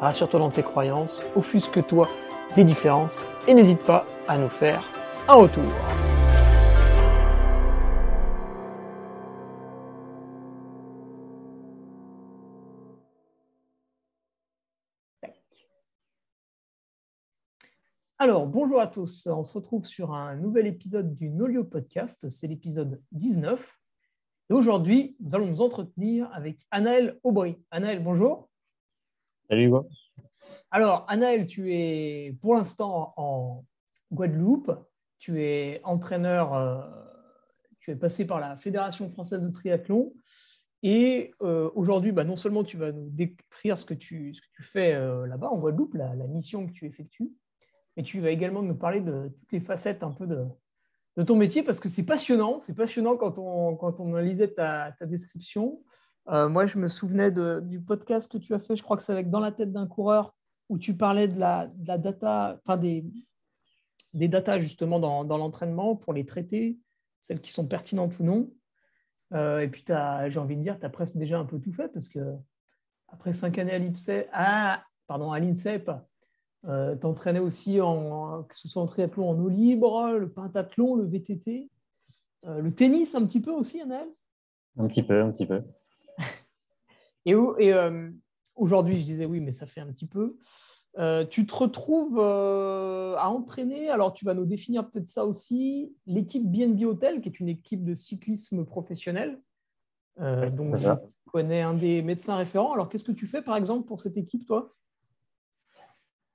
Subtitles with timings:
[0.00, 2.08] rassure-toi dans tes croyances, offusque-toi
[2.54, 4.82] des différences et n'hésite pas à nous faire
[5.28, 5.64] un retour.
[18.18, 19.26] Alors, bonjour à tous.
[19.26, 22.30] On se retrouve sur un nouvel épisode du Nolio Podcast.
[22.30, 23.78] C'est l'épisode 19.
[24.48, 27.58] Et aujourd'hui, nous allons nous entretenir avec Anaël Aubry.
[27.70, 28.48] Anaël, bonjour.
[29.48, 29.70] Salut.
[30.72, 33.64] Alors, Anaël, tu es pour l'instant en
[34.10, 34.72] Guadeloupe.
[35.18, 36.80] Tu es entraîneur, euh,
[37.78, 40.12] tu es passé par la Fédération française de triathlon.
[40.82, 45.26] Et euh, aujourd'hui, bah, non seulement tu vas nous décrire ce que tu, fais euh,
[45.26, 47.30] là-bas en Guadeloupe, la, mission que tu effectues,
[47.96, 50.44] mais tu vas également nous parler de toutes les facettes un peu de,
[51.24, 52.58] ton métier parce que c'est passionnant.
[52.58, 55.80] C'est passionnant quand on, quand on lisait ta description.
[56.28, 59.12] Euh, moi, je me souvenais du podcast que tu as fait, je crois que c'est
[59.12, 60.34] avec Dans la tête d'un coureur,
[60.68, 63.04] où tu parlais de la, data, enfin des,
[64.12, 66.78] des justement dans, l'entraînement pour les traiter,
[67.20, 68.50] celles qui sont pertinentes ou non.
[69.32, 71.88] Euh, et puis, j'ai envie de dire, tu as presque déjà un peu tout fait
[71.88, 72.20] parce que
[73.08, 75.90] après cinq années à l'INSEP, ah, pardon, à l'INSEP,
[76.64, 80.96] euh, tu entraînais aussi, en, que ce soit en triathlon en eau libre, le pentathlon,
[80.96, 81.70] le VTT,
[82.44, 84.08] le tennis un petit peu aussi, Anaël
[84.76, 85.62] Un petit peu, un petit peu.
[87.26, 88.08] Et, euh,
[88.54, 90.36] aujourd'hui, je disais oui, mais ça fait un petit peu.
[90.98, 95.94] Euh, tu te retrouves euh, à entraîner, alors tu vas nous définir peut-être ça aussi,
[96.06, 99.38] l'équipe BNB Hotel, qui est une équipe de cyclisme professionnel.
[100.18, 100.90] donc, je
[101.30, 102.72] connais un des médecins référents.
[102.72, 104.72] Alors, qu'est-ce que tu fais, par exemple, pour cette équipe, toi?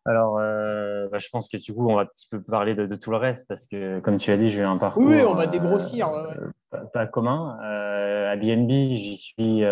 [0.06, 3.12] Alors, bah, je pense que du coup, on va un petit peu parler de, tout
[3.12, 5.04] le reste parce que, comme tu as dit, j'ai eu un parcours.
[5.04, 6.12] Oui, on va dégrossir.
[6.94, 7.58] pas, commun.
[7.62, 9.64] à BNB, j'y suis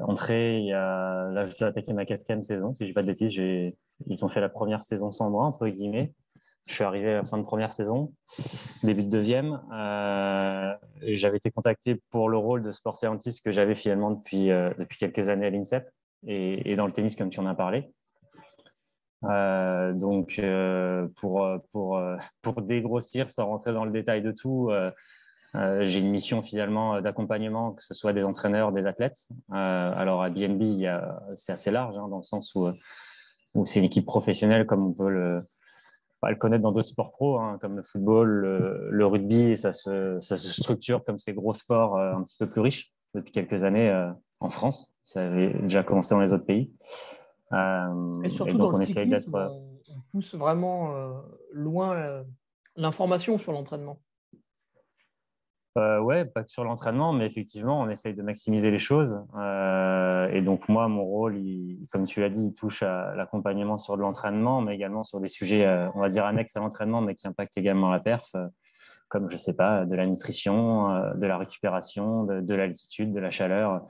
[0.00, 3.02] entré il y a, là, je dois attaquer ma quatrième saison, si je dis pas
[3.02, 3.34] de bêtises.
[4.06, 6.12] Ils ont fait la première saison sans moi, entre guillemets.
[6.66, 8.12] Je suis arrivé à la fin de première saison,
[8.82, 9.58] début de deuxième.
[9.72, 14.70] Euh, j'avais été contacté pour le rôle de sport scientist que j'avais finalement depuis, euh,
[14.78, 15.88] depuis quelques années à l'INSEP
[16.26, 17.90] et, dans le tennis, comme tu en as parlé.
[19.24, 20.40] Euh, donc,
[21.16, 22.02] pour, pour,
[22.42, 24.70] pour dégrossir, sans rentrer dans le détail de tout,
[25.54, 29.28] j'ai une mission finalement euh, d'accompagnement, que ce soit des entraîneurs, des athlètes.
[29.52, 30.86] Euh, alors à BNB,
[31.36, 32.68] c'est assez large hein, dans le sens où,
[33.54, 35.42] où c'est une équipe professionnelle comme on peut le,
[36.22, 38.28] le connaître dans d'autres sports pro, hein, comme le football,
[38.90, 42.48] le, rugby, et ça se, ça se, structure comme ces gros sports un petit peu
[42.48, 44.10] plus riches depuis quelques années
[44.40, 44.94] en France.
[45.04, 46.70] Ça avait déjà commencé dans les autres pays.
[47.52, 49.30] et surtout donc, dans on essaye d'être.
[49.90, 50.92] On pousse vraiment
[51.52, 52.22] loin
[52.76, 53.98] l'information sur l'entraînement.
[55.78, 59.22] Euh, ouais, pas que sur l'entraînement, mais effectivement, on essaye de maximiser les choses.
[59.36, 61.38] Euh, et donc, moi, mon rôle,
[61.90, 65.28] comme tu l'as dit, il touche à l'accompagnement sur de l'entraînement, mais également sur des
[65.28, 68.34] sujets, euh, on va dire, annexes à l'entraînement, mais qui impactent également la perf,
[69.08, 73.86] comme, je sais pas, de la nutrition, de la récupération, de, l'altitude, de la chaleur.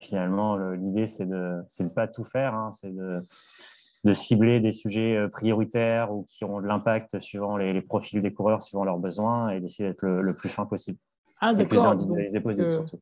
[0.00, 3.20] finalement, l'idée, c'est de ne pas tout faire, hein, c'est de
[4.04, 8.32] de cibler des sujets euh, prioritaires ou qui ont de l'impact suivant les, profils des
[8.32, 10.98] coureurs, suivant leurs besoins, et d'essayer d'être le, plus fin possible.
[11.40, 13.00] Ah, le plus individualisé possible, euh, surtout.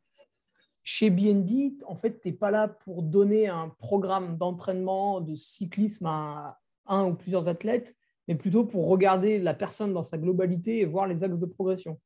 [0.82, 6.06] Chez BNB, en fait, tu n'es pas là pour donner un programme d'entraînement de cyclisme
[6.06, 7.96] à un ou plusieurs athlètes,
[8.28, 11.98] mais plutôt pour regarder la personne dans sa globalité et voir les axes de progression.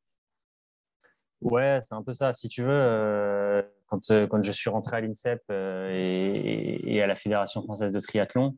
[1.41, 2.33] Ouais, c'est un peu ça.
[2.33, 7.63] Si tu veux, euh, quand, quand, je suis rentré à l'INSEP et, à la Fédération
[7.63, 8.57] française de triathlon,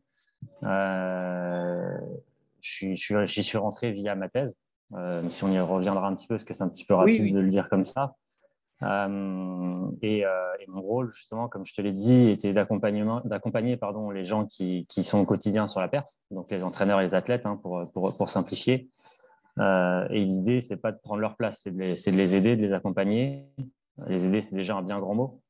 [2.61, 2.97] j'y
[3.43, 4.59] suis, rentré via ma thèse,
[4.93, 7.33] euh, si on y reviendra un petit peu, parce que c'est un petit peu rapide
[7.33, 8.15] de le dire comme ça.
[8.83, 10.23] Euh, et,
[10.67, 15.03] mon rôle, justement, comme je te l'ai dit, était d'accompagner pardon, les gens qui, qui,
[15.03, 18.15] sont au quotidien sur la perf, donc les entraîneurs et les athlètes, hein, pour, pour,
[18.15, 18.89] pour, simplifier.
[19.59, 22.73] et l'idée, c'est pas de prendre leur place, c'est de, de, les aider, de les
[22.73, 23.45] accompagner.
[24.07, 25.41] Les aider, c'est déjà un bien grand mot.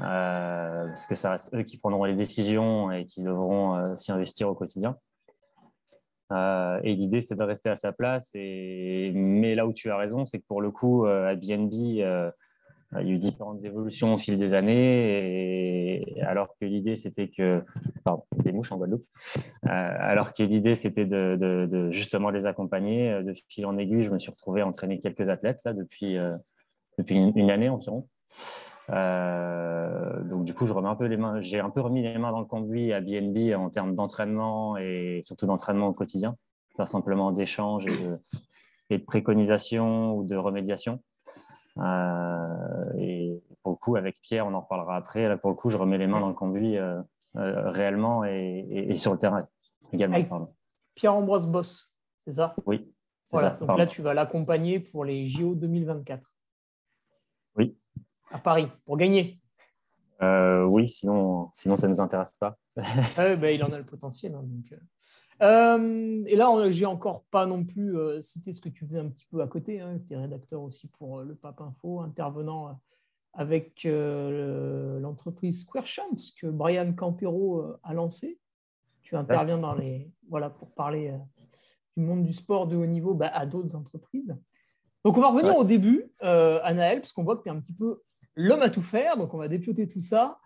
[0.00, 4.12] Euh, parce que ça reste eux qui prendront les décisions et qui devront euh, s'y
[4.12, 4.96] investir au quotidien.
[6.32, 8.30] Euh, et l'idée, c'est de rester à sa place.
[8.34, 9.12] Et...
[9.14, 12.02] Mais là où tu as raison, c'est que pour le coup, à BNB, il y
[12.02, 12.32] a
[13.02, 17.62] eu différentes évolutions au fil des années, alors que l'idée c'était que,
[18.04, 19.06] pardon, des mouches en Guadeloupe,
[19.62, 24.30] alors que l'idée c'était de, justement les accompagner, de fil en aiguille, je me suis
[24.30, 26.16] retrouvé à entraîner quelques athlètes là depuis
[27.08, 28.08] une, année environ.
[28.88, 32.32] Donc du coup, je remets un peu les mains, j'ai un peu remis les mains
[32.32, 36.36] dans le conduit à BNB en termes d'entraînement et surtout d'entraînement au quotidien,
[36.76, 38.18] pas simplement d'échange et de,
[38.90, 41.00] et de préconisation ou de remédiation.
[41.78, 45.28] Euh, et pour le coup, avec Pierre, on en reparlera après.
[45.28, 47.00] Là, pour le coup, je remets les mains dans le conduit euh,
[47.36, 49.46] euh, réellement et, sur le terrain
[49.92, 50.50] également.
[50.94, 51.92] Pierre-Ambroise Boss,
[52.26, 52.56] c'est ça?
[52.64, 52.90] Oui.
[53.30, 56.35] Voilà, ça, donc là, tu vas l'accompagner pour les JO 2024.
[58.30, 59.40] À Paris, pour gagner.
[60.20, 62.56] oui, sinon, sinon ça ne nous intéresse pas.
[63.16, 64.34] ben, il en a le potentiel.
[64.34, 64.72] Hein, donc,
[65.42, 69.08] euh, et là, j'ai encore pas non plus euh, cité ce que tu faisais un
[69.08, 69.80] petit peu à côté.
[69.80, 69.98] Hein.
[70.06, 72.80] Tu es rédacteur aussi pour euh, le Pape Info, intervenant
[73.38, 78.38] avec l'entreprise Square Champs que Brian Campero a lancé.
[79.02, 81.12] Tu interviens dans les, voilà, pour parler
[81.98, 84.34] du monde du sport de haut niveau bah, à d'autres entreprises.
[85.04, 87.74] Donc, on va revenir au début, Anaël, parce qu'on voit que tu es un petit
[87.74, 88.02] peu
[88.36, 89.16] l'homme à tout faire.
[89.16, 90.38] Donc, on va dépioter tout ça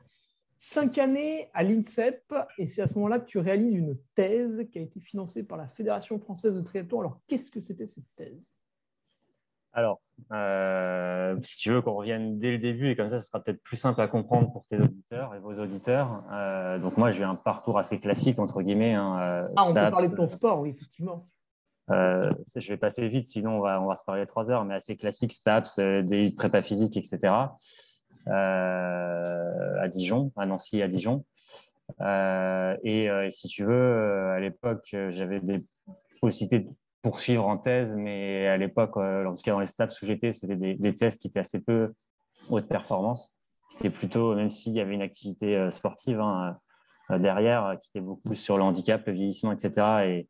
[0.62, 4.78] cinq années à l'INSEP, et c'est à ce moment-là que tu réalises une thèse qui
[4.78, 7.00] a été financée par la Fédération française de triathlon.
[7.00, 8.54] Alors, qu'est-ce que c'était cette thèse?
[9.72, 9.98] Alors,
[10.32, 13.62] euh, si tu veux qu'on revienne dès le début, et comme ça, ce sera peut-être
[13.62, 16.24] plus simple à comprendre pour tes auditeurs et vos auditeurs.
[16.30, 18.94] Euh, donc, moi, j'ai un parcours assez classique, entre guillemets.
[18.94, 21.26] Hein, euh, ah, on peut parler de ton sport, oui, effectivement.
[21.90, 25.78] Je vais passer vite, sinon on va, se parler trois heures, mais assez classique, STAPS,
[25.78, 27.32] des prépa physique, etc.
[28.28, 31.24] Euh, à Dijon, à Nancy à Dijon.
[32.00, 35.64] Euh, euh, et, si tu veux, à l'époque, j'avais des
[36.20, 40.06] possibilités de poursuivre en thèse, mais à l'époque, en tout cas dans les STAPS où
[40.06, 41.92] j'étais, c'était des, thèses qui étaient assez peu
[42.50, 43.36] haute performance.
[43.70, 46.58] C'était plutôt, même s'il y avait une activité sportive hein,
[47.18, 49.82] derrière, qui était beaucoup sur le handicap, le vieillissement, etc.
[50.06, 50.28] Et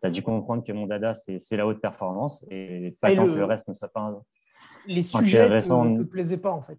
[0.00, 3.32] tu as dû comprendre que mon dada, c'est la haute performance et pas tant que
[3.32, 4.00] le reste ne soit pas.
[4.00, 4.22] Un...
[4.86, 6.78] Les sujets ne te plaisaient pas, en fait.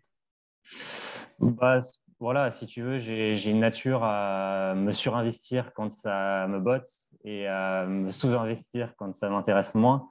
[1.39, 1.79] Bah,
[2.19, 6.87] voilà, si tu veux, j'ai une nature à me surinvestir quand ça me botte
[7.23, 10.09] et à me sous-investir quand ça m'intéresse moins.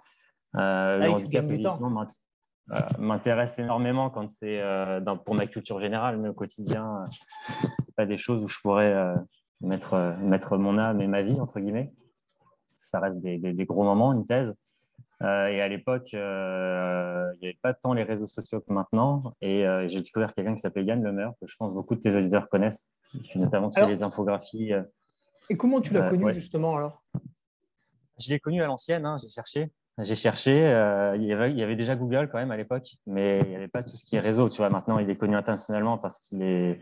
[0.56, 1.44] Euh, le handicap
[2.98, 7.04] m'intéresse énormément quand c'est euh, pour ma culture générale, mais au quotidien,
[7.84, 9.14] c'est pas des choses où je pourrais euh,
[9.60, 11.92] mettre, mettre mon âme et ma vie, entre guillemets.
[12.90, 14.54] Ça reste des, des gros moments, une thèse.
[15.22, 19.20] Euh, et à l'époque, euh, il n'y avait pas tant les réseaux sociaux que maintenant.
[19.40, 22.14] Et euh, j'ai découvert quelqu'un qui s'appelle Yann Lemeur, que je pense beaucoup de tes
[22.16, 22.90] auditeurs connaissent,
[23.22, 24.72] qui notamment sur les infographies.
[25.48, 27.02] et comment tu l'as connu justement alors?
[28.18, 29.70] Je l'ai connu à l'ancienne, hein, j'ai cherché.
[29.98, 30.52] J'ai cherché,
[31.16, 33.56] il, y avait, il, y avait, déjà Google quand même à l'époque, mais il n'y
[33.56, 34.48] avait pas tout ce qui est réseau.
[34.48, 36.80] Tu vois, maintenant, il est connu internationalement parce qu'il est,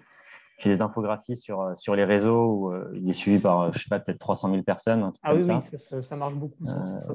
[0.58, 3.70] fait des infographies sur, euh, sur les réseaux où euh, il est suivi par, euh,
[3.72, 5.12] je sais pas, peut-être 300 000 personnes.
[5.22, 5.60] Ah oui, oui
[6.02, 6.66] ça, marche beaucoup.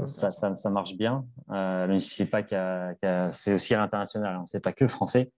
[0.05, 1.25] Ça, ça, marche bien.
[1.49, 2.41] je sais pas
[3.31, 5.31] c'est aussi à l'international, hein, c'est pas que français.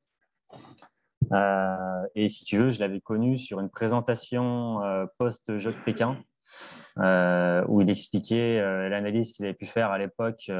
[2.15, 4.79] et si tu veux, je l'avais connu sur une présentation
[5.17, 6.17] post-jeu de Pékin.
[7.67, 10.51] où il expliquait l'analyse qu'ils avaient pu faire à l'époque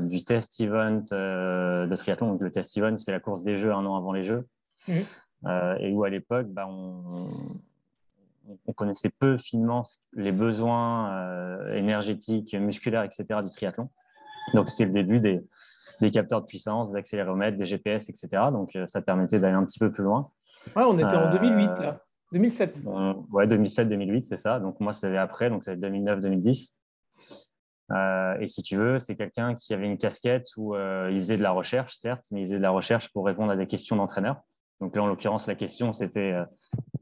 [0.00, 2.32] du test event de triathlon.
[2.32, 4.46] Donc, le test event, c'est la course des Jeux un an avant les Jeux.
[4.88, 5.00] Mmh.
[5.46, 7.28] Euh, et où à l'époque, bah, on,
[8.74, 9.82] connaissait peu finement
[10.14, 13.40] les besoins euh, énergétiques, musculaires, etc.
[13.42, 13.88] du triathlon.
[14.54, 15.44] Donc, c'était le début des,
[16.00, 18.28] des, capteurs de puissance, des accéléromètres, des GPS, etc.
[18.50, 20.30] Donc, euh, ça permettait d'aller un petit peu plus loin.
[20.74, 22.00] Ouais, on était en 2008, là.
[22.32, 22.82] 2007.
[23.32, 24.60] ouais, 2007-2008, c'est ça.
[24.60, 26.76] Donc, moi, c'était après, donc c'est 2009-2010.
[28.40, 31.50] et si tu veux, c'est quelqu'un qui avait une casquette où il faisait de la
[31.50, 34.42] recherche, certes, mais il faisait de la recherche pour répondre à des questions d'entraîneur.
[34.80, 36.44] Donc là, en l'occurrence, la question, c'était, euh,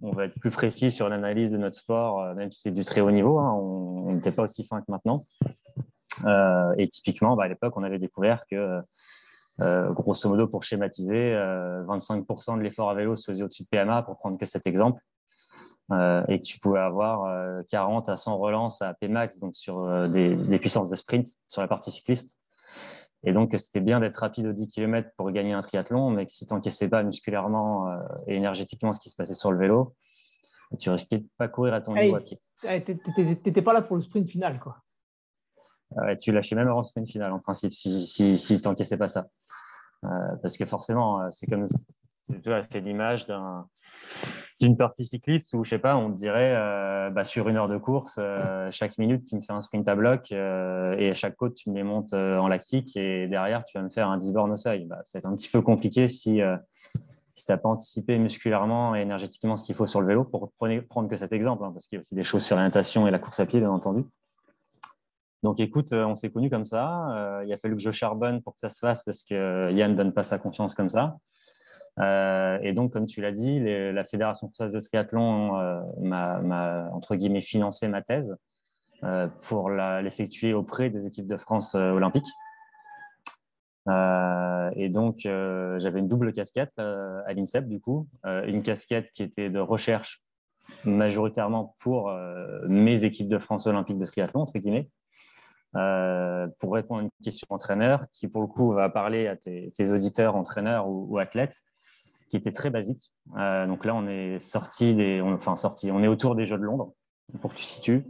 [0.02, 2.84] on va être plus précis sur l'analyse de notre sport, euh, même si c'est du
[2.84, 3.38] très haut niveau.
[3.38, 5.26] Hein, on n'était pas aussi fin que maintenant.
[6.24, 8.80] Euh, et typiquement, bah, à l'époque, on avait découvert que,
[9.58, 11.34] grosso modo, pour schématiser,
[11.86, 15.02] 25% de l'effort à vélo se faisait au-dessus de PMA, pour prendre que cet exemple.
[15.90, 20.58] et que tu pouvais avoir 40 à 100 relances à Pmax, donc sur des, des
[20.60, 22.40] puissances de sprint sur la partie cycliste.
[23.24, 26.32] Et donc, c'était bien d'être rapide aux 10 km pour gagner un triathlon, mais que
[26.32, 29.94] si tu n'encaissais pas musculairement euh, et énergétiquement ce qui se passait sur le vélo,
[30.78, 32.40] tu risquais de pas courir à ton niveau à pied.
[32.62, 34.76] Tu n'étais pas là pour le sprint final, quoi.
[36.18, 39.08] tu lâchais même avant le sprint final, en principe, si, si, si tu n'encaissais pas
[39.08, 39.26] ça.
[40.04, 41.66] Euh, parce que forcément, euh, c'est comme,
[42.70, 43.26] C'est l'image
[44.60, 47.78] d'une partie cycliste où, je sais pas, on dirait euh, bah, sur une heure de
[47.78, 51.36] course, euh, chaque minute, tu me fais un sprint à bloc euh, et à chaque
[51.36, 54.32] côte, tu me les montes en lactique et derrière, tu vas me faire un 10
[54.32, 54.84] bornes au seuil.
[54.86, 56.40] Bah, c'est un petit peu compliqué si,
[57.34, 60.50] si tu n'as pas anticipé musculairement et énergétiquement ce qu'il faut sur le vélo pour
[60.52, 63.10] prendre que cet exemple, hein, parce qu'il y a aussi des choses sur l'orientation et
[63.12, 64.04] la course à pied, bien entendu.
[65.44, 67.42] Donc écoute, on s'est connus comme ça.
[67.46, 69.96] il a fallu que je charbonne pour que ça se fasse parce que Yann ne
[69.96, 71.16] donne pas sa confiance comme ça.
[72.00, 77.16] Euh, et donc, comme tu l'as dit, la Fédération française de triathlon euh, m'a, entre
[77.16, 78.36] guillemets, financé ma thèse
[79.04, 82.28] euh, pour l'effectuer auprès des équipes de France olympiques.
[83.88, 89.60] et donc, j'avais une double casquette à l'INSEP, du coup, une casquette qui était de
[89.60, 90.22] recherche
[90.84, 92.12] majoritairement pour
[92.68, 94.90] mes équipes de France olympiques de triathlon, entre guillemets,
[95.72, 100.36] pour répondre à une question entraîneur qui, pour le coup, va parler à tes, auditeurs,
[100.36, 101.62] entraîneurs ou athlètes
[102.28, 103.12] qui était très basique.
[103.36, 106.62] Euh, donc là, on est sorti des, enfin sorti, on est autour des Jeux de
[106.62, 106.92] Londres
[107.40, 108.04] pour que tu situes.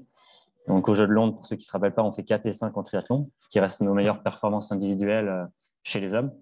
[0.66, 2.46] Donc aux Jeux de Londres, pour ceux qui ne se rappellent pas, on fait 4
[2.46, 5.44] et 5 en triathlon, ce qui reste nos meilleures performances individuelles euh,
[5.82, 6.32] chez les hommes.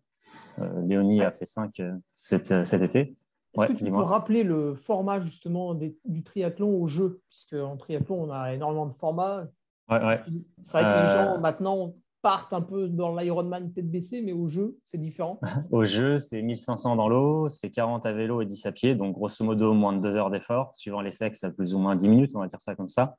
[0.58, 1.80] Euh, Léonie a fait 5
[2.14, 3.14] cet, été.
[3.54, 7.22] Est-ce que tu peux rappeler le format justement du triathlon aux Jeux?
[7.28, 9.46] Puisque en triathlon, on a énormément de formats.
[9.88, 10.20] Ouais, ouais.
[10.62, 14.48] C'est vrai que les gens maintenant partent un peu dans l'Ironman tête baissée, mais au
[14.48, 15.38] jeu, c'est différent
[15.70, 19.14] Au jeu, c'est 1500 dans l'eau, c'est 40 à vélo et 10 à pied, donc
[19.14, 22.08] grosso modo moins de 2 heures d'effort, suivant les sexes, à plus ou moins 10
[22.08, 23.16] minutes, on va dire ça comme ça.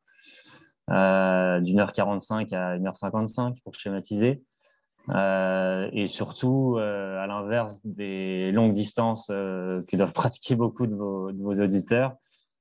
[0.90, 4.42] Euh, d'une heure 45 à 1h55 pour schématiser.
[5.10, 11.32] Euh, et surtout, euh, à l'inverse des longues distances que doivent pratiquer beaucoup de vos,
[11.32, 12.16] de vos auditeurs,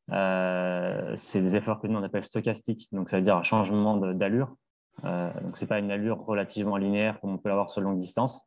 [0.09, 4.55] c'est des efforts que nous on appelle stochastiques, donc ça veut dire un changement d'allure.
[5.05, 7.99] Euh, donc, ce n'est pas une allure relativement linéaire comme on peut l'avoir sur longue
[7.99, 8.47] distance.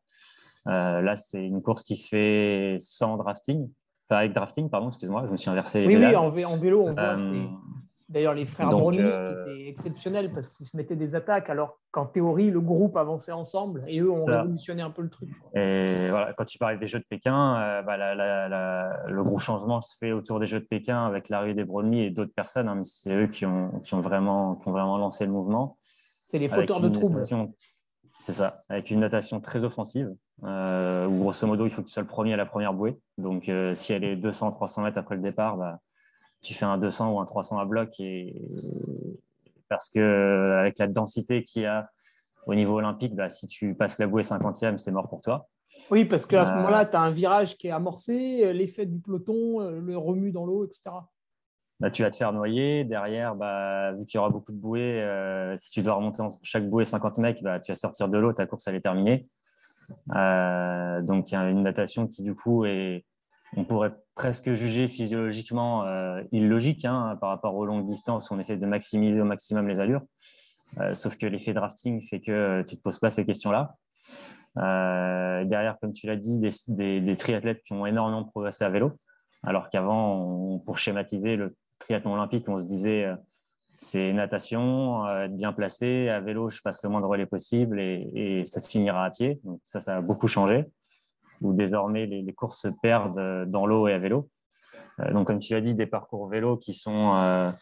[0.66, 3.70] Euh, là, c'est une course qui se fait sans drafting,
[4.08, 5.86] pas avec drafting, pardon, excuse-moi, je me suis inversé.
[5.86, 7.14] Oui, oui, en, vélo, on voit.
[8.10, 12.06] Euh, d'ailleurs, les frères Brony étaient exceptionnels parce qu'ils se mettaient des attaques, alors qu'en
[12.06, 15.30] théorie, le groupe avançait ensemble et eux ont révolutionné un peu le truc.
[15.54, 20.12] Et voilà, quand tu parlais des Jeux de Pékin, bah, le gros changement se fait
[20.12, 22.68] autour des Jeux de Pékin avec l'arrivée des Brony et d'autres personnes.
[22.68, 25.76] Hein, c'est eux qui ont, qui, ont vraiment, qui ont vraiment lancé le mouvement.
[26.26, 27.22] C'est les fauteurs de troubles.
[28.20, 30.14] C'est ça, avec une natation très offensive,
[30.44, 33.00] euh, où grosso modo, il faut que tu sois le premier à la première bouée.
[33.16, 35.80] Donc, euh, si elle est 200, 300 mètres après le départ, bah,
[36.42, 37.98] tu fais un 200 ou un 300 à bloc.
[38.00, 38.40] Et...
[39.68, 41.90] Parce que avec la densité qu'il y a
[42.46, 45.48] au niveau olympique, bah, si tu passes la bouée 50e, c'est mort pour toi.
[45.90, 48.98] Oui, parce qu'à ce euh, moment-là, tu as un virage qui est amorcé, l'effet du
[48.98, 50.90] peloton, le remue dans l'eau, etc.
[51.80, 52.84] Bah, tu vas te faire noyer.
[52.84, 56.30] Derrière, bah, vu qu'il y aura beaucoup de bouées, euh, si tu dois remonter en
[56.42, 59.26] chaque bouée 50 mecs, bah, tu vas sortir de l'eau, ta course elle est terminée.
[60.14, 63.04] Euh, donc il y a une natation qui du coup est,
[63.56, 68.38] on pourrait presque juger physiologiquement euh, illogique hein, par rapport aux longues distances où on
[68.38, 70.02] essaie de maximiser au maximum les allures.
[70.94, 73.74] sauf que l'effet drafting fait que tu ne te poses pas ces questions-là.
[74.56, 78.92] derrière, comme tu l'as dit, des, triathlètes qui ont énormément progressé à vélo,
[79.42, 83.16] alors qu'avant, pour schématiser, le triathlon olympique, on se disait euh,
[83.76, 87.80] c'est natation, euh, être bien placé, à vélo, je passe le moins de relais possible
[87.80, 89.40] et, ça se finira à pied.
[89.44, 90.66] Donc ça, ça a beaucoup changé.
[91.40, 94.28] Où désormais, les, courses se perdent euh, dans l'eau et à vélo.
[95.12, 97.54] donc, comme tu l'as dit, des parcours vélo qui sont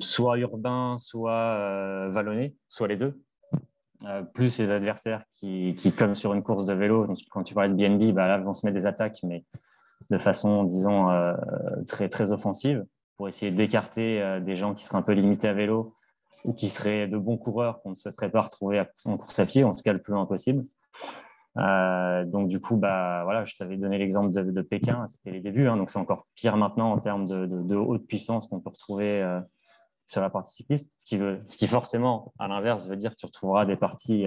[0.00, 3.20] soit urbains, soit vallonnés, soit les deux.
[4.32, 8.14] plus les adversaires qui, comme sur une course de vélo, quand tu parlais de BNB,
[8.14, 9.44] bah là, vont se mettre des attaques, mais
[10.10, 11.08] de façon, disons,
[11.86, 12.84] très, très offensive
[13.16, 15.94] pour essayer d'écarter euh, des gens qui seraient un peu limités à vélo
[16.44, 19.46] ou qui seraient de bons coureurs qu'on ne se serait pas retrouver en course à
[19.46, 20.66] pied, en tout cas le plus loin possible.
[21.56, 25.68] Euh, donc du coup, bah, voilà, je t'avais donné l'exemple de, Pékin, c'était les débuts,
[25.68, 29.40] hein, donc c'est encore pire maintenant en termes de, haute puissance qu'on peut retrouver euh,
[30.06, 33.16] sur la partie cycliste, ce qui, veut, ce qui forcément, à l'inverse, veut dire que
[33.16, 34.26] tu retrouveras des parties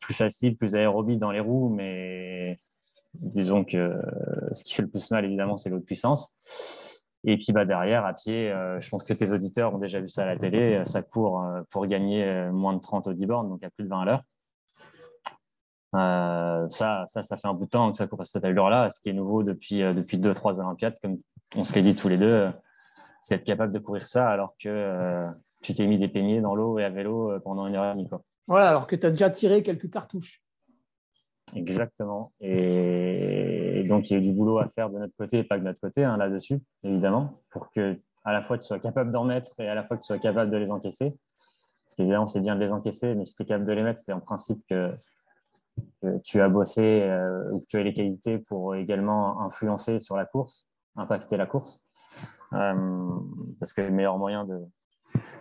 [0.00, 2.58] plus faciles, plus aérobies dans les roues, mais
[3.14, 4.00] disons que
[4.52, 6.38] ce qui fait le plus mal, évidemment, c'est l'haute puissance.
[7.24, 10.08] Et puis bah, derrière, à pied, euh, je pense que tes auditeurs ont déjà vu
[10.08, 13.26] ça à la télé, euh, ça court euh, pour gagner moins de 30 au 10
[13.26, 14.22] bornes, donc à plus de 20 à l'heure.
[15.92, 18.90] Ça, ça, ça fait un bout de temps que ça court à cette allure-là.
[18.90, 21.18] Ce qui est nouveau depuis, depuis 2-3 Olympiades, comme
[21.54, 22.50] on se l'est dit tous les deux,
[23.22, 25.26] c'est être capable de courir ça alors que
[25.62, 28.08] tu t'es mis des peignets dans l'eau et à vélo pendant une heure et demie.
[28.08, 28.22] Quoi.
[28.46, 30.42] Voilà, alors que tu as déjà tiré quelques cartouches.
[31.54, 32.32] Exactement.
[32.40, 35.58] Et donc, il y a eu du boulot à faire de notre côté et pas
[35.58, 39.24] de notre côté hein, là-dessus, évidemment, pour que à la fois tu sois capable d'en
[39.24, 41.18] mettre et à la fois que tu sois capable de les encaisser.
[41.84, 44.00] Parce qu'évidemment, c'est bien de les encaisser, mais si tu es capable de les mettre,
[44.00, 44.92] c'est en principe que
[46.00, 47.08] que tu as bossé
[47.52, 51.84] ou que tu as les qualités pour également influencer sur la course, impacter la course.
[52.50, 54.44] parce que le meilleur moyen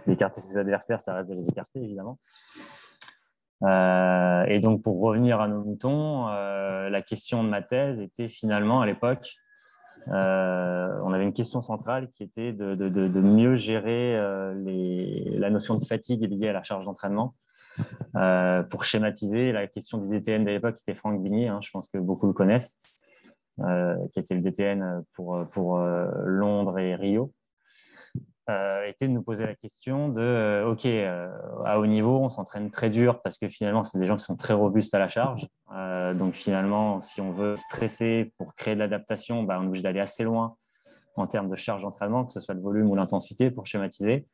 [0.07, 2.19] d'écarter ses adversaires, ça reste de les écarter, évidemment.
[3.63, 8.85] et donc, pour revenir à nos moutons, la question de ma thèse était finalement à
[8.85, 9.37] l'époque
[10.07, 14.53] euh, on avait une question centrale qui était de, mieux gérer euh,
[15.37, 17.35] la notion de fatigue liée à la charge d'entraînement.
[18.15, 21.87] Euh, pour schématiser, la question du DTN de l'époque était Franck Bigny, hein, je pense
[21.87, 22.77] que beaucoup le connaissent,
[23.57, 27.33] qui était le DTN pour, pour Londres et Rio.
[28.49, 31.29] Euh, était de nous poser la question de euh, OK, euh,
[31.63, 34.35] à haut niveau, on s'entraîne très dur parce que finalement, c'est des gens qui sont
[34.35, 35.47] très robustes à la charge.
[36.15, 39.99] donc finalement, si on veut stresser pour créer de l'adaptation, bah, on est obligé d'aller
[39.99, 40.55] assez loin
[41.15, 44.25] en termes de charge d'entraînement, que ce soit le volume ou l'intensité pour schématiser.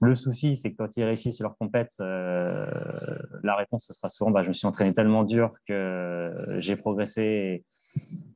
[0.00, 4.42] Le souci, c'est que quand ils réussissent leur compète, la réponse ce sera souvent bah,
[4.42, 7.64] je me suis entraîné tellement dur que j'ai progressé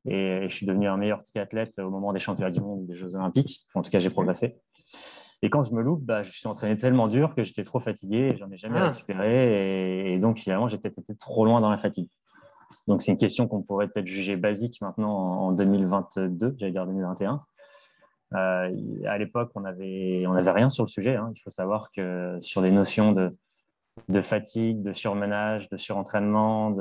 [0.06, 2.86] et, et, je suis devenu un meilleur triathlète au moment des championnats du monde ou
[2.86, 3.64] des Jeux Olympiques.
[3.74, 4.58] en tout cas, j'ai progressé.
[5.42, 8.30] Et quand je me loupe, bah, je suis entraîné tellement dur que j'étais trop fatigué
[8.32, 8.90] et j'en ai jamais ah.
[8.90, 10.14] récupéré.
[10.14, 12.08] Et, donc, finalement, j'ai peut-être été trop loin dans la fatigue.
[12.86, 17.42] Donc, c'est une question qu'on pourrait peut-être juger basique maintenant en 2022, j'allais dire 2021.
[18.34, 18.70] Euh,
[19.06, 21.16] à l'époque, on n'avait on avait rien sur le sujet.
[21.16, 21.32] Hein.
[21.34, 26.72] Il faut savoir que sur des notions de, fatigue, de surmenage, de surentraînement,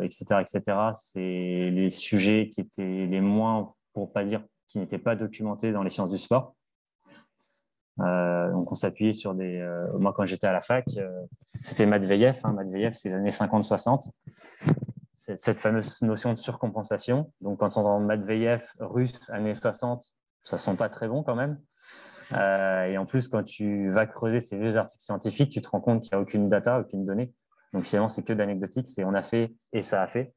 [0.00, 5.16] etc., etc., c'est les sujets qui étaient les moins, pour pas dire qui n'étaient pas
[5.16, 6.54] documentés dans les sciences du sport.
[8.00, 9.58] Euh, donc, on s'appuyait sur des.
[9.58, 11.08] Euh, moi, quand j'étais à la fac, euh,
[11.62, 12.38] c'était Matveyev.
[12.44, 14.10] Hein, Matveyev, c'est les années 50-60.
[15.18, 17.30] Cette fameuse notion de surcompensation.
[17.40, 20.12] Donc, quand on entend Matveyev russe, années 60,
[20.44, 21.58] ça sent pas très bon quand même.
[22.32, 26.02] et en plus, quand tu vas creuser ces vieux articles scientifiques, tu te rends compte
[26.02, 27.32] qu'il n'y a aucune data, aucune donnée.
[27.72, 28.88] Donc, finalement, c'est que d'anecdotique.
[28.88, 30.34] C'est on a fait et ça a fait.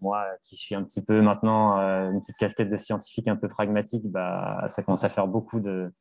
[0.00, 1.76] Moi, qui suis un petit peu maintenant
[2.10, 5.92] une petite casquette de scientifique un peu pragmatique, bah, ça commence à faire beaucoup de,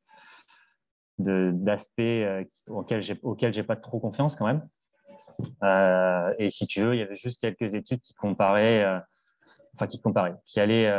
[1.22, 3.02] d'aspects euh, auxquels
[3.54, 4.68] j'ai pas trop confiance quand même.
[5.64, 9.00] Euh, et si tu veux, il y avait juste quelques études qui comparaient, euh,
[9.76, 10.92] enfin qui comparaient, qui allaient,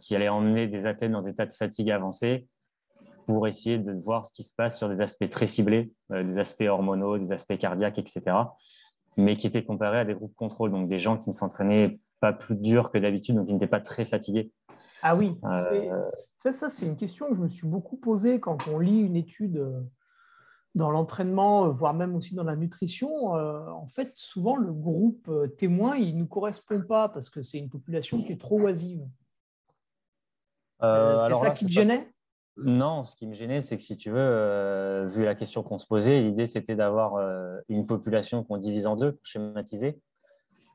[0.00, 2.46] qui allaient emmener des athlètes dans des états de fatigue avancés
[3.26, 6.66] pour essayer de voir ce qui se passe sur des aspects très ciblés, des aspects
[6.68, 8.36] hormonaux, des aspects cardiaques, etc.
[9.16, 12.32] Mais qui étaient comparés à des groupes contrôle, donc des gens qui ne s'entraînaient pas
[12.32, 14.52] plus dur que d'habitude, donc qui n'étaient pas très fatigués.
[15.02, 18.78] Ah oui, euh, ça, c'est une question que je me suis beaucoup posée quand on
[18.78, 19.80] lit une étude euh,
[20.74, 23.32] dans l'entraînement, euh, voire même aussi dans la nutrition.
[23.32, 27.70] En fait, souvent, le groupe témoin, il ne nous correspond pas parce que c'est une
[27.70, 29.06] population qui est trop oisive.
[30.80, 32.12] c'est ça qui te gênait?
[32.56, 35.86] Non, ce qui me gênait, c'est que si tu veux, vu la question qu'on se
[35.86, 37.16] posait, l'idée c'était d'avoir
[37.68, 39.98] une population qu'on divise en deux pour schématiser.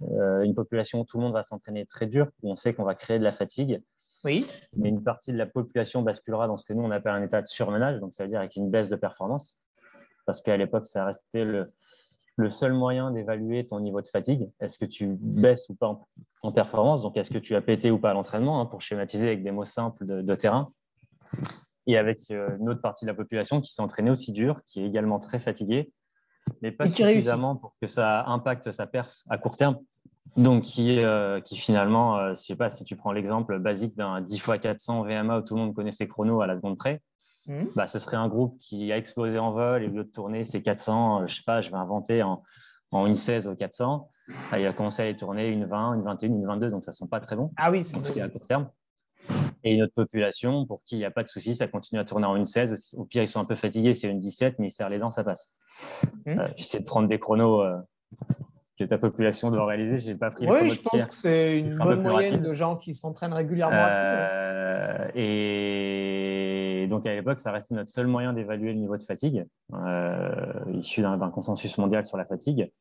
[0.01, 2.95] une population où tout le monde va s'entraîner très dur, où on sait qu'on va
[2.95, 3.81] créer de la fatigue
[4.25, 4.45] oui.
[4.75, 7.41] Mais une partie de la population basculera dans ce que nous, on appelle un état
[7.41, 9.60] de surmenage, donc c'est-à-dire avec une baisse de performance.
[10.26, 11.72] Parce qu'à l'époque, ça restait le,
[12.38, 14.50] le seul moyen d'évaluer ton niveau de fatigue.
[14.60, 16.00] Est-ce que tu baisses ou pas
[16.42, 17.02] en, performance?
[17.02, 19.52] Donc, est-ce que tu as pété ou pas à l'entraînement, hein, pour schématiser avec des
[19.52, 20.72] mots simples de, terrain?
[21.88, 24.82] Et avec euh, une autre partie de la population qui s'est entraînée aussi dur, qui
[24.82, 25.92] est également très fatiguée,
[26.62, 29.78] mais pas suffisamment pour que ça impacte sa perf à court terme.
[30.36, 33.96] Donc, qui, euh, qui finalement, euh, je ne sais pas si tu prends l'exemple basique
[33.96, 36.78] d'un 10 x 400 VMA où tout le monde connaît ses chronos à la seconde
[36.78, 37.02] près,
[37.47, 37.65] mmh.
[37.75, 40.43] bah, ce serait un groupe qui a explosé en vol et au lieu de tourner
[40.43, 42.43] ses 400, euh, je sais pas, je vais inventer en,
[42.91, 44.10] en une 16 au 400,
[44.51, 46.91] bah, il a commencé à les tourner une 20, une 21, une 22, donc ça
[46.91, 47.51] ne sent pas très bon.
[47.58, 48.69] Ah oui, c'est à court terme.
[49.63, 52.05] Et une autre population pour qui il n'y a pas de souci, ça continue à
[52.05, 52.95] tourner en une 16.
[52.97, 55.10] Au pire, ils sont un peu fatigués, c'est une 17, mais ils serrent les dents,
[55.10, 55.58] ça passe.
[56.25, 56.36] Mmh.
[56.55, 57.63] J'essaie de prendre des chronos
[58.77, 59.99] que ta population doit réaliser.
[59.99, 60.47] J'ai pas pris.
[60.47, 63.75] Oui, je pense que c'est une bonne moyenne de gens qui s'entraînent régulièrement.
[63.75, 65.94] Euh, et
[66.95, 71.01] donc à l'époque, ça restait notre seul moyen d'évaluer le niveau de fatigue, euh, issu
[71.01, 72.71] d'un consensus mondial sur la fatigue.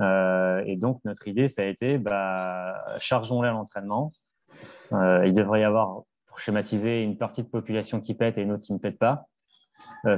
[0.00, 4.10] Euh, et donc notre idée, ça a été, bah, chargeons-les à l'entraînement.
[4.90, 8.64] il devrait y avoir, pour schématiser, une partie de population qui pète et une autre
[8.64, 9.26] qui ne pète pas.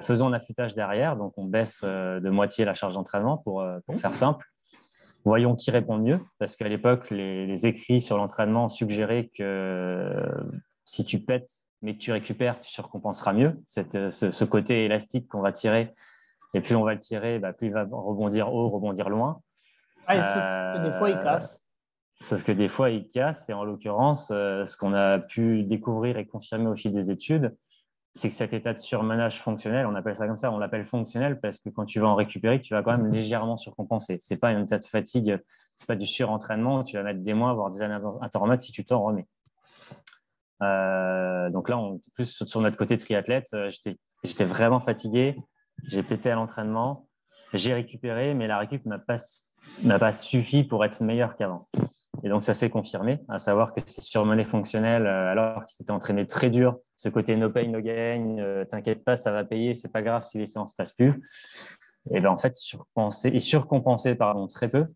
[0.00, 3.62] faisons un affûtage derrière, donc on baisse de moitié la charge d'entraînement pour,
[3.98, 4.46] faire simple
[5.26, 10.22] voyons qui répond mieux, parce qu'à l'époque, les, écrits sur l'entraînement suggéraient que
[10.84, 13.60] si tu pètes, mais que tu récupères, tu surcompenseras mieux.
[13.66, 15.94] Cette, ce, côté élastique qu'on va tirer,
[16.54, 19.40] et plus on va le tirer, bah, plus il va rebondir haut, rebondir loin.
[20.06, 21.60] Ah, sauf que des fois, il casse.
[22.20, 26.16] Sauf que des fois, il casse, et en l'occurrence, euh, ce qu'on a pu découvrir
[26.16, 27.54] et confirmer au fil des études,
[28.14, 31.40] c'est que cet état de surmenage fonctionnel, on appelle ça comme ça, on l'appelle fonctionnel
[31.40, 34.18] parce que quand tu vas en récupérer, tu vas quand même légèrement surcompenser.
[34.20, 35.38] C'est pas un état de fatigue,
[35.76, 38.84] c'est pas du surentraînement, tu vas mettre des mois, voire des années intermèdes si tu
[38.84, 39.26] t'en remets.
[40.62, 43.48] Euh, donc là, on est plus sur notre côté triathlète.
[43.54, 43.70] Euh,
[44.22, 45.36] j'étais vraiment fatigué,
[45.84, 47.08] j'ai pété à l'entraînement,
[47.52, 49.16] j'ai récupéré, mais la récup m'a pas,
[49.98, 51.68] pas suffi pour être meilleur qu'avant.
[52.22, 55.90] Et donc, ça s'est confirmé, à savoir que c'est surmené fonctionnel, euh, alors qu'il s'était
[55.90, 56.78] entraîné très dur.
[56.96, 60.38] Ce côté no pain, no gain, t'inquiète pas, ça va payer, c'est pas grave si
[60.38, 61.20] les séances passent plus.
[62.12, 62.56] Et ben en fait,
[63.24, 64.86] il surcompensait pardon, très peu.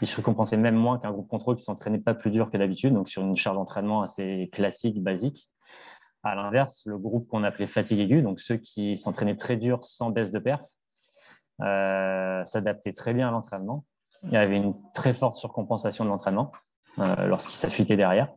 [0.00, 3.08] Il surcompensait même moins qu'un groupe contrôle qui s'entraînait pas plus dur que d'habitude, donc
[3.08, 5.50] sur une charge d'entraînement assez classique, basique.
[6.22, 10.10] À l'inverse, le groupe qu'on appelait fatigue aiguë, donc ceux qui s'entraînaient très dur sans
[10.10, 10.62] baisse de perf,
[11.60, 13.84] euh, s'adaptaient très bien à l'entraînement.
[14.24, 16.50] Il y avait une très forte surcompensation de l'entraînement.
[16.98, 18.32] Euh, lorsqu'il s'affûtait derrière.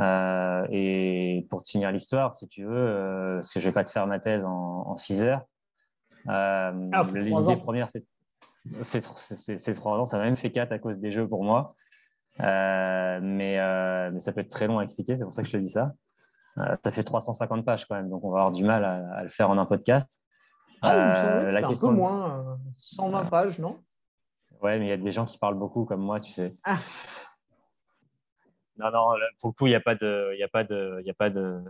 [0.00, 3.74] Euh, et pour te finir l'histoire, si tu veux, euh, parce que je ne vais
[3.74, 5.42] pas te faire ma thèse en, 6 heures,
[6.28, 6.72] ah,
[7.14, 8.04] l'idée première, c'est
[9.74, 10.06] trois ans.
[10.06, 11.74] Ça m'a même fait 4 à cause des jeux pour moi.
[12.38, 15.58] mais, mais, ça peut être très long à expliquer, c'est pour ça que je te
[15.58, 15.92] dis ça.
[16.56, 19.50] ça fait 350 pages quand même, donc on va avoir du mal à, le faire
[19.50, 20.22] en un podcast.
[20.82, 21.88] Ah, la question...
[21.88, 23.78] un peu moins, 120 pages, non?
[24.62, 26.56] Ouais, mais il y a des gens qui parlent beaucoup comme moi, tu sais.
[26.64, 26.78] Ah.
[28.78, 29.06] Non, non,
[29.40, 31.30] pour le coup, il n'y a pas de, il a pas de, il a pas
[31.30, 31.62] de,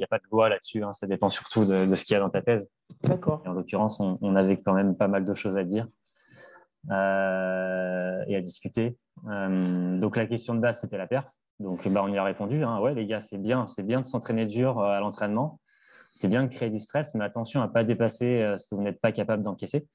[0.00, 0.82] il a pas de loi là-dessus.
[0.82, 0.92] Hein.
[0.92, 2.68] Ça dépend surtout de, ce qu'il y a dans ta thèse.
[3.04, 3.42] D'accord.
[3.46, 5.86] En l'occurrence, on, avait quand même pas mal de choses à dire
[6.90, 8.96] euh, et à discuter.
[9.28, 11.30] Euh, donc la question de base, c'était la perf.
[11.58, 12.64] Donc bah, on y a répondu.
[12.64, 12.80] Hein.
[12.80, 15.60] Ouais, les gars, c'est bien, c'est bien de s'entraîner dur euh, à l'entraînement.
[16.14, 18.82] C'est bien de créer du stress, mais attention à ne pas dépasser ce que vous
[18.82, 19.86] n'êtes pas capable d'encaisser.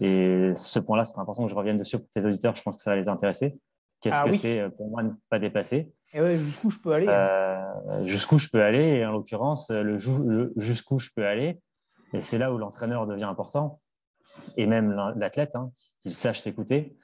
[0.00, 2.54] Et ce point-là, c'est important que je revienne dessus pour tes auditeurs.
[2.54, 3.58] Je pense que ça va les intéresser.
[4.00, 5.92] Qu'est-ce ah que c'est euh, pour moi ne pas dépasser?
[6.14, 9.98] Et ouais, jusqu'où je peux aller euh, Jusqu'où je peux aller, et en l'occurrence, le,
[10.56, 11.60] jusqu'où je peux aller.
[12.12, 13.80] Et c'est là où l'entraîneur devient important,
[14.56, 16.96] et même l'athlète, hein, qu'il sache s'écouter.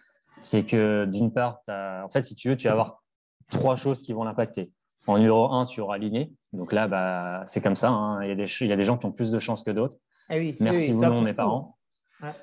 [0.43, 3.03] C'est que d'une part, en fait, si tu veux, tu vas avoir
[3.51, 4.73] trois choses qui vont l'impacter.
[5.07, 6.33] En numéro un, tu auras l'inné.
[6.53, 7.91] Donc là, bah, c'est comme ça.
[7.91, 8.23] Hein.
[8.25, 9.71] Il, y a des, il y a des gens qui ont plus de chances que
[9.71, 9.97] d'autres.
[10.31, 11.76] Eh oui, Merci ou non, mes parents.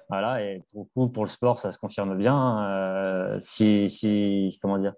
[0.09, 2.67] Voilà, et pour le coup, pour le sport, ça se confirme bien.
[2.67, 4.93] Euh, si, si, comment dire,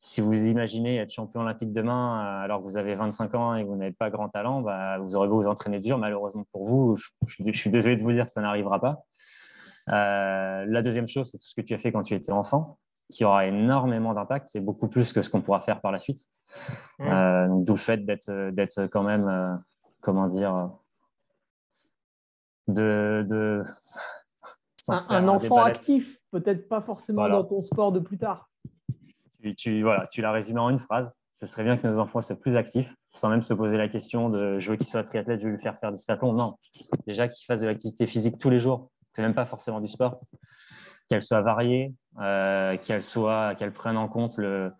[0.00, 3.64] si vous imaginez être champion olympique demain euh, alors que vous avez 25 ans et
[3.64, 5.98] que vous n'avez pas grand talent, bah, vous aurez beau vous entraîner dur.
[5.98, 9.04] Malheureusement pour vous, je, suis désolé de vous dire que ça n'arrivera pas.
[9.90, 12.78] Euh, la deuxième chose, c'est tout ce que tu as fait quand tu étais enfant,
[13.10, 14.48] qui aura énormément d'impact.
[14.50, 16.20] C'est beaucoup plus que ce qu'on pourra faire par la suite.
[16.98, 19.60] D'où le fait d'être quand même,
[20.00, 20.70] comment dire,
[22.68, 23.64] de,
[24.88, 28.50] un, enfant actif, peut-être pas forcément dans ton sport de plus tard.
[29.56, 31.14] Tu, voilà, tu l'as résumé en une phrase.
[31.32, 34.28] Ce serait bien que nos enfants soient plus actifs, sans même se poser la question
[34.28, 36.32] de je veux qu'il soit triathlète, je veux lui faire faire du triathlon.
[36.32, 36.56] Non,
[37.06, 38.90] déjà qu'il fasse de l'activité physique tous les jours.
[39.12, 40.20] C'est même pas forcément du sport.
[41.08, 44.72] Qu'elle soit variée, euh, qu'elle soit, qu'elle prenne en compte le,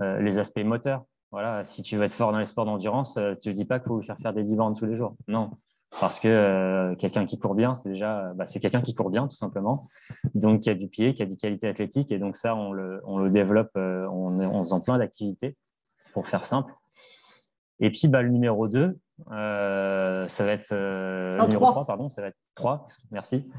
[0.00, 1.04] euh, les aspects moteurs.
[1.30, 3.78] Voilà, si tu veux être fort dans les sports d'endurance, euh, tu ne dis pas
[3.78, 5.16] qu'il faut lui faire faire des 10 bornes tous les jours.
[5.28, 5.52] Non,
[6.00, 9.28] parce que euh, quelqu'un qui court bien, c'est déjà, bah, c'est quelqu'un qui court bien
[9.28, 9.88] tout simplement,
[10.34, 13.02] donc qui a du pied, qui a des qualités athlétiques, et donc ça, on le,
[13.04, 15.56] on le développe euh, en, en, faisant plein d'activités,
[16.12, 16.72] pour faire simple.
[17.80, 18.98] Et puis, bah, le numéro 2,
[19.30, 21.86] euh, ça va être le numéro 3.
[21.86, 23.50] pardon, ça va être 3, merci.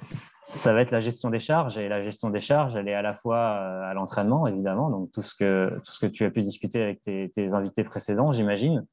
[0.49, 3.01] Ça va être la gestion des charges, et la gestion des charges, elle est à
[3.01, 6.41] la fois à l'entraînement, évidemment, donc tout ce que, tout ce que tu as pu
[6.41, 8.85] discuter avec tes, tes invités précédents, j'imagine,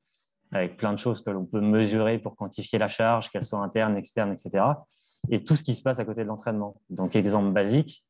[0.53, 3.97] avec plein de choses que l'on peut mesurer pour quantifier la charge, qu'elle soit interne,
[3.97, 4.65] externe, etc.
[5.31, 6.81] Et tout ce qui se passe à côté de l'entraînement.
[6.89, 8.05] Donc, exemple basique,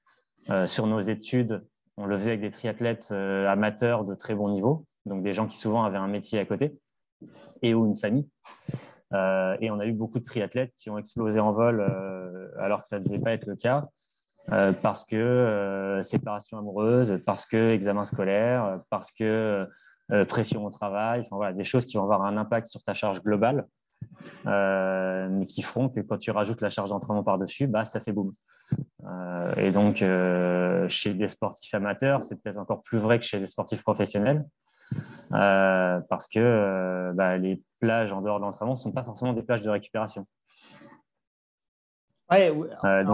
[0.48, 1.62] euh, sur nos études,
[1.96, 5.46] on le faisait avec des triathlètes euh, amateurs de très bon niveau, donc des gens
[5.46, 6.78] qui souvent avaient un métier à côté
[7.62, 8.28] et ou une famille.
[9.12, 11.82] Euh, et on a eu beaucoup de triathlètes qui ont explosé en vol
[12.58, 13.88] alors que ça ne devait pas être le cas.
[14.82, 19.68] parce que séparation amoureuse, parce que examen scolaire, parce que
[20.28, 23.22] pression au travail, enfin, voilà, des choses qui vont avoir un impact sur ta charge
[23.22, 23.66] globale,
[24.46, 28.12] euh, mais qui feront que quand tu rajoutes la charge d'entraînement par-dessus, bah, ça fait
[28.12, 28.34] boum.
[29.04, 30.04] Euh, et donc,
[30.88, 34.44] chez des sportifs amateurs, c'est peut-être encore plus vrai que chez des sportifs professionnels,
[35.30, 39.62] parce que bah, les plages en dehors de l'entraînement ne sont pas forcément des plages
[39.62, 40.26] de récupération.
[42.30, 42.52] Ouais,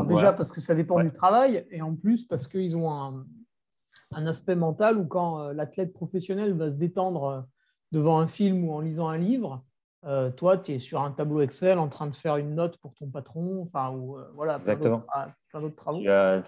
[0.08, 3.24] déjà parce que ça dépend du travail, et en plus parce qu'ils ont un,
[4.16, 7.40] un aspect mental où quand euh, l'athlète professionnel va se détendre euh,
[7.92, 9.64] devant un film ou en lisant un livre,
[10.06, 12.94] Euh, toi, tu es sur un tableau Excel en train de faire une note pour
[12.94, 15.98] ton patron, enfin, ou euh, voilà, plein d'autres travaux.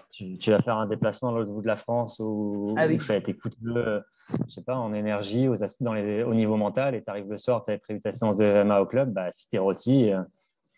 [0.09, 3.15] Tu, vas faire un déplacement à l'autre bout de la France où, ah ça a
[3.17, 3.99] été coûteux, euh,
[4.47, 7.37] je sais pas, en énergie, aux dans les, au niveau mental, et tu arrives le
[7.37, 10.05] soir, tu avais prévu ta séance de VMA au club, bah, si tu es rôti,
[10.05, 10.25] il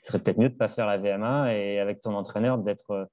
[0.01, 3.07] serait peut-être mieux de ne pas faire la VMA et avec ton entraîneur d'être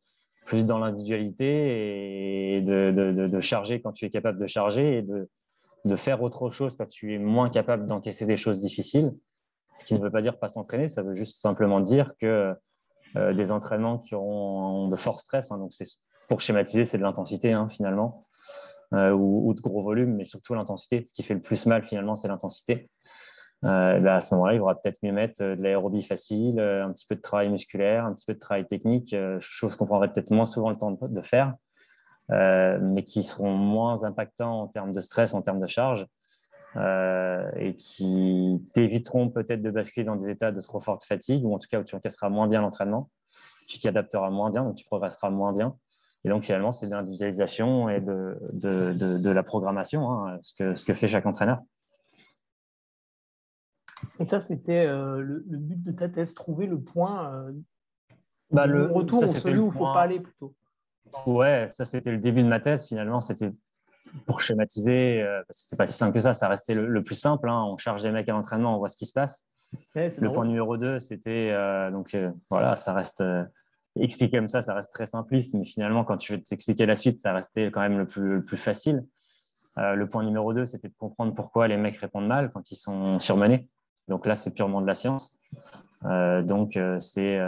[0.49, 5.29] plus dans l'individualité et de, charger quand tu es capable de charger et de,
[5.97, 9.13] faire autre chose quand tu es moins capable d'encaisser des choses difficiles.
[9.79, 12.55] Ce qui ne veut pas dire pas s'entraîner, ça veut juste simplement dire que
[13.17, 15.71] euh, des entraînements qui auront de fort stress, hein, donc
[16.29, 18.25] pour schématiser, c'est de l'intensité hein, finalement,
[18.95, 21.05] euh, ou, de gros volume, mais surtout l'intensité.
[21.07, 22.91] Ce qui fait le plus mal finalement, c'est l'intensité.
[23.65, 27.07] Euh, bah, à ce moment-là, il faudra peut-être mieux mettre de l'aérobie facile, un petit
[27.07, 30.47] peu de travail musculaire, un petit peu de travail technique, chose qu'on prendrait peut-être moins
[30.47, 31.55] souvent le temps de, faire,
[32.31, 36.07] mais qui seront moins impactants en termes de stress, en termes de charge,
[36.77, 41.55] euh, et qui t'éviteront peut-être de basculer dans des états de trop forte fatigue, ou
[41.55, 43.11] en tout cas où tu encasseras moins bien l'entraînement,
[43.69, 45.75] tu t'y adapteras moins bien, donc tu progresseras moins bien.
[46.25, 51.27] Et donc finalement, c'est de l'individualisation et de, la programmation, hein, ce que fait chaque
[51.27, 51.61] entraîneur.
[54.21, 57.53] Et ça, c'était euh, le, but de ta thèse, trouver le point euh,
[58.51, 60.55] bah, le retour ça, celui où il ne faut pas aller plutôt.
[61.27, 62.87] Ouais, ça c'était le début de ma thèse.
[62.87, 63.53] Finalement, c'était
[64.27, 67.49] pour schématiser, euh, c'est pas si simple que ça, ça restait le, plus simple.
[67.49, 67.65] Hein.
[67.65, 69.47] On charge des mecs à l'entraînement, on voit ce qui se passe.
[69.95, 73.23] le point numéro 2, c'était euh, donc euh, voilà, ça reste
[74.01, 77.19] expliqué comme ça, ça reste très simpliste, mais finalement, quand tu veux t'expliquer la suite,
[77.19, 79.05] ça restait quand même le plus, le plus facile.
[79.77, 83.19] le point numéro 2, c'était de comprendre pourquoi les mecs répondent mal quand ils sont
[83.19, 83.69] surmenés.
[84.09, 85.37] Donc là, c'est purement de la science.
[86.03, 87.39] donc, c'est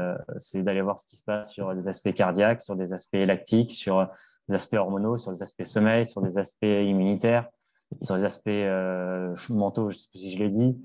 [0.55, 4.09] d'aller voir ce qui se passe sur des aspects cardiaques, sur des aspects lactiques, sur
[4.49, 7.49] des aspects hormonaux, sur des aspects sommeil, sur des aspects immunitaires,
[8.01, 10.85] sur des aspects euh, mentaux, je ne sais pas si je l'ai dit.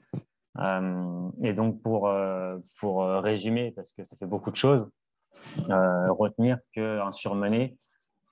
[0.60, 4.90] Euh, et donc, pour, euh, pour résumer, parce que ça fait beaucoup de choses,
[5.68, 7.78] retenir qu'un surmené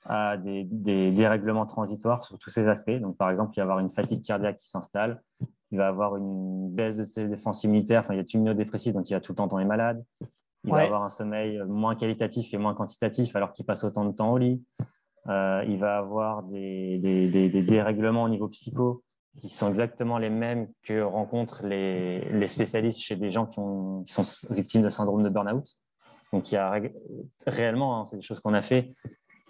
[0.05, 2.91] a des, des dérèglements transitoires sur tous ces aspects.
[2.91, 5.21] Donc, par exemple, il y avoir une fatigue cardiaque qui s'installe,
[5.73, 9.09] il va avoir une baisse de ses défenses immunitaires, enfin, il y a immunodépressif, donc
[9.09, 10.05] il va tout le temps tomber malade.
[10.65, 14.11] Il va avoir un sommeil moins qualitatif et moins quantitatif alors qu'il passe autant de
[14.11, 14.63] temps au lit.
[15.27, 16.99] Euh, il va avoir des,
[17.67, 19.03] dérèglements au niveau psycho
[19.41, 23.59] qui sont exactement les mêmes que rencontrent les, spécialistes chez des gens qui,
[24.13, 25.65] sont victimes de syndrome de burn-out.
[26.31, 26.79] Donc, il y a
[27.47, 28.93] réellement, hein, c'est des choses qu'on a fait,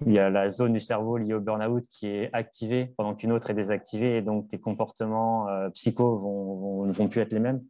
[0.01, 3.31] il y a la zone du cerveau liée au burn-out qui est activée pendant qu'une
[3.31, 7.63] autre est désactivée et donc tes comportements euh, psycho ne vont plus être les mêmes.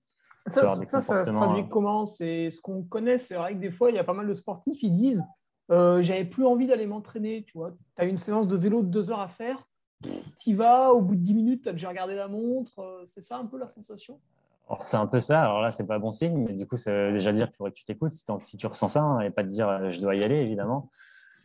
[0.47, 2.05] Ça, ça, ça, se traduit comment?
[2.05, 3.17] C'est ce qu'on connaît.
[3.17, 5.23] C'est vrai que des fois, il y a pas mal de sportifs, ils disent
[5.71, 7.71] euh, j'avais plus envie d'aller m'entraîner, tu vois.
[7.71, 9.65] Tu as une séance de vélo de deux heures à faire,
[10.39, 13.21] tu vas, au bout de dix minutes, tu as déjà regardé la montre, euh, c'est
[13.21, 14.19] ça un peu la sensation?
[14.79, 15.41] C'est un peu ça.
[15.41, 17.71] Alors là, c'est pas bon signe, mais du coup, ça veut déjà dire qu'il faudrait
[17.71, 20.15] que tu t'écoutes si, tu ressens ça hein, et pas te dire euh, je dois
[20.15, 20.89] y aller, évidemment.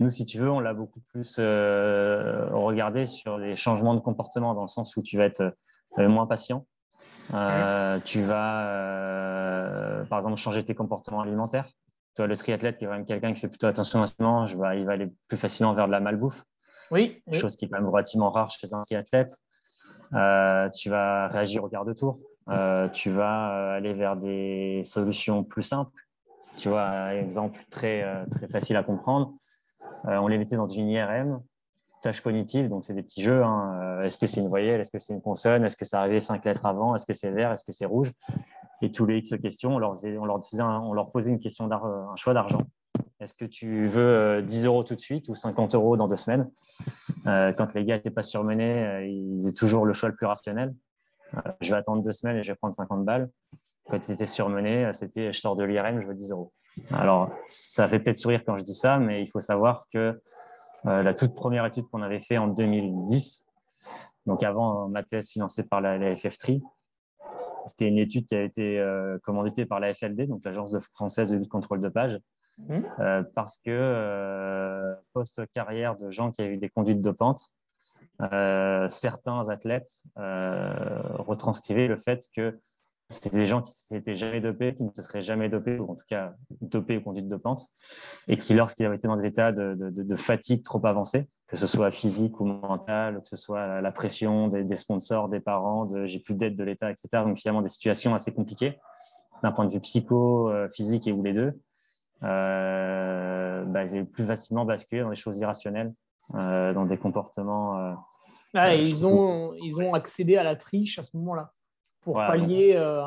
[0.01, 4.63] Nous, si tu veux, on l'a beaucoup plus regardé sur les changements de comportement dans
[4.63, 5.57] le sens où tu vas être
[5.99, 6.67] moins patient.
[8.05, 11.69] tu vas, par exemple, changer tes comportements alimentaires
[12.27, 14.75] le triathlète qui est quand même quelqu'un qui fait plutôt attention à ce mange, bah,
[14.75, 16.45] il va aller plus facilement vers de la malbouffe.
[16.91, 17.23] Oui.
[17.33, 19.37] Chose qui est quand même relativement rare chez un triathlète.
[20.15, 22.19] Euh, tu vas réagir au quart de tour.
[22.49, 25.93] Euh, tu vas euh, aller vers des solutions plus simples.
[26.57, 29.35] Tu vois, exemple très, très facile à comprendre.
[30.05, 31.41] On les mettait dans une IRM,
[32.03, 33.43] tâche cognitive, donc c'est des petits jeux.
[33.43, 34.03] Hein.
[34.03, 36.45] Est-ce que c'est une voyelle Est-ce que c'est une consonne Est-ce que ça arrivait cinq
[36.45, 38.13] lettres avant Est-ce que c'est vert Est-ce que c'est rouge?
[38.83, 42.63] Et tous les X questions, on leur, posait une question un choix d'argent.
[43.21, 46.17] Est-ce que tu veux 10 euh, euros tout de suite ou 50 euros dans deux
[46.17, 46.49] semaines?
[47.27, 50.27] Euh, Quand les gars n'étaient pas surmenés, euh, ils faisaient toujours le choix le plus
[50.27, 50.73] rationnel.
[51.61, 53.29] je vais attendre deux semaines et je vais prendre 50 balles.
[53.91, 56.53] Quand ils étaient surmenés, c'était je sors de l'IRM, je veux 10 euros.
[56.91, 60.21] Alors, ça fait peut-être sourire quand je dis ça, mais il faut savoir que
[60.85, 63.47] la toute première étude qu'on avait fait en 2010,
[64.27, 66.61] donc avant ma thèse financée par la, la FF3,
[67.69, 71.37] c'était une étude qui a été euh, commanditée par la FLD, donc l'Agence française de
[71.37, 72.19] lutte contre le dopage,
[72.59, 72.81] mmh.
[73.01, 77.43] euh, parce que euh, post-carrière de gens qui avaient eu des conduites dopantes,
[78.89, 82.59] certains athlètes retranscrivaient le fait que
[83.11, 85.95] c'était des gens qui s'étaient jamais dopés, qui ne se seraient jamais dopés, ou en
[85.95, 87.67] tout cas dopés ou conduite dopante,
[88.29, 91.91] et qui, lorsqu'ils avaient été dans des états de, fatigue trop avancés, que ce soit
[91.91, 96.35] physique ou mental, que ce soit la pression des, sponsors, des parents, de j'ai plus
[96.35, 97.09] d'aide de l'État, etc.
[97.25, 98.79] Donc finalement des situations assez compliquées
[99.43, 101.59] d'un point de vue psycho, euh, physique et ou les deux.
[102.25, 105.95] Euh, bah, ils avaient plus facilement basculé dans des choses irrationnelles,
[106.35, 107.97] euh, dans des comportements.
[108.53, 111.53] Ah, ils, ont, ils ont accédé à la triche à ce moment-là
[112.09, 113.03] pour pallier euh,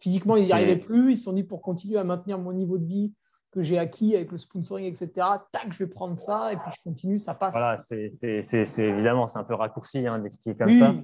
[0.00, 1.12] Physiquement, ils n'y arrivaient plus.
[1.12, 3.14] Ils se sont dit pour continuer à maintenir mon niveau de vie
[3.52, 5.10] que j'ai acquis avec le sponsoring, etc.
[5.52, 7.54] Tac, je vais prendre ça et puis je continue, ça passe.
[7.54, 10.94] Voilà, c'est évidemment, c'est un peu raccourci hein, d'expliquer comme ça.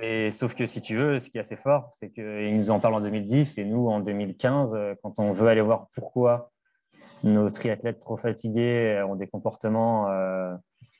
[0.00, 2.78] Et, sauf que si tu veux, ce qui est assez fort, c'est qu'ils nous en
[2.78, 6.52] parlent en 2010 et nous en 2015, euh, quand on veut aller voir pourquoi
[7.24, 10.54] nos triathlètes trop fatigués ont des comportements, euh,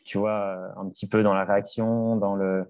[0.05, 2.67] tu vois, un petit peu dans la réaction, dans le,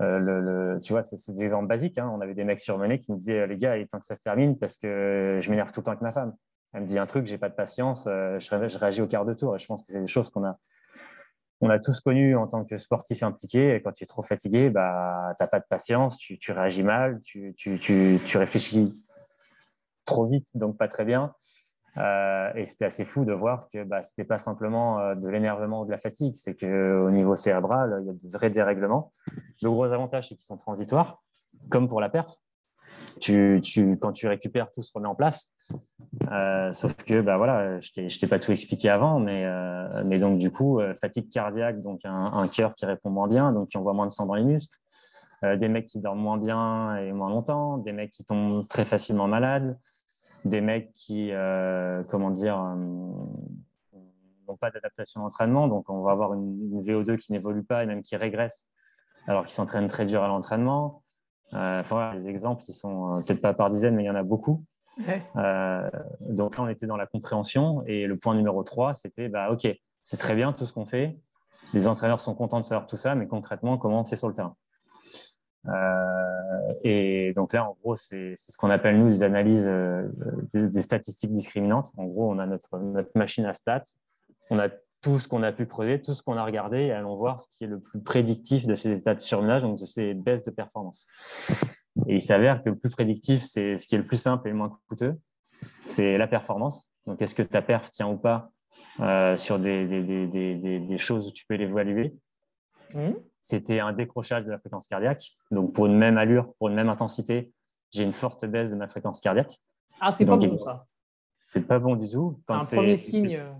[0.00, 1.98] euh, tu vois, c'est des exemples basiques.
[1.98, 2.10] Hein.
[2.14, 4.14] On avait des mecs surmenés qui nous disaient les gars, il est temps que ça
[4.14, 6.34] se termine parce que je m'énerve tout le temps avec ma femme.
[6.72, 9.34] Elle me dit un truc, j'ai pas de patience, je, je réagis au quart de
[9.34, 9.56] tour.
[9.56, 10.58] Et je pense que c'est des choses qu'on a
[11.60, 15.34] on a tous connu en tant que sportif impliqué, quand tu es trop fatigué, bah,
[15.36, 17.54] tu n'as pas de patience, tu, réagis mal, tu,
[18.34, 19.02] réfléchis
[20.04, 21.34] trop vite, donc pas très bien.
[21.98, 25.28] Euh, et c'était assez fou de voir que bah, ce n'était pas simplement euh, de
[25.28, 29.12] l'énervement ou de la fatigue, c'est qu'au niveau cérébral, il y a de vrais dérèglements.
[29.62, 31.22] Le gros avantage, c'est qu'ils sont transitoires,
[31.70, 32.36] comme pour la perf
[34.00, 35.54] quand tu récupères, tout se remet en place.
[36.30, 40.38] Euh, sauf que, bah voilà, je ne t'ai pas tout expliqué avant, mais, euh, donc
[40.38, 43.92] du coup, euh, fatigue cardiaque, donc un, cœur qui répond moins bien, donc qui envoie
[43.92, 44.76] moins de sang dans les muscles,
[45.42, 49.28] des mecs qui dorment moins bien et moins longtemps, des mecs qui tombent très facilement
[49.28, 49.78] malades,
[50.44, 51.30] des mecs qui,
[52.08, 52.58] comment dire,
[54.46, 57.86] n'ont pas d'adaptation d'entraînement, donc on va avoir une, une VO2 qui n'évolue pas et
[57.86, 58.68] même qui régresse
[59.28, 61.02] alors qu'ils s'entraînent très dur à l'entraînement.
[61.54, 64.14] Euh, enfin, les exemples, ils sont euh, peut-être pas par dizaines, mais il y en
[64.14, 64.64] a beaucoup.
[65.36, 67.82] Euh, donc là, on était dans la compréhension.
[67.86, 69.68] Et le point numéro 3, c'était bah, OK,
[70.02, 71.18] c'est très bien tout ce qu'on fait.
[71.74, 74.34] Les entraîneurs sont contents de savoir tout ça, mais concrètement, comment on fait sur le
[74.34, 74.56] terrain?
[76.84, 79.70] Et donc là, en gros, c'est ce qu'on appelle, nous, des analyses,
[80.52, 81.92] des, statistiques discriminantes.
[81.96, 82.78] En gros, on a notre,
[83.14, 83.82] machine à stats.
[84.50, 84.68] On a
[85.00, 87.46] tout ce qu'on a pu creuser, tout ce qu'on a regardé, et allons voir ce
[87.50, 90.50] qui est le plus prédictif de ces états de surmenage, donc de ces baisses de
[90.50, 91.06] performance.
[92.06, 94.50] Et il s'avère que le plus prédictif, c'est ce qui est le plus simple et
[94.50, 95.16] le moins coûteux,
[95.80, 96.90] c'est la performance.
[97.06, 98.50] Donc, est-ce que ta perf tient ou pas
[99.00, 102.14] euh, sur des, des, choses où tu peux l'évaluer?
[102.94, 103.12] Mmh.
[103.48, 105.32] C'était un décrochage de la fréquence cardiaque.
[105.50, 107.50] Donc, pour une même allure, pour une même intensité,
[107.92, 109.58] j'ai une forte baisse de ma fréquence cardiaque.
[110.00, 110.84] Ah, c'est pas bon ça.
[111.44, 112.38] C'est pas bon du tout.
[112.46, 113.36] C'est un premier signe.
[113.36, 113.50] Euh,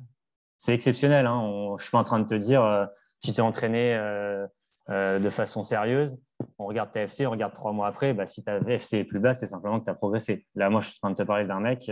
[0.58, 1.24] c'est exceptionnel.
[1.24, 1.74] Hein.
[1.78, 2.84] je suis pas en train de te dire, euh,
[3.22, 4.46] tu t'es entraîné euh,
[4.90, 6.20] euh, de façon sérieuse,
[6.58, 9.20] on regarde ta FC, on regarde trois mois après, bah, si ta FC est plus
[9.20, 10.44] basse, c'est simplement que tu as progressé.
[10.54, 11.90] Là, moi, je suis en train de te parler d'un mec,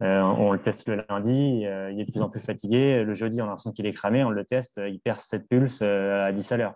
[0.00, 3.04] on le teste le lundi, il est de plus en plus fatigué.
[3.04, 5.82] Le jeudi, on a l'impression qu'il est cramé, on le teste, il perd 7 pulses
[5.82, 6.74] à 10 à l'heure.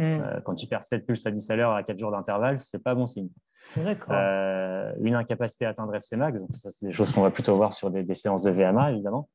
[0.00, 0.22] Hmm.
[0.44, 2.94] quand tu perds 7 pulses à 10 à l'heure à 4 jours d'intervalle, c'est pas
[2.94, 3.30] bon signe.
[3.76, 7.72] une incapacité à atteindre FC max, donc ça, c'est des choses qu'on va plutôt voir
[7.72, 9.28] sur des séances de VMA, évidemment.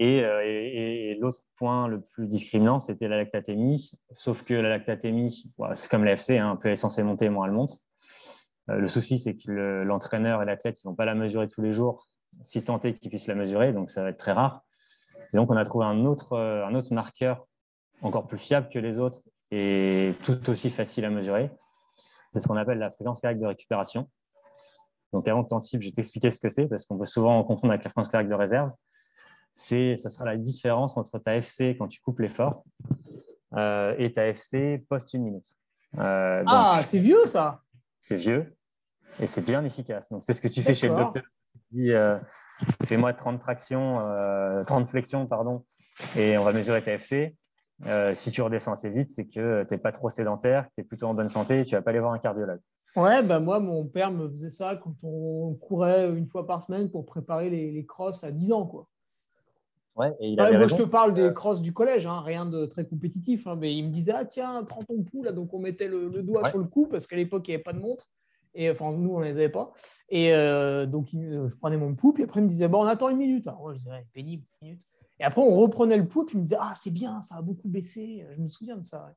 [0.00, 3.90] Euh, et, l'autre point le plus discriminant, c'était la lactatémie.
[4.12, 7.52] Sauf que la lactatémie, c'est comme l'AFC, hein, un peu est censé monter, moins elle
[7.52, 7.72] monte.
[8.70, 9.50] Euh, le souci, c'est que
[9.82, 12.08] l'entraîneur et l'athlète ne vont pas la mesurer tous les jours,
[12.44, 14.62] si tant est qu'ils puissent la mesurer, donc ça va être très rare.
[15.32, 17.46] Et donc, on a trouvé un autre, euh, un autre marqueur
[18.02, 21.50] encore plus fiable que les autres et tout aussi facile à mesurer.
[22.30, 24.08] C'est ce qu'on appelle la fréquence cardiaque de récupération.
[25.12, 27.42] Donc, avant que tu anticipes, je vais t'expliquer ce que c'est, parce qu'on peut souvent
[27.42, 28.70] confondre avec la fréquence cardiaque de réserve
[29.52, 32.64] ce sera la différence entre ta FC quand tu coupes l'effort
[33.54, 35.56] euh, et ta FC post une minute.
[35.98, 37.62] Euh, ah, c'est vieux ça
[38.00, 38.56] C'est vieux
[39.20, 40.10] et c'est bien efficace.
[40.10, 41.24] Donc, c'est ce que tu fais chez le docteur.
[41.52, 42.18] Tu dis euh,
[42.86, 43.98] fais-moi 30 tractions,
[44.66, 45.64] 30 flexions, pardon,
[46.16, 47.34] et on va mesurer ta FC.
[48.14, 50.84] Si tu redescends assez vite, c'est que tu n'es pas trop sédentaire, que tu es
[50.84, 52.60] plutôt en bonne santé et tu ne vas pas aller voir un cardiologue.
[52.96, 56.90] Ouais, bah moi, mon père me faisait ça quand on courait une fois par semaine
[56.90, 58.66] pour préparer les, les crosses à 10 ans.
[58.66, 58.88] Quoi
[59.98, 63.46] moi, je te parle des euh, crosses du collège, hein, rien de très compétitif.
[63.46, 65.24] Hein, mais il me disait, ah tiens, prends ton pouls.
[65.24, 65.32] Là.
[65.32, 67.72] Donc, on mettait le, doigt sur le cou parce qu'à l'époque, il n'y avait pas
[67.72, 68.08] de montre.
[68.54, 69.72] Et enfin, nous, on ne les avait pas.
[70.08, 72.12] Et euh, donc, je prenais mon pouls.
[72.12, 73.46] Puis après, il me disait, bon, on attend une minute.
[73.46, 74.82] Alors, moi, je disais, pénible, une minute.
[75.20, 76.24] Et après, on reprenait le pouls.
[76.24, 78.26] Puis il me disait, ah, c'est bien, ça a beaucoup baissé.
[78.32, 79.10] Je me souviens de ça.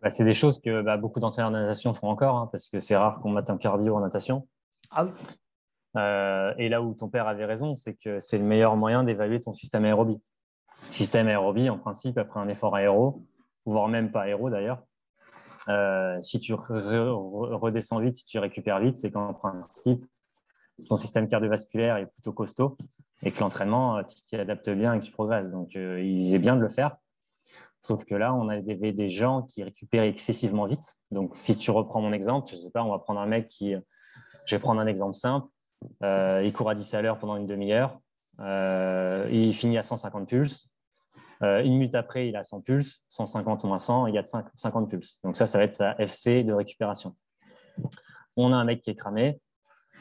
[0.00, 2.80] Bah, c'est des choses que bah, beaucoup d'entraîneurs de natation font encore, hein, parce que
[2.80, 4.48] c'est rare qu'on mette un cardio en natation.
[4.90, 5.10] Ah oui.
[5.96, 9.40] Euh, et là où ton père avait raison, c'est que c'est le meilleur moyen d'évaluer
[9.40, 10.20] ton système aérobie.
[10.90, 13.22] Système aérobie, en principe, après un effort aéro,
[13.64, 14.82] voire même pas aéro d'ailleurs,
[15.68, 20.04] euh, si tu redescends vite, si tu récupères vite, c'est qu'en principe,
[20.88, 22.76] ton système cardiovasculaire est plutôt costaud
[23.22, 25.50] et que l'entraînement, euh, tu t'y adaptes bien et que tu progresses.
[25.50, 26.96] Donc, il est bien de le faire.
[27.80, 30.96] Sauf que là, on avait des gens qui récupèrent excessivement vite.
[31.10, 33.48] Donc, si tu reprends mon exemple, je ne sais pas, on va prendre un mec
[33.48, 33.74] qui.
[34.44, 35.48] Je vais prendre un exemple simple.
[36.02, 37.98] Euh, il court à 10 à l'heure pendant une demi-heure.
[38.40, 40.68] Euh, il finit à 150 pulses.
[41.42, 43.02] Euh, une minute après, il a 100 pulses.
[43.08, 45.18] 150 moins 100, il y a 50 pulses.
[45.24, 47.16] Donc ça, ça va être sa FC de récupération.
[48.36, 49.40] On a un mec qui est cramé.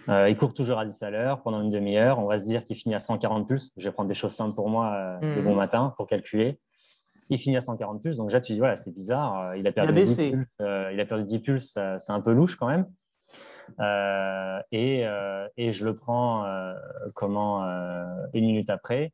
[0.08, 2.20] Il court toujours à 10 à l'heure pendant une demi-heure.
[2.20, 3.72] On va se dire qu'il finit à 140 pulses.
[3.78, 5.44] Je vais prendre des choses simples pour moi de mhm.
[5.44, 6.60] bon matin pour calculer.
[7.30, 8.18] Il finit à 140 pulses.
[8.18, 9.56] Donc, déjà, tu dis, voilà, c'est bizarre.
[9.56, 11.80] Il a perdu, 10 pulses, il a perdu 10 pulses.
[12.00, 12.86] C'est un peu louche quand même.
[14.72, 15.06] Et,
[15.58, 16.46] et, je le prends
[17.16, 17.64] comment
[18.34, 19.14] une minute après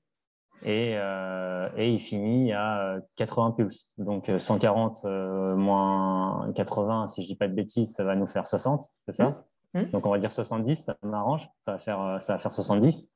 [0.66, 3.92] et, et, il finit à 80 pulses.
[3.98, 5.04] Donc 140
[5.56, 9.30] moins 80, si je dis pas de bêtises, ça va nous faire 60, c'est ça?
[9.30, 9.36] Mmh.
[9.74, 9.86] Hmm.
[9.92, 13.12] Donc, on va dire 70, ça m'arrange, ça, va faire, euh, ça va faire 70.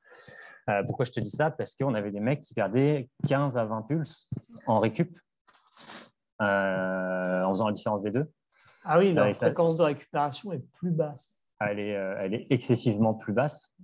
[0.68, 1.50] Euh, pourquoi je te dis ça?
[1.50, 4.28] Parce qu'on avait des mecs qui perdaient 15 à 20 pulses
[4.66, 5.18] en récup
[6.40, 8.30] euh, en faisant la différence des deux.
[8.84, 11.30] Ah oui, la fréquence de récupération est plus basse.
[11.60, 13.76] Elle est, elle est excessivement plus basse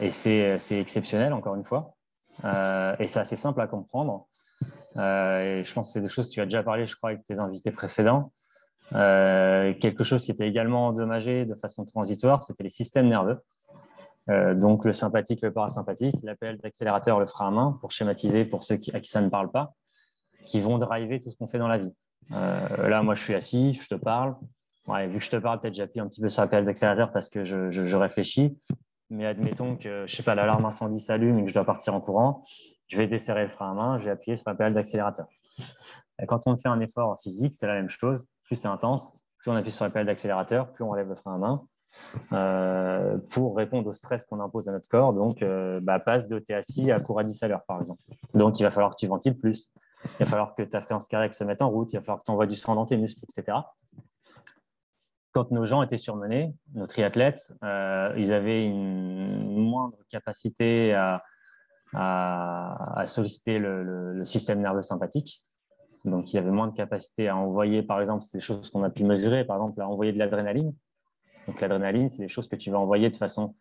[0.00, 1.94] et c'est exceptionnel, encore une fois.
[2.42, 4.26] et c'est assez simple à comprendre.
[4.96, 7.22] et je pense que c'est des choses que tu as déjà parlé, je crois, avec
[7.22, 8.32] tes invités précédents.
[8.94, 13.38] Euh, quelque chose qui était également endommagé de façon transitoire, c'était les systèmes nerveux.
[14.28, 18.62] Euh, donc le sympathique, le parasympathique, l'appel d'accélérateur, le frein à main, pour schématiser pour
[18.62, 19.74] ceux qui, à qui ça ne parle pas,
[20.46, 21.92] qui vont driver tout ce qu'on fait dans la vie.
[22.32, 24.34] Euh, là, moi, je suis assis, je te parle.
[24.88, 27.44] vu que je te parle, peut-être j'appuie un petit peu sur l'appel d'accélérateur parce que
[27.44, 28.58] je, réfléchis.
[29.08, 32.00] Mais admettons que, je sais pas, l'alarme incendie s'allume et que je dois partir en
[32.00, 32.44] courant,
[32.86, 35.26] je vais desserrer le frein à main, je vais appuyer sur l'appel d'accélérateur.
[36.28, 39.54] Quand on fait un effort physique, c'est la même chose plus c'est intense, plus on
[39.54, 41.62] appuie sur la pédale d'accélérateur, plus on relève le frein à main
[42.32, 45.12] euh, pour répondre au stress qu'on impose à notre corps.
[45.12, 48.02] Donc, euh, bah, passe de t'es assis à cours à 10 à l'heure, par exemple.
[48.34, 49.70] Donc, il va falloir que tu ventiles plus.
[50.18, 51.92] Il va falloir que ta fréquence cardiaque se mette en route.
[51.92, 53.58] Il va falloir que tu envoies du sang dans tes muscles, etc.
[55.30, 61.22] Quand nos gens étaient surmenés, nos triathlètes, euh, ils avaient une moindre capacité à,
[63.06, 65.44] solliciter le, système nerveux sympathique
[66.04, 68.90] donc il avait moins de capacité à envoyer, par exemple, c'est des choses qu'on a
[68.90, 70.74] pu mesurer, par exemple, à envoyer de l'adrénaline.
[71.46, 73.54] Donc l'adrénaline, c'est des choses que tu vas envoyer de façon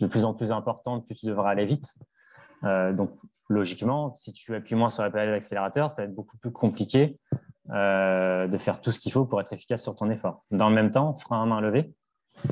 [0.00, 1.94] de plus en plus importante, plus tu devras aller vite.
[2.64, 3.10] Euh, donc
[3.48, 7.18] logiquement, si tu appuies moins sur la pédale d'accélérateur, ça va être beaucoup plus compliqué
[7.70, 10.44] euh, de faire tout ce qu'il faut pour être efficace sur ton effort.
[10.50, 11.94] Dans le même temps, frein à main levé.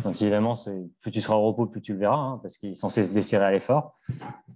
[0.05, 0.55] Donc évidemment,
[1.01, 3.13] plus tu seras au repos, plus tu le verras, hein, parce qu'il est censé se
[3.13, 3.97] desserrer à l'effort.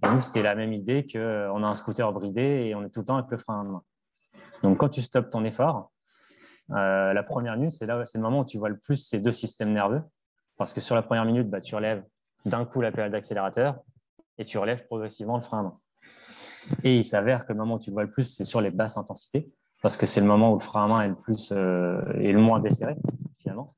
[0.03, 3.05] Nous, c'était la même idée qu'on a un scooter bridé et on est tout le
[3.05, 3.83] temps avec le frein à main.
[4.63, 5.91] Donc, quand tu stoppes ton effort,
[6.71, 9.19] euh, la première minute, c'est là, c'est le moment où tu vois le plus ces
[9.19, 10.01] deux systèmes nerveux.
[10.57, 12.03] Parce que sur la première minute, bah, tu relèves
[12.45, 13.79] d'un coup la pédale d'accélérateur
[14.37, 15.79] et tu relèves progressivement le frein à main.
[16.83, 18.97] Et il s'avère que le moment où tu vois le plus, c'est sur les basses
[18.97, 19.49] intensités,
[19.81, 22.39] parce que c'est le moment où le frein à main est le, plus, euh, le
[22.39, 22.95] moins desserré,
[23.39, 23.73] finalement.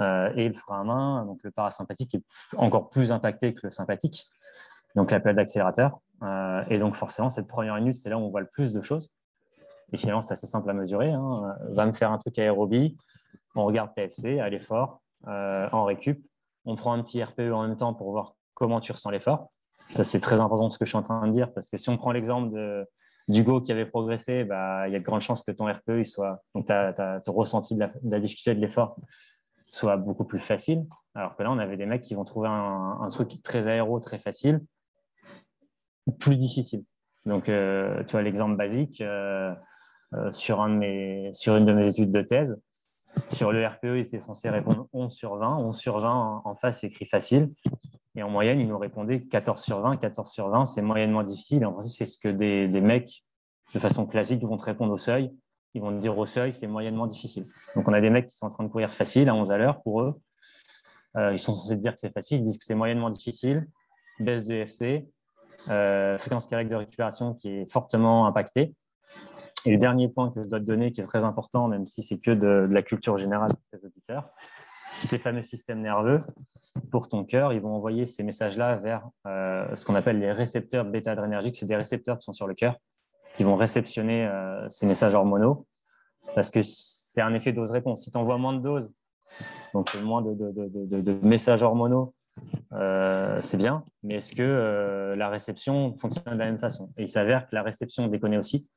[0.00, 2.22] Euh, et le frein à main, donc le parasympathique, est
[2.56, 4.26] encore plus impacté que le sympathique,
[4.96, 6.00] donc la pédale d'accélérateur.
[6.68, 9.12] et donc, forcément, cette première minute, c'est là où on voit le plus de choses.
[9.92, 11.10] Et finalement, c'est assez simple à mesurer.
[11.10, 11.56] Hein.
[11.72, 12.96] Va me faire un truc aérobie,
[13.54, 16.24] on regarde TFC à l'effort, euh, en récup.
[16.64, 19.50] On prend un petit RPE en même temps pour voir comment tu ressens l'effort.
[19.90, 21.88] Ça, c'est très important ce que je suis en train de dire, parce que si
[21.88, 22.54] on prend l'exemple
[23.28, 26.42] d'Hugo qui avait progressé, bah, il y a de grandes chances que ton RPE, soit,
[26.54, 28.96] donc ton ressenti de la, difficulté de l'effort
[29.66, 30.86] soit beaucoup plus facile.
[31.14, 34.18] Alors que là, on avait des mecs qui vont trouver un, truc très aéro, très
[34.18, 34.60] facile,
[36.18, 36.84] plus difficile.
[37.26, 39.52] Donc, euh, tu vois, l'exemple basique, euh,
[40.12, 42.60] de sur une de mes études de thèse.
[43.28, 45.56] Sur le RPE, il était censé répondre 11 sur 20.
[45.56, 47.52] 11 sur 20 en face, c'est écrit facile.
[48.16, 49.96] Et en moyenne, il nous répondait 14 sur 20.
[49.96, 51.64] 14 sur 20, c'est moyennement difficile.
[51.66, 53.24] en principe, c'est ce que des, des, mecs,
[53.74, 55.30] de façon classique, vont te répondre au seuil.
[55.74, 57.46] Ils vont te dire au seuil, c'est moyennement difficile.
[57.76, 59.58] Donc, on a des mecs qui sont en train de courir facile à 11 à
[59.58, 60.20] l'heure pour eux.
[61.16, 62.40] Euh, ils sont censés te dire que c'est facile.
[62.40, 63.68] Ils disent que c'est moyennement difficile.
[64.18, 65.08] Baisse de FC.
[65.68, 68.74] Euh, fréquence cardiaque de récupération qui est fortement impactée.
[69.66, 72.02] Et le dernier point que je dois te donner, qui est très important, même si
[72.02, 74.30] c'est que de, la culture générale des auditeurs,
[75.10, 76.18] les fameux systèmes nerveux,
[76.90, 80.84] pour ton cœur, ils vont envoyer ces messages-là vers euh, ce qu'on appelle les récepteurs
[80.84, 81.56] bêta-adrénergiques.
[81.56, 82.76] C'est des récepteurs qui sont sur le cœur,
[83.34, 85.66] qui vont réceptionner euh, ces messages hormonaux,
[86.34, 88.02] parce que c'est un effet dose-réponse.
[88.02, 88.92] Si tu envoies moins de doses,
[89.74, 92.14] donc moins de, de, de messages hormonaux,
[92.72, 96.90] euh, c'est bien, mais est-ce que la réception fonctionne de la même façon?
[96.96, 98.68] Et il s'avère que la réception déconne aussi.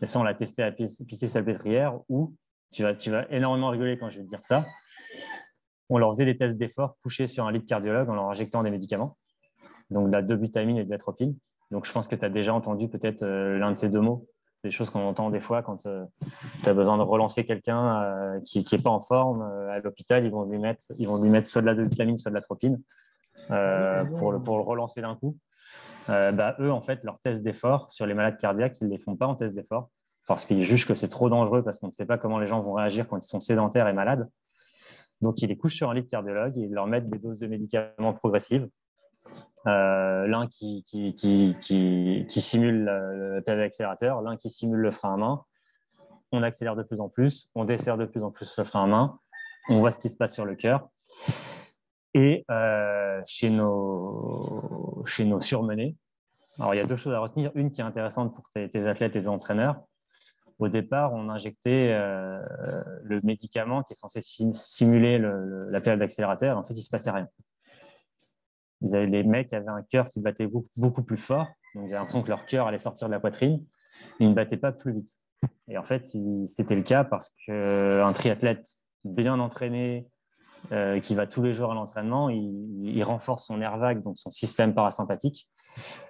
[0.00, 2.34] Et ça, on l'a testé à pitié salpêtrière où
[2.72, 4.64] tu vas, tu vas énormément rigoler quand je vais te dire ça.
[5.88, 8.62] On leur faisait des tests d'effort couchés sur un lit de cardiologue en leur injectant
[8.62, 9.18] des médicaments,
[9.90, 11.36] donc de la dobutamine et de l'atropine.
[11.70, 14.26] Donc, je pense que tu as déjà entendu peut-être euh, l'un de ces deux mots,
[14.64, 16.04] des choses qu'on entend des fois quand euh,
[16.62, 20.24] tu as besoin de relancer quelqu'un euh, qui n'est pas en forme à l'hôpital.
[20.24, 22.80] Ils, vont lui mettre, ils vont lui mettre soit de la dobutamine, soit de l'atropine
[23.48, 25.36] pour, le, pour le relancer d'un coup.
[26.08, 28.98] Euh, bah, eux, en fait, leur test d'effort sur les malades cardiaques, ils ne les
[28.98, 29.90] font pas en test d'effort
[30.26, 32.60] parce qu'ils jugent que c'est trop dangereux parce qu'on ne sait pas comment les gens
[32.60, 34.28] vont réagir quand ils sont sédentaires et malades.
[35.20, 37.38] Donc, ils les couchent sur un lit de cardiologue et ils leur mettent des doses
[37.38, 38.68] de médicaments progressives.
[39.64, 40.84] l'un qui,
[42.28, 45.44] simule le pédale d'accélérateur, l'un qui simule le frein à main.
[46.32, 48.86] On accélère de plus en plus, on dessert de plus en plus le frein à
[48.86, 49.18] main,
[49.68, 50.88] on voit ce qui se passe sur le cœur.
[52.14, 52.44] Et
[53.24, 55.96] chez, nos, chez nos surmenés,
[56.58, 57.50] alors il y a deux choses à retenir.
[57.54, 59.82] Une qui est intéressante pour tes, tes athlètes et tes entraîneurs,
[60.62, 62.40] au départ, on injectait euh,
[63.02, 66.56] le médicament qui est censé simuler la période d'accélérateur.
[66.56, 67.28] En fait, il ne se passait rien.
[68.80, 71.48] les mecs avaient un cœur qui battait beaucoup, plus fort.
[71.74, 73.64] Donc, ils avaient l'impression que leur cœur allait sortir de la poitrine.
[74.20, 75.10] Mais il ne battait pas plus vite.
[75.66, 78.64] Et en fait, c'était le cas parce qu'un triathlète
[79.02, 80.06] bien entraîné,
[80.70, 84.30] euh, qui va tous les jours à l'entraînement, il, renforce son air vague, donc son
[84.30, 85.48] système parasympathique.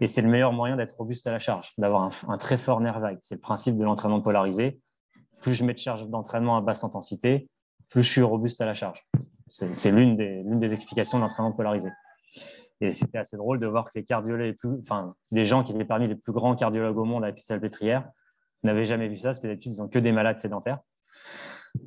[0.01, 3.01] Et c'est le meilleur moyen d'être robuste à la charge, d'avoir un, très fort nerf
[3.01, 3.19] vague.
[3.23, 4.81] C'est le principe de l'entraînement polarisé.
[5.41, 7.49] Plus je mets de charge d'entraînement à basse intensité,
[7.89, 9.03] plus je suis robuste à la charge.
[9.51, 11.91] C'est l'une des, des, explications de l'entraînement polarisé.
[12.81, 15.85] Et c'était assez drôle de voir que les cardiologues, les, enfin, les gens qui étaient
[15.85, 18.09] parmi les plus grands cardiologues au monde à la salpêtrière
[18.63, 20.79] n'avaient jamais vu ça, parce que d'habitude, ils n'ont que des malades sédentaires.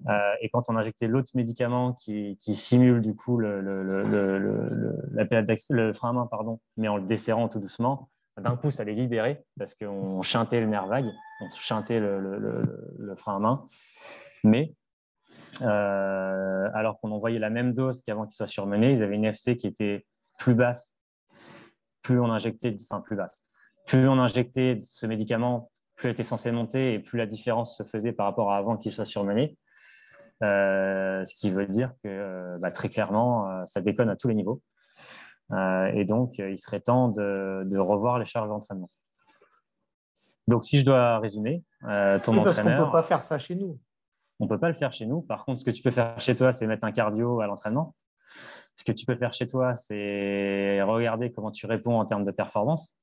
[0.09, 4.03] Euh, et quand on injectait l'autre médicament qui, simule du coup le, le,
[5.93, 8.09] frein à main, pardon, mais en le desserrant tout doucement,
[8.41, 11.09] d'un coup, ça les libérait parce qu'on chantait le nerf vague,
[11.41, 13.65] on chantait le, frein à main.
[14.43, 14.75] Mais
[15.61, 19.55] euh, alors qu'on envoyait la même dose qu'avant qu'il soit surmené, ils avaient une FC
[19.55, 20.05] qui était
[20.37, 20.97] plus basse,
[22.01, 23.41] plus on injectait, enfin plus basse,
[23.87, 27.83] plus on injectait ce médicament, plus elle était censée monter et plus la différence se
[27.83, 29.57] faisait par rapport à avant qu'il soit surmené.
[30.43, 34.27] Euh, ce qui veut dire que euh, bah, très clairement, euh, ça déconne à tous
[34.27, 34.61] les niveaux.
[35.51, 38.89] et donc, il serait temps de, revoir les charges d'entraînement.
[40.47, 42.79] Donc, si je dois résumer, ton parce entraîneur.
[42.79, 43.79] On ne peut pas faire ça chez nous.
[44.39, 45.21] On ne peut pas le faire chez nous.
[45.21, 47.95] Par contre, ce que tu peux faire chez toi, c'est mettre un cardio à l'entraînement.
[48.75, 52.31] Ce que tu peux faire chez toi, c'est regarder comment tu réponds en termes de
[52.31, 52.99] performance.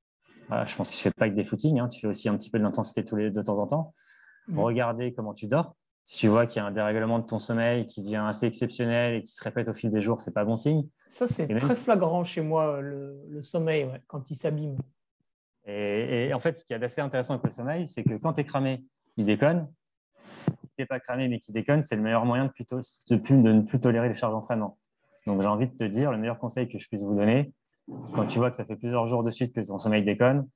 [0.49, 1.87] je pense que tu ne fais pas que des footings, hein.
[1.87, 3.93] tu fais aussi un petit peu de l'intensité tous les de temps en temps.
[4.47, 4.59] Mmh.
[4.59, 5.75] Regarder comment tu dors.
[6.05, 9.15] Si tu vois qu'il y a un dérèglement de ton sommeil qui devient assez exceptionnel
[9.15, 10.85] et qui se répète au fil des jours, c'est pas bon signe.
[11.07, 14.77] Ça, c'est très flagrant chez moi, le, sommeil, quand il s'abîme.
[15.65, 18.41] Et, en fait, ce qui est assez intéressant avec le sommeil, c'est que quand tu
[18.41, 18.83] es cramé,
[19.15, 19.69] il déconne.
[20.65, 22.79] Si tu n'es pas cramé mais qui déconne, c'est le meilleur moyen de, plutôt,
[23.09, 24.77] de, de ne plus tolérer les charges d'entraînement.
[25.25, 27.53] Donc, j'ai envie de te dire, le meilleur conseil que je puisse vous donner,
[28.13, 30.47] quand tu vois que ça fait plusieurs jours de suite que ton sommeil déconne,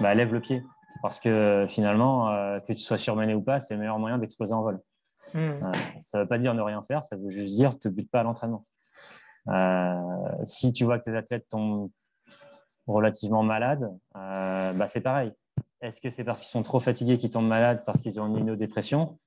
[0.00, 0.62] bah, lève le pied.
[1.00, 4.52] Parce que finalement, euh, que tu sois surmené ou pas, c'est le meilleur moyen d'exploser
[4.52, 4.80] en vol.
[5.34, 5.38] Hmm.
[5.38, 7.88] Euh, ça ne veut pas dire ne rien faire, ça veut juste dire ne te
[7.88, 8.66] bute pas à l'entraînement.
[9.48, 9.96] Euh,
[10.44, 11.90] si tu vois que tes athlètes tombent
[12.86, 15.32] relativement malades, bah c'est pareil.
[15.80, 18.36] Est-ce que c'est parce qu'ils sont trop fatigués qu'ils tombent malades parce qu'ils ont une
[18.36, 19.18] immunodépression?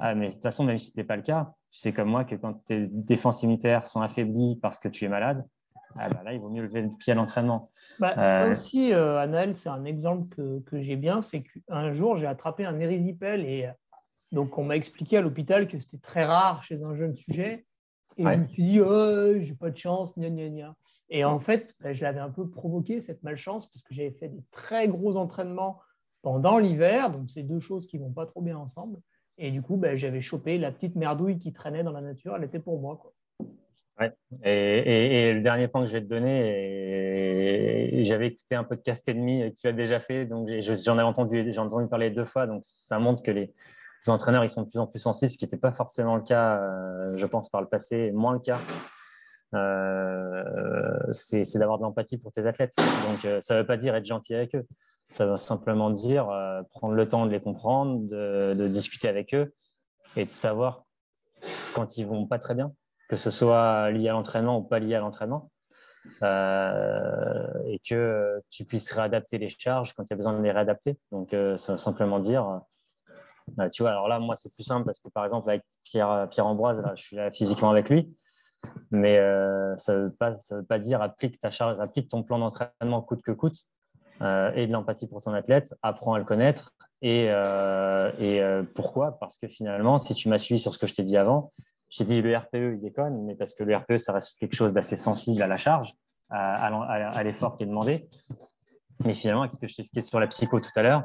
[0.00, 2.08] Ah, mais de toute façon, même si ce n'était pas le cas, tu sais comme
[2.08, 5.44] moi que quand tes défenses immunitaires sont affaiblies parce que tu es malade,
[5.98, 7.70] ah bah là, il vaut mieux lever le pied à l'entraînement.
[7.98, 10.34] Bah, ça euh, aussi, euh, c'est un exemple
[10.64, 11.20] que, j'ai bien.
[11.20, 13.68] C'est qu'un jour, j'ai attrapé un érysipèle et
[14.30, 17.66] donc on m'a expliqué à l'hôpital que c'était très rare chez un jeune sujet.
[18.18, 20.76] Et je me suis dit, oh, j'ai pas de chance, gna gna gna.
[21.08, 24.28] Et en fait, bah, je l'avais un peu provoqué, cette malchance, parce que j'avais fait
[24.28, 25.80] des très gros entraînements
[26.20, 27.10] pendant l'hiver.
[27.10, 28.98] Donc, c'est deux choses qui vont pas trop bien ensemble.
[29.38, 32.36] Et du coup, bah, j'avais chopé la petite merdouille qui traînait dans la nature.
[32.36, 32.96] Elle était pour moi.
[32.96, 33.14] Quoi.
[34.44, 39.52] Et, le dernier point que je vais te donner, j'avais écouté un podcast et demi
[39.52, 42.62] que tu as déjà fait, donc j'en ai entendu, j'en entendu parler deux fois, donc
[42.64, 43.52] ça montre que les,
[44.08, 46.60] entraîneurs ils sont de plus en plus sensibles, ce qui n'était pas forcément le cas,
[46.60, 48.58] euh, je pense, par le passé, moins le cas.
[49.54, 52.74] Euh, c'est d'avoir de l'empathie pour tes athlètes.
[53.08, 54.66] Donc, euh, ça ne veut pas dire être gentil avec eux.
[55.08, 56.26] Ça veut simplement dire
[56.70, 59.52] prendre le temps de les comprendre, de, de discuter avec eux
[60.16, 60.84] et de savoir
[61.74, 62.72] quand ils vont pas très bien
[63.12, 65.50] que ce soit lié à l'entraînement ou pas lié à l'entraînement,
[66.22, 70.50] euh, et que tu puisses réadapter les charges quand il y a besoin de les
[70.50, 70.96] réadapter.
[71.10, 72.62] Donc, euh, simplement dire,
[73.58, 76.30] euh, tu vois, alors là, moi, c'est plus simple parce que par exemple, avec Pierre,
[76.38, 78.16] Ambroise, je suis là physiquement avec lui,
[78.90, 79.18] mais
[79.76, 83.32] ça ne veut, pas, veut dire applique ta charge, applique ton plan d'entraînement coûte que
[83.32, 83.58] coûte,
[84.22, 86.72] et de l'empathie pour ton athlète, apprends à le connaître.
[87.02, 87.30] Et
[88.74, 89.18] pourquoi?
[89.18, 91.52] Parce que finalement, si tu m'as suivi sur ce que je t'ai dit avant,
[91.92, 94.72] j'ai dit le RPE, il déconne, mais parce que le RPE, ça reste quelque chose
[94.72, 95.92] d'assez sensible à la charge,
[96.30, 98.08] à, l'effort qui est demandé.
[99.04, 101.04] Mais finalement, avec ce que je t'ai expliqué sur la psycho tout à l'heure,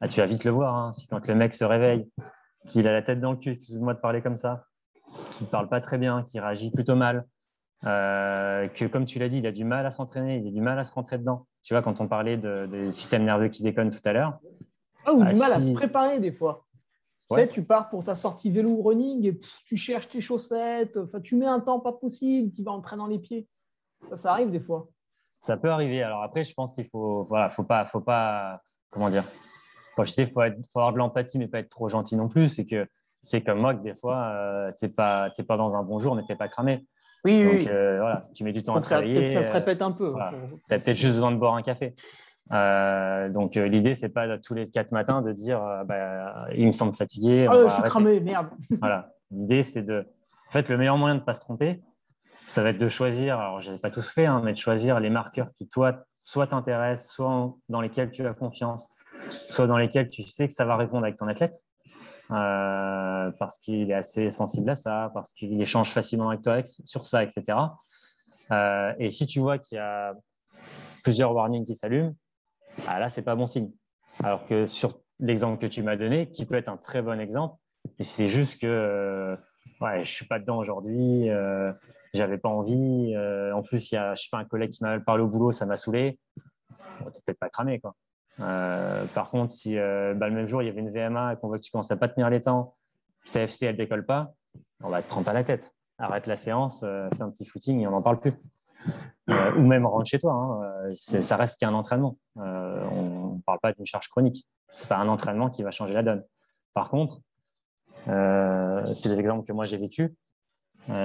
[0.00, 0.74] ah, tu vas vite le voir.
[0.74, 0.92] Hein.
[0.92, 2.10] si quand le mec se réveille,
[2.66, 4.64] qu'il a la tête dans le cul, excuse-moi de parler comme ça,
[5.30, 7.26] qu'il ne parle pas très bien, qu'il réagit plutôt mal,
[7.84, 10.60] euh, que comme tu l'as dit, il a du mal à s'entraîner, il a du
[10.60, 11.46] mal à se rentrer dedans.
[11.62, 14.38] Tu vois, quand on parlait des systèmes nerveux qui déconnent tout à l'heure.
[15.06, 16.66] Ah, ou du ah, mal à se préparer des fois.
[17.30, 20.96] Tu sais, tu pars pour ta sortie vélo ou running et tu cherches tes chaussettes,
[20.98, 23.48] enfin, tu mets un temps pas possible, tu vas en traînant les pieds.
[24.10, 24.88] Ça, ça arrive des fois.
[25.38, 26.02] Ça peut arriver.
[26.02, 28.60] Alors après, je pense qu'il faut, voilà, faut pas, faut pas,
[28.90, 29.24] comment dire?
[29.98, 30.40] je sais, faut,
[30.72, 32.48] faut avoir de l'empathie, mais pas être trop gentil non plus.
[32.48, 32.86] C'est que
[33.22, 36.14] c'est comme moi que des fois, euh, tu n'es pas, pas dans un bon jour,
[36.14, 36.86] mais tu n'es pas cramé.
[37.24, 37.68] Oui, Donc, oui.
[37.68, 39.24] euh, voilà, tu mets du temps à travailler.
[39.26, 40.08] Ça, ça se euh, répète un peu.
[40.08, 40.32] voilà.
[40.68, 41.94] Tu as peut-être juste besoin de boire un café.
[42.52, 46.66] Euh, donc euh, l'idée, c'est pas tous les quatre matins de dire euh, bah, il
[46.66, 47.46] me semble fatigué.
[47.46, 48.48] Va je suis cramé, merde.
[48.80, 49.12] Voilà.
[49.30, 50.06] L'idée, c'est de.
[50.48, 51.82] En fait, le meilleur moyen de ne pas se tromper,
[52.46, 55.00] ça va être de choisir, alors je n'ai pas tous fait, hein, mais de choisir
[55.00, 58.94] les marqueurs qui, toi, soit t'intéressent, soit dans lesquels tu as confiance,
[59.48, 61.54] soit dans lesquels tu sais que ça va répondre avec ton athlète.
[62.30, 67.04] Euh, parce qu'il est assez sensible à ça, parce qu'il échange facilement avec toi sur
[67.04, 67.58] ça, etc.
[68.98, 70.14] Et si tu vois qu'il y a
[71.02, 72.14] plusieurs warnings qui s'allument,
[72.86, 73.70] ah, là, c'est pas bon signe.
[74.22, 77.56] Alors que sur l'exemple que tu m'as donné, qui peut être un très bon exemple,
[78.00, 79.36] c'est juste que euh,
[79.80, 81.72] ouais, je suis pas dedans aujourd'hui, euh,
[82.12, 83.14] j'avais pas envie.
[83.14, 85.28] euh, en plus, il y a je sais pas, un collègue qui m'a parlé au
[85.28, 86.18] boulot, ça m'a saoulé.
[87.00, 87.80] Bon, t'es peut-être pas cramé.
[87.80, 87.94] Quoi.
[88.40, 91.36] Euh, par contre, si euh, bah, le même jour, il y avait une VMA et
[91.36, 92.76] qu'on voit que tu commences à pas tenir les temps,
[93.24, 94.32] que ta FC, elle décolle pas,
[94.82, 95.74] on va te prendre pas la tête.
[95.98, 98.32] Arrête la séance, fais un petit footing et on n'en parle plus.
[99.30, 100.32] Euh, ou même rentre chez toi.
[100.34, 100.90] hein.
[100.90, 102.18] Euh, ça reste qu'un entraînement.
[102.36, 104.46] Euh, on ne parle pas d'une charge chronique.
[104.72, 106.24] C'est pas un entraînement qui va changer la donne.
[106.74, 107.20] Par contre,
[108.06, 110.14] c'est des exemples que moi j'ai vécu.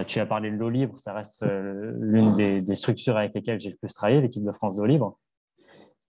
[0.07, 3.77] Tu as parlé de l'eau libre, ça reste l'une des, structures avec lesquelles j'ai le
[3.77, 5.17] plus travaillé, l'équipe de France d'eau libre,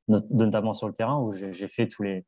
[0.08, 2.24] not- notamment sur le terrain où j'ai fait tous les,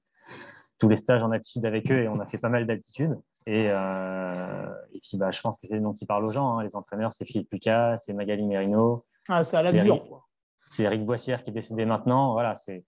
[0.78, 3.18] tous les stages en altitude avec eux et on a fait pas mal d'altitude.
[3.47, 6.59] Et, et puis, bah, je pense que c'est le nom qui parle aux gens.
[6.59, 6.62] hein.
[6.62, 10.27] Les entraîneurs, c'est Philippe Lucas, c'est Magali Merino, Ah, c'est à la dure.
[10.64, 12.33] C'est Eric Boissière qui est décédé maintenant.
[12.33, 12.85] Voilà, c'est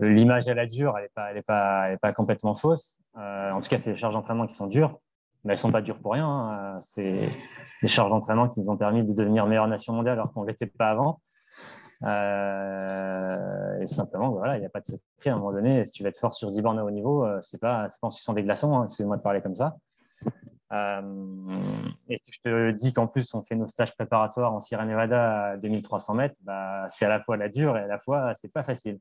[0.00, 3.00] l'image à la dure, elle n'est pas, elle est pas, elle est pas complètement fausse.
[3.16, 4.98] Euh, en tout cas, c'est des charges d'entraînement qui sont dures,
[5.44, 6.26] mais elles sont pas dures pour rien.
[6.28, 6.78] hein.
[6.80, 7.28] C'est
[7.82, 10.48] des charges d'entraînement qui nous ont permis de devenir meilleure nation mondiale alors qu'on ne
[10.48, 11.20] l'était pas avant.
[12.04, 15.84] Euh, et simplement, voilà, il n'y a pas de secret à un moment donné.
[15.84, 18.00] Si tu veux être fort sur 10 bornes à haut niveau, euh, c'est pas, c'est
[18.00, 18.76] pas en suçant des glaçons.
[18.76, 18.84] hein.
[18.84, 19.76] Excuse-moi de parler comme ça.
[20.70, 21.60] Euh,
[22.08, 25.50] et si je te dis qu'en plus on fait nos stages préparatoires en Sierra Nevada
[25.50, 28.52] à 2300 mètres, bah, c'est à la fois la dure et à la fois c'est
[28.52, 28.98] pas facile.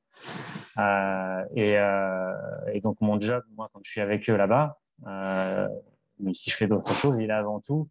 [0.77, 2.33] Euh, et, euh,
[2.73, 6.67] et donc mon job, moi quand je suis avec eux là-bas, même si je fais
[6.67, 7.89] d'autres choses, il est avant tout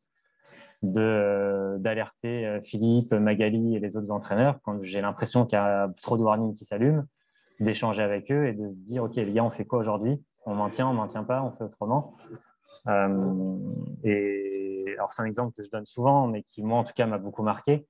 [0.83, 6.23] d'alerter Philippe, Magali et les autres entraîneurs quand j'ai l'impression qu'il y a trop de
[6.23, 7.05] warnings qui s'allument,
[7.61, 10.23] d'échanger avec eux et de se dire ok les gars on fait quoi aujourd'hui?
[10.45, 12.15] On maintient, on maintient pas, on fait autrement.
[12.89, 13.57] Euh,
[14.05, 17.07] et alors c'est un exemple que je donne souvent, mais qui moi en tout cas
[17.07, 17.87] m'a beaucoup marqué.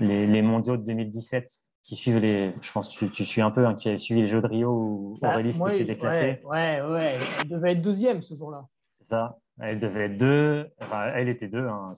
[0.00, 1.48] Les, les mondiaux de 2017
[1.84, 4.22] qui suivent les, je pense que tu, tu suis un peu, hein, qui a suivi
[4.22, 6.40] les Jeux de Rio où Bah, Aurélie s'était déclassée.
[6.44, 7.16] Ouais, ouais, ouais.
[7.40, 8.66] Elle devait être deuxième ce jour-là.
[9.00, 9.38] C'est ça.
[9.60, 10.66] Elle devait être deux.
[10.80, 11.66] Enfin, elle était deux.
[11.68, 11.92] Hein.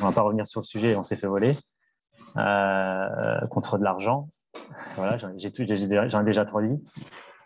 [0.00, 0.96] On va pas revenir sur le sujet.
[0.96, 1.56] On s'est fait voler
[2.36, 4.28] euh, contre de l'argent.
[4.96, 6.82] Voilà, j'en ai déjà trop dit.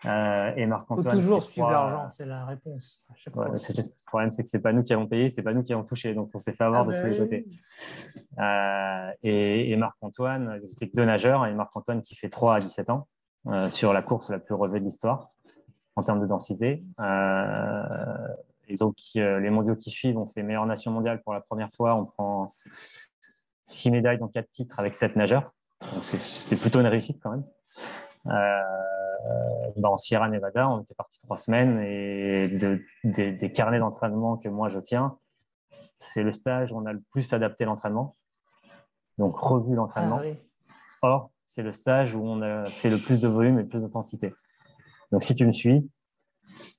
[0.05, 1.15] Euh, et Il faut Marc-Antoine.
[1.15, 3.03] toujours suivre l'argent, c'est la réponse.
[3.35, 5.71] Ouais, le problème, c'est que c'est pas nous qui avons payé, c'est pas nous qui
[5.73, 6.13] avons touché.
[6.13, 7.47] Donc, on s'est fait avoir Ah de bah tous les côtés.
[8.39, 11.45] Euh, et et Marc-Antoine, c'était deux nageurs.
[11.45, 13.07] Et Marc-Antoine qui fait 3 à 17 ans
[13.47, 15.29] euh, sur la course la plus relevée de l'histoire
[15.95, 16.83] en termes de densité.
[16.99, 17.83] Euh,
[18.67, 21.95] et donc, les mondiaux qui suivent, on fait meilleure nation mondiale pour la première fois.
[21.95, 22.51] On prend
[23.63, 25.53] six médailles, dont quatre titres avec sept nageurs.
[25.93, 27.43] Donc, c'est- plutôt une réussite quand même.
[28.27, 28.61] Euh,
[29.83, 34.49] en Sierra Nevada, on était parti trois semaines et de- des- des carnets d'entraînement que
[34.49, 35.17] moi je tiens,
[35.97, 38.15] c'est le stage où on a le plus adapté l'entraînement.
[39.17, 40.17] Donc, revu l'entraînement.
[40.19, 40.35] Ah, oui.
[41.01, 43.83] Or, c'est le stage où on a fait le plus de volume et le plus
[43.83, 44.33] d'intensité.
[45.11, 45.89] Donc, si tu me suis,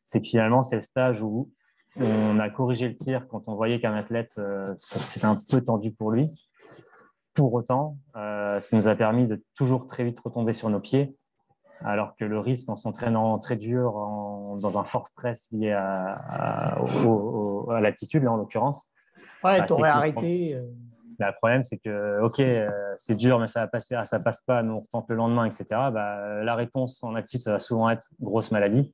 [0.02, 1.50] c'est que finalement, c'est le stage où
[1.96, 5.92] on a corrigé le tir quand on voyait qu'un athlète, euh, c'était un peu tendu
[5.92, 6.30] pour lui.
[7.34, 11.16] Pour autant, euh, ça nous a permis de toujours très vite retomber sur nos pieds,
[11.82, 16.14] alors que le risque en s'entraînant très dur, en- dans un fort stress lié à,
[16.14, 18.90] à, à l'altitude, là en l'occurrence,
[19.42, 20.54] Ouais, Bah, t'aurais arrêté.
[20.54, 20.66] euh,
[21.18, 24.18] Bah, le problème, c'est que, OK, euh, c'est dur, mais ça va passer, ah, ça
[24.18, 25.64] passe pas, nous on retente le lendemain, etc.
[25.92, 28.92] Bah, la réponse en altitude, ça va souvent être grosse maladie.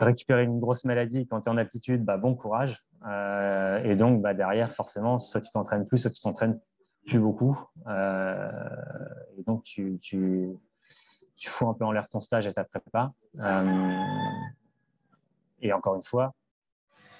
[0.00, 2.82] Récupérer une grosse maladie quand tu es en altitude, bah, bon courage.
[3.06, 6.58] Euh, et donc, bah, derrière, forcément, soit tu t'entraînes plus, soit tu t'entraînes
[7.06, 7.56] plus beaucoup.
[7.86, 8.50] Euh,
[9.38, 10.50] et donc, tu, tu,
[11.36, 13.12] tu fous un peu en l'air ton stage et ta prépa.
[13.40, 14.04] Euh,
[15.60, 16.34] et encore une fois,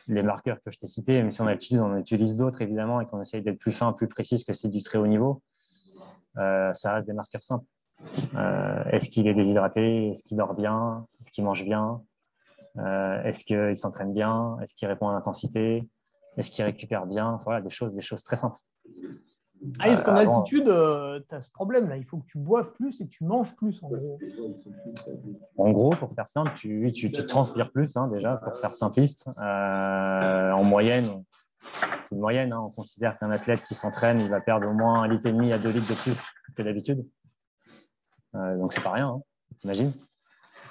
[0.09, 3.07] les marqueurs que je t'ai cités, même si en altitude, on utilise d'autres évidemment et
[3.07, 5.43] qu'on essaye d'être plus fin, plus précis que c'est du très haut niveau,
[6.39, 7.67] euh, ça reste des marqueurs simples.
[8.35, 10.11] Euh, est-ce qu'il est déshydraté?
[10.11, 11.07] Est-ce qu'il dort bien?
[11.21, 12.03] Est-ce qu'il mange bien?
[12.79, 14.59] Est-ce qu'il s'entraîne bien?
[14.61, 15.89] Est-ce qu'il répond à l'intensité?
[16.37, 17.39] Est-ce qu'il récupère bien?
[17.45, 18.61] Voilà, des choses, des choses très simples.
[19.79, 21.97] Ah, parce qu'en altitude, tu as ce problème-là.
[21.97, 24.19] Il faut que tu boives plus et que tu manges plus, en gros.
[25.57, 29.29] En gros, pour faire simple, tu, tu, transpires plus, hein, déjà, pour faire simpliste.
[29.37, 31.25] en moyenne,
[32.05, 32.53] c'est une moyenne.
[32.53, 32.65] Hein.
[32.67, 35.53] On considère qu'un athlète qui s'entraîne, il va perdre au moins un litre et demi
[35.53, 36.17] à deux litres de plus
[36.55, 37.05] que d'habitude.
[38.35, 39.23] Euh, donc c'est pas rien, hein,
[39.59, 39.93] t'imagines.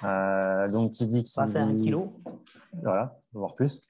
[0.04, 2.20] Euh, donc qui dit qu'il c'est un kilo.
[2.82, 3.82] Voilà, voire plus.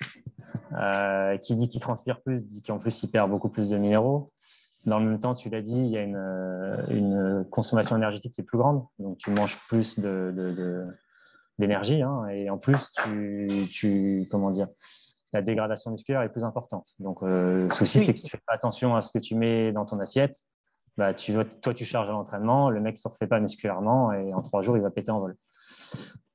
[0.72, 4.32] Euh, qui dit qu'il transpire plus dit qu'en plus il perd beaucoup plus de minéraux.
[4.86, 8.44] Dans le même temps, tu l'as dit, il y a une, consommation énergétique qui est
[8.44, 9.98] plus grande, donc tu manges plus
[11.58, 12.92] d'énergie, hein, et en plus
[13.68, 14.68] tu, comment dire,
[15.32, 16.86] la dégradation musculaire est plus importante.
[16.98, 19.34] Donc, euh, le souci, c'est que si tu fais pas attention à ce que tu
[19.34, 20.36] mets dans ton assiette,
[20.96, 24.40] bah, toi, tu charges à l'entraînement, le mec ne se refait pas musculairement et en
[24.40, 25.36] trois jours, il va péter en vol.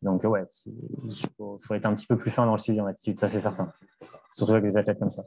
[0.02, 3.20] Donc, ouais, il faut, être un petit peu plus fin dans le suivi en attitude,
[3.20, 3.72] ça, c'est certain.
[4.36, 5.24] Surtout avec des athlètes comme ça.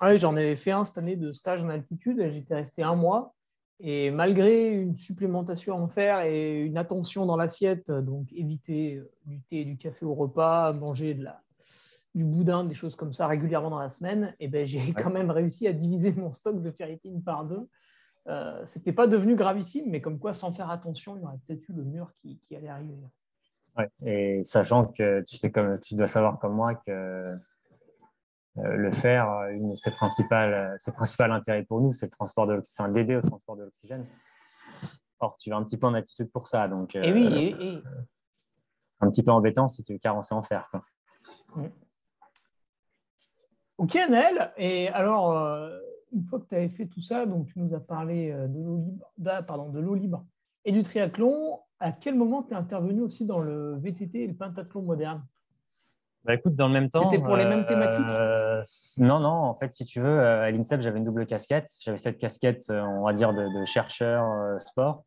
[0.00, 2.30] Ah oui, j'en avais fait un cette année de stage en altitude.
[2.30, 3.34] J'étais resté un mois.
[3.80, 9.60] Et malgré une supplémentation en faire et une attention dans l'assiette, donc éviter du thé
[9.60, 11.40] et du café au repas, manger de la,
[12.14, 15.30] du boudin, des choses comme ça régulièrement dans la semaine, et ben, j'ai quand même
[15.30, 17.68] réussi à diviser mon stock de ferritine par deux.
[18.26, 21.68] Euh, C'était pas devenu gravissime, mais comme quoi, sans faire attention, il y aurait peut-être
[21.68, 22.94] eu le mur qui, allait arriver.
[23.76, 27.36] Ouais, et sachant que tu sais comme tu dois savoir comme moi que euh,
[28.62, 32.54] le fer, une de ses principales, ses principal intérêts pour nous, c'est le transport de
[32.54, 34.06] l'oxygène, d'aider au transport de l'oxygène.
[35.20, 36.94] Or, tu vas un petit peu en attitude pour ça, donc.
[36.94, 37.82] et oui, euh, et,
[39.00, 40.68] un petit peu embêtant si tu veux carencer en fer.
[40.70, 40.84] Quoi.
[41.56, 41.68] Mm.
[43.78, 44.52] Ok, Nel.
[44.56, 45.78] Et alors, euh,
[46.12, 48.60] une fois que tu avais fait tout ça, donc tu nous as parlé euh, de
[48.60, 50.24] l'eau libre, pardon, de l'eau libre
[50.64, 51.60] et du triathlon.
[51.80, 55.24] À quel moment tu es intervenu aussi dans le VTT et le pentathlon moderne?
[56.24, 57.08] Bah écoute, dans le même temps.
[57.10, 58.04] C'était pour les mêmes thématiques?
[58.10, 58.62] euh,
[58.98, 59.28] Non, non.
[59.28, 61.68] En fait, si tu veux, à l'INSEP, j'avais une double casquette.
[61.80, 65.04] J'avais cette casquette, on va dire, de, chercheur sport.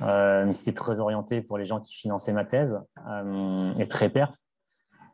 [0.00, 2.80] mais c'était très orienté pour les gens qui finançaient ma thèse
[3.78, 4.36] et très perf.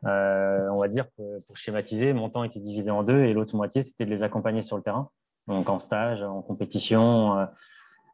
[0.05, 3.55] Euh, on va dire que pour schématiser, mon temps était divisé en deux et l'autre
[3.55, 5.09] moitié, c'était de les accompagner sur le terrain,
[5.47, 7.45] donc en stage, en compétition, euh,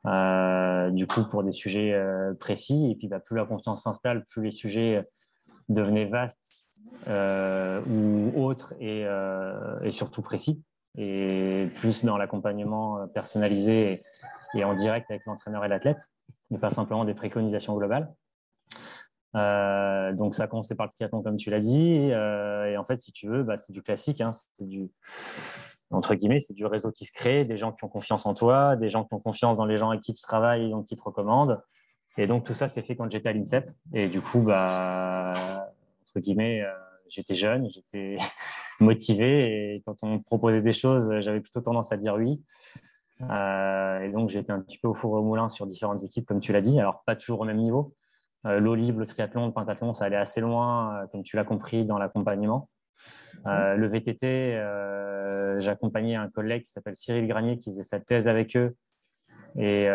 [0.05, 1.99] euh, du coup pour des sujets
[2.39, 2.91] précis.
[2.91, 5.03] Et puis bah, plus la confiance s'installe, plus les sujets
[5.69, 9.05] devenaient vastes ou autres et,
[9.91, 10.63] surtout précis.
[10.97, 14.03] Et plus dans l'accompagnement personnalisé
[14.55, 16.01] et en direct avec l'entraîneur et l'athlète,
[16.49, 18.11] mais pas simplement des préconisations globales.
[19.35, 22.09] Euh, donc ça a commencé par le triathlon comme tu l'as dit.
[22.11, 24.21] Euh, et en fait, si tu veux, bah, c'est du classique.
[24.21, 24.89] Hein, c'est du
[25.91, 28.75] entre guillemets, c'est du réseau qui se crée, des gens qui ont confiance en toi,
[28.75, 30.95] des gens qui ont confiance dans les gens avec qui tu travailles et donc qui
[30.95, 31.59] te recommandent.
[32.17, 33.69] Et donc tout ça, c'est fait quand j'étais à l'INSEP.
[33.93, 35.33] Et du coup, bah,
[36.03, 36.71] entre guillemets, euh,
[37.07, 38.17] j'étais jeune, j'étais
[38.79, 39.75] motivé.
[39.75, 42.41] Et quand on me proposait des choses, j'avais plutôt tendance à dire oui.
[43.21, 46.51] et donc j'étais un petit peu au four au moulin sur différentes équipes, comme tu
[46.51, 46.79] l'as dit.
[46.79, 47.95] Alors pas toujours au même niveau.
[48.45, 51.43] Euh, L'eau libre, le triathlon, le pentathlon, ça allait assez loin, euh, comme tu l'as
[51.43, 52.69] compris, dans l'accompagnement.
[53.47, 54.59] Euh, le VTT,
[55.59, 58.75] j'accompagnais un collègue qui s'appelle Cyril Granier qui faisait sa thèse avec eux.
[59.57, 59.87] Et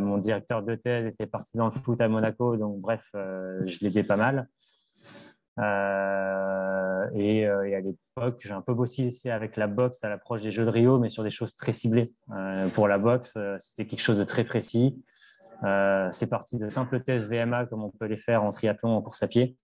[0.00, 4.02] mon directeur de thèse était parti dans le foot à Monaco, donc bref, je l'aidais
[4.02, 4.48] pas mal.
[7.14, 10.64] et, à l'époque, j'ai un peu bossé ici avec la boxe à l'approche des Jeux
[10.64, 12.12] de Rio, mais sur des choses très ciblées.
[12.74, 15.00] pour la boxe, c'était quelque chose de très précis.
[15.64, 19.02] Euh, c'est parti de simples tests VMA comme on peut les faire en triathlon, en
[19.02, 19.56] course à pied,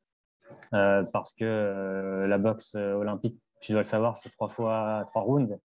[0.74, 5.22] euh, parce que euh, la boxe olympique, tu dois le savoir, c'est trois fois trois
[5.22, 5.58] rounds.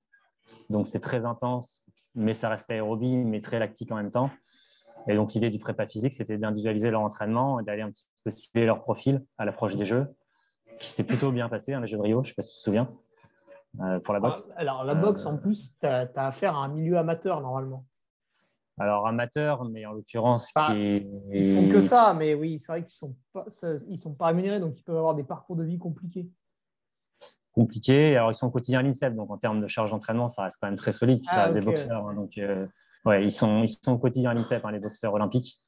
[0.72, 1.84] Donc c'est très intense,
[2.15, 4.30] mais ça reste aérobie, mais très lactique en même temps.
[5.07, 8.32] Et donc l'idée du prépa physique, c'était d'individualiser leur entraînement et d'aller un petit peu
[8.32, 10.07] cibler leur profil à l'approche des jeux,
[10.80, 12.51] qui s'était plutôt bien passé, hein, les jeux de Rio, je ne sais pas si
[12.51, 12.89] tu te souviens,
[14.03, 14.51] pour la boxe.
[14.55, 17.86] Alors la boxe, en plus, tu as, affaire à un milieu amateur normalement
[18.80, 22.93] alors amateur, mais en l'occurrence qui Ils font que ça, mais oui, c'est vrai qu'ils
[22.93, 23.45] sont pas,
[23.88, 26.28] ils sont pas rémunérés, donc ils peuvent avoir des parcours de vie compliqués.
[27.54, 28.16] Compliqués.
[28.16, 30.58] Alors ils sont au quotidien à l'INSEP, donc en termes de charge d'entraînement, ça reste
[30.62, 31.24] quand même très solide.
[31.26, 32.66] ça ah, reste des boxeurs, hein, donc euh,
[33.06, 35.60] ouais, ils sont ils sont au quotidien à l'INSEP, hein, les boxeurs olympiques.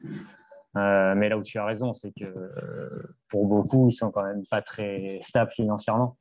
[0.76, 4.24] Euh, mais là où tu as raison, c'est que euh, pour beaucoup, ils sont quand
[4.24, 6.18] même pas très stables financièrement.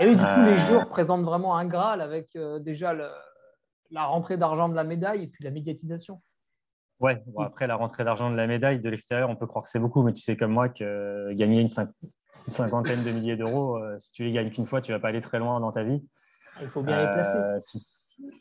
[0.00, 3.08] Et oui, du coup, les jours présentent vraiment un Graal avec déjà le,
[3.90, 6.20] la rentrée d'argent de la médaille et puis la médiatisation.
[7.00, 9.78] Ouais, après la rentrée d'argent de la médaille, de l'extérieur, on peut croire que c'est
[9.80, 11.68] beaucoup, mais tu sais comme moi que gagner une,
[12.50, 15.08] cinquantaine de milliers d'euros, euh, si tu les gagnes qu'une fois, tu ne vas pas
[15.08, 16.02] aller très loin dans ta vie.
[16.60, 17.36] Il faut bien les placer.
[17.38, 17.58] Euh,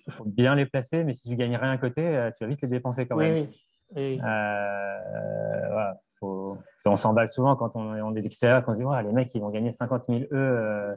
[0.08, 2.50] il faut bien les placer, mais si tu gagnes rien à côté, euh, tu vas
[2.50, 3.48] vite les dépenser quand même.
[3.48, 3.50] Oui,
[3.96, 4.18] oui.
[4.20, 6.00] voilà.
[6.22, 9.52] on s'emballe souvent quand on, est d'extérieur, quand on se dit les mecs, ils vont
[9.52, 10.96] gagner 50 000 E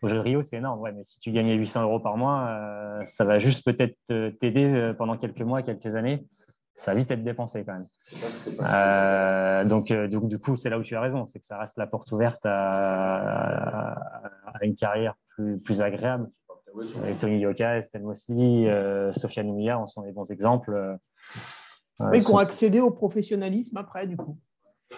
[0.00, 0.80] au jeu de Rio, c'est énorme.
[0.80, 3.96] Ouais, mais si tu gagnais 800 euros par mois, euh, ça va juste peut-être
[4.38, 6.24] t'aider pendant quelques mois, quelques années.
[6.74, 7.86] Ça va vite être dépensé quand même.
[8.60, 11.86] Euh, donc, du coup, c'est là où tu as raison, c'est que ça reste la
[11.86, 13.94] porte ouverte à,
[14.62, 16.28] une carrière plus, plus agréable.
[17.02, 18.70] Avec Tony Yoka, Estelle Mosley,
[19.12, 20.98] Sofiane Ouya, on sont des bons exemples.
[22.00, 24.38] oui, qui ont accédé au professionnalisme après, du coup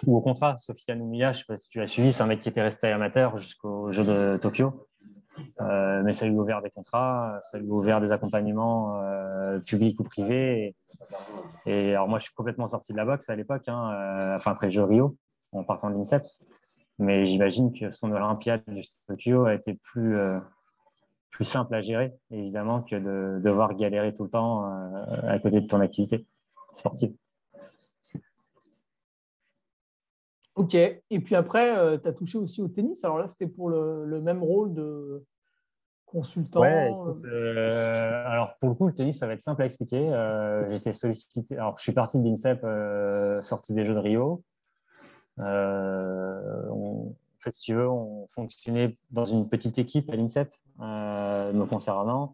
[0.05, 0.57] ou au contrat.
[0.57, 2.61] Sofiane Oumia, je ne sais pas si tu l'as suivi, c'est un mec qui était
[2.61, 4.87] resté amateur jusqu'au jeu de Tokyo.
[5.61, 9.59] Euh, mais ça lui a ouvert des contrats, ça lui a ouvert des accompagnements euh,
[9.59, 10.75] publics ou privés.
[11.65, 14.51] Et, alors moi, je suis complètement sorti de la boxe à l'époque, hein, euh, enfin
[14.51, 15.17] après le jeu Rio,
[15.51, 16.23] en partant de l'INSEP.
[16.99, 20.17] Mais j'imagine que son Olympiade de Tokyo a été plus,
[21.29, 24.63] plus simple à gérer, évidemment, que de devoir galérer tout le temps
[25.27, 26.25] à côté de ton activité
[26.71, 27.13] sportive.
[30.55, 30.73] Ok.
[30.75, 33.03] Et puis après, euh, tu as touché aussi au tennis.
[33.03, 35.23] Alors là, c'était pour le, même rôle de
[36.05, 36.61] consultant.
[36.61, 36.89] Ouais,
[37.25, 40.13] euh, alors pour le coup, le tennis, ça va être simple à expliquer.
[40.13, 41.57] Euh, j'étais sollicité.
[41.57, 42.65] Alors, je suis parti de l'INSEP,
[43.43, 44.43] sorti des Jeux de Rio.
[45.37, 50.49] en fait, si tu veux, on fonctionnait dans une petite équipe à l'INSEP,
[50.79, 52.33] me concernant.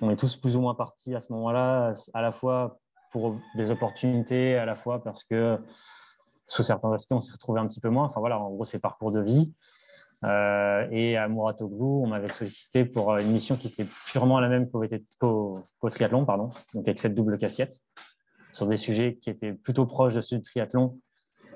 [0.00, 2.78] On est tous plus ou moins partis à ce moment-là, à la fois
[3.10, 5.58] pour des opportunités, à la fois parce que
[6.50, 8.04] sous certains aspects, on s'est retrouvé un petit peu moins.
[8.04, 9.52] Enfin voilà, en gros, c'est parcours de vie.
[10.24, 14.48] Euh, et à Mouratoglou, on m'avait sollicité pour euh, une mission qui était purement la
[14.48, 17.80] même qu'au triathlon, pardon, donc avec cette double casquette,
[18.52, 20.98] sur des sujets qui étaient plutôt proches de ceux du triathlon.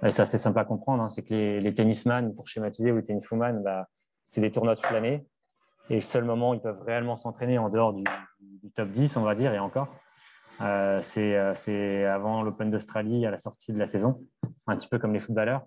[0.04, 3.04] Et c'est simple à comprendre, hein, c'est que les, les, tennisman, pour schématiser, ou les
[3.04, 3.88] tenniswoman, bah,
[4.26, 5.26] c'est des tournois toute l'année.
[5.90, 8.04] Et le seul moment où ils peuvent réellement s'entraîner en dehors du,
[8.40, 9.88] du, top 10, on va dire, et encore,
[10.60, 14.24] euh, c'est avant l'Open d'Australie à la sortie de la saison
[14.66, 15.66] un petit peu comme les footballeurs.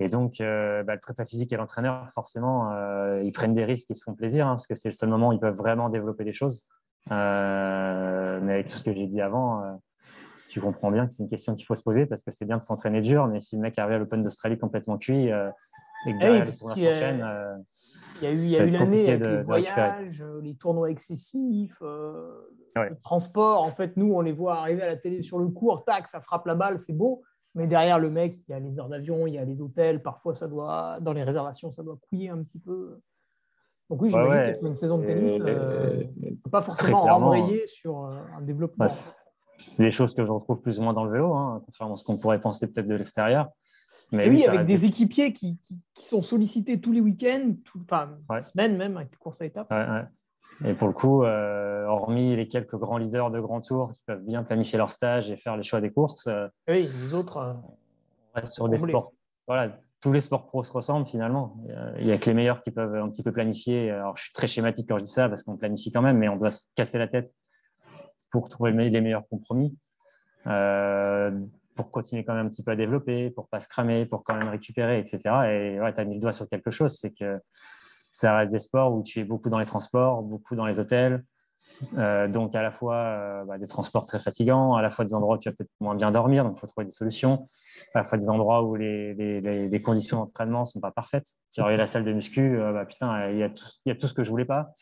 [0.00, 3.90] Et donc, euh, bah, le prépa physique et l'entraîneur, forcément, euh, ils prennent des risques,
[3.90, 5.88] ils se font plaisir, hein, parce que c'est le seul moment où ils peuvent vraiment
[5.88, 6.66] développer des choses.
[7.10, 9.80] Euh, mais avec tout ce que j'ai dit avant,
[10.48, 12.58] tu comprends bien que c'est une question qu'il faut se poser, parce que c'est bien
[12.58, 15.30] de s'entraîner dur, mais si le mec arrive à l'Open d'Australie complètement cuit
[16.06, 17.64] et que derrière les tournois s'enchaînent,
[18.20, 21.80] il y a eu, il y a eu l'année avec les voyages, les tournois excessifs,
[21.80, 23.66] le transport.
[23.66, 26.20] En fait, nous, on les voit arriver à la télé sur le cours, tac, ça
[26.20, 27.22] frappe la balle, c'est beau.
[27.54, 30.02] Mais derrière le mec, il y a les heures d'avion, il y a les hôtels.
[30.02, 33.00] Parfois, ça doit, dans les réservations, ça doit couiller un petit peu.
[33.90, 38.12] Donc oui, j'imagine une saison de tennis euh, ne peut pas forcément embrayer sur euh,
[38.36, 38.84] un développement.
[38.84, 41.94] Bah, c'est des choses que je retrouve plus ou moins dans le vélo, hein, contrairement
[41.94, 43.48] à ce qu'on pourrait penser peut-être de l'extérieur.
[44.12, 48.96] Mais oui, avec des équipiers qui, qui, sont sollicités tous les week-ends, enfin, semaines même,
[48.96, 49.72] avec les courses à étapes.
[50.64, 54.24] Et pour le coup, euh, hormis les quelques grands leaders de grand tour qui peuvent
[54.24, 57.52] bien planifier leur stage et faire les choix des courses, euh, oui, les autres, euh,
[58.34, 59.12] on reste sur des sports.
[59.46, 61.56] Voilà, tous les sports pros se ressemblent finalement.
[61.98, 63.90] Il n'y a que les meilleurs qui peuvent un petit peu planifier.
[63.90, 66.28] Alors, je suis très schématique quand je dis ça parce qu'on planifie quand même, mais
[66.28, 67.30] on doit se casser la tête
[68.30, 69.74] pour trouver les meilleurs compromis,
[71.78, 74.34] pour continuer quand même un petit peu à développer, pour pas se cramer, pour quand
[74.34, 75.20] même récupérer, etc.
[75.48, 77.40] Et ouais, tu as mis le doigt sur quelque chose, c'est que
[78.10, 81.22] ça reste des sports où tu es beaucoup dans les transports, beaucoup dans les hôtels.
[81.96, 85.14] Euh, donc, à la fois euh, bah, des transports très fatigants, à la fois des
[85.14, 87.46] endroits où tu vas peut-être moins bien dormir, donc il faut trouver des solutions.
[87.94, 91.28] À la fois des endroits où les, conditions d'entraînement ne sont pas parfaites.
[91.52, 93.94] Tu regardes la salle de muscu, euh, bah, putain, il y, a tout, y, a
[93.94, 94.72] tout ce que je voulais pas.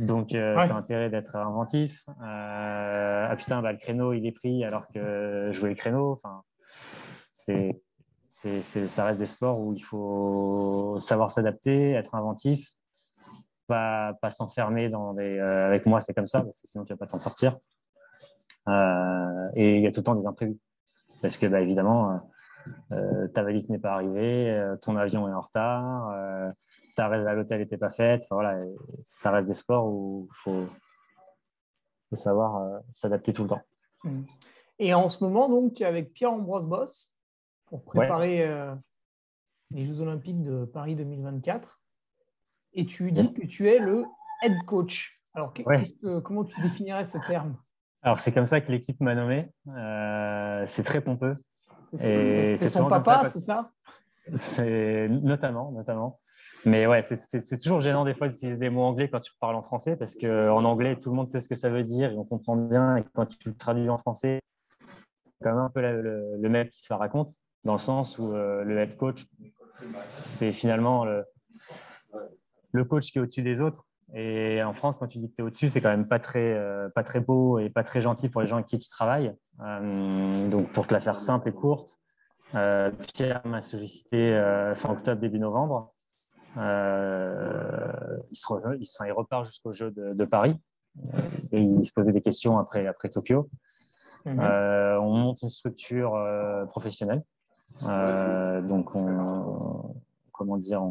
[0.00, 2.02] Donc, tu as intérêt d'être inventif.
[2.20, 6.20] ah putain, bah, le créneau, il est pris alors que voulais le créneau.
[6.22, 6.42] Enfin,
[7.32, 7.82] c'est
[8.30, 12.70] ça reste des sports où il faut savoir s'adapter, être inventif,
[13.66, 15.38] pas, pas s'enfermer dans des.
[15.38, 17.58] Euh, avec moi, c'est comme ça, parce que sinon tu vas pas t'en sortir.
[18.68, 20.58] Euh, et il y a tout le temps des imprévus.
[21.22, 22.20] Parce que, bah, évidemment,
[22.92, 26.14] euh, ta valise n'est pas arrivée, ton avion est en retard,
[26.94, 28.26] ta réserve à l'hôtel n'était pas faite.
[28.30, 28.58] voilà,
[29.02, 30.66] ça reste des sports où il faut,
[32.08, 33.62] faut, savoir s'adapter tout le temps.
[34.78, 37.14] Et en ce moment, donc, tu es avec Pierre-Ambroise Boss
[37.66, 38.74] pour préparer euh,
[39.70, 41.80] les Jeux Olympiques de Paris 2024.
[42.72, 44.04] Et tu dis que tu es le
[44.42, 45.20] head coach.
[45.34, 45.52] Alors,
[46.24, 47.56] comment tu définirais ce terme?
[48.02, 49.50] Alors, c'est comme ça que l'équipe m'a nommé.
[49.68, 51.36] Euh, c'est très pompeux.
[51.98, 53.72] C'est son papa, c'est ça?
[55.08, 56.19] Notamment, notamment.
[56.66, 59.62] Mais ouais, c'est toujours gênant des fois d'utiliser des mots anglais quand tu parles en
[59.62, 62.24] français parce qu'en anglais, tout le monde sait ce que ça veut dire et on
[62.24, 62.96] comprend bien.
[62.96, 64.40] Et quand tu le traduis en français,
[64.80, 67.30] c'est quand même un peu le, le mec qui se raconte
[67.64, 69.26] dans le sens où euh, le head coach,
[70.06, 73.84] c'est finalement le, coach qui est au-dessus des autres.
[74.14, 76.54] Et en France, quand tu dis que tu es au-dessus, c'est quand même pas très,
[76.54, 79.32] euh, pas très beau et pas très gentil pour les gens avec qui tu travailles.
[79.60, 81.98] Euh, donc, pour te la faire simple et courte,
[83.14, 84.32] Pierre m'a sollicité
[84.74, 85.94] fin octobre, début novembre.
[86.56, 90.56] Il, se il, repart jusqu'au jeu de, Paris
[91.52, 93.48] et il se posait des questions après, après Tokyo.
[94.26, 94.40] Mhm.
[94.40, 96.12] on monte une structure
[96.68, 97.22] professionnelle.
[97.82, 99.94] donc, on,
[100.32, 100.82] comment dire,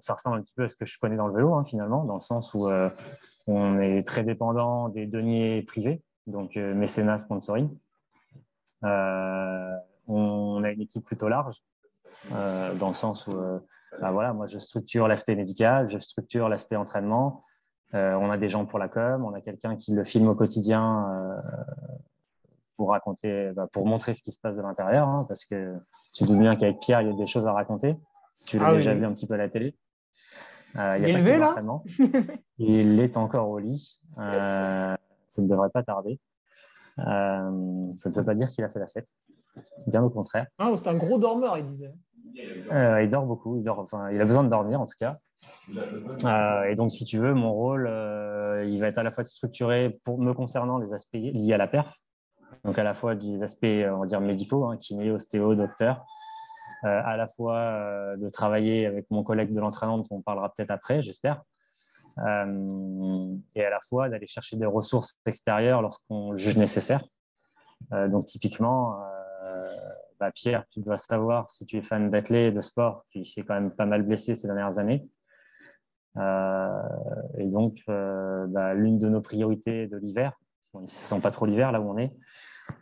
[0.00, 2.04] ça ressemble un petit peu à ce que je connais dans le vélo, hein, finalement,
[2.04, 2.90] dans le sens où euh,
[3.46, 7.70] on est très dépendant des deniers privés, donc euh, mécénat, sponsoring.
[8.84, 9.76] Euh,
[10.08, 11.62] on a une équipe plutôt large,
[12.30, 13.32] dans le sens où
[14.00, 17.42] bah voilà, moi, je structure l'aspect médical, je structure l'aspect entraînement.
[17.92, 21.06] on a des gens pour la com, on a quelqu'un qui le filme au quotidien
[22.76, 25.74] pour raconter, bah, pour montrer ce qui se passe de l'intérieur, hein, parce que
[26.12, 27.96] tu te bien qu'avec Pierre, il y a des choses à raconter
[28.34, 29.76] si tu l'as ah déjà vu un petit peu à la télé.
[30.76, 31.54] Euh, il, est là
[32.58, 34.00] Il est encore au lit.
[34.18, 34.96] Euh,
[35.28, 36.18] ça ne devrait pas tarder.
[36.98, 39.08] Euh, ça ne veut pas dire qu'il a fait la fête.
[39.86, 40.46] Bien au contraire.
[40.58, 41.92] Ah, c'est un gros dormeur, il disait.
[42.70, 43.58] Il dort beaucoup.
[43.58, 45.18] Il, a besoin de dormir en tout cas.
[46.68, 47.90] et donc, si tu veux, mon rôle,
[48.66, 51.68] il va être à la fois structuré pour me concernant les aspects liés à la
[51.68, 51.94] perf.
[52.64, 56.04] Donc, à la fois des aspects, on va dire, médicaux, hein, kiné, ostéo, docteur,
[56.84, 60.52] euh, à la fois euh, de travailler avec mon collègue de l'entraînement dont on parlera
[60.52, 61.42] peut-être après, j'espère,
[62.18, 67.04] euh, et à la fois d'aller chercher des ressources extérieures lorsqu'on juge nécessaire.
[67.92, 68.98] donc typiquement,
[70.22, 73.54] bah, Pierre, tu dois savoir si tu es fan d'athlète, de sport, qui s'est quand
[73.54, 75.06] même pas mal blessé ces dernières années.
[76.16, 80.38] et donc, bah, l'une de nos priorités de l'hiver,
[80.74, 82.14] on ne sent pas trop l'hiver là où on est,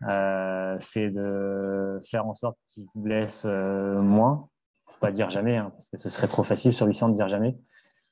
[0.09, 4.49] euh, c'est de faire en sorte qu'il se blesse euh, moins.
[5.01, 7.57] Pas dire jamais, hein, parce que ce serait trop facile sur Lucien de dire jamais.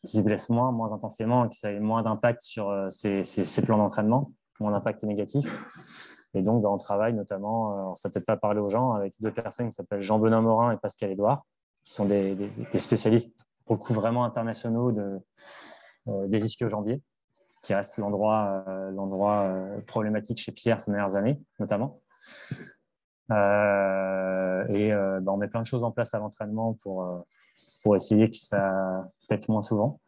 [0.07, 3.79] Qu'il se blesse moins, moins intensément, et que ait moins d'impact sur euh, ses, plans
[3.79, 5.47] d'entraînement, moins d'impact négatif.
[6.35, 9.69] Et donc, bah, on travaille notamment, ça peut-être pas parler aux gens, avec deux personnes
[9.69, 11.45] qui s'appellent Jean-Benoît Morin et Pascal Edouard,
[11.85, 12.37] qui sont des,
[12.75, 15.19] spécialistes pour le coup vraiment internationaux de,
[16.07, 17.03] des ischio-jambiers
[17.63, 22.01] qui reste l'endroit euh, euh, problématique chez Pierre ces dernières années, notamment.
[23.31, 27.27] Euh, et bah, on met plein de choses en place à l'entraînement pour,
[27.83, 30.01] pour essayer que ça pète moins souvent.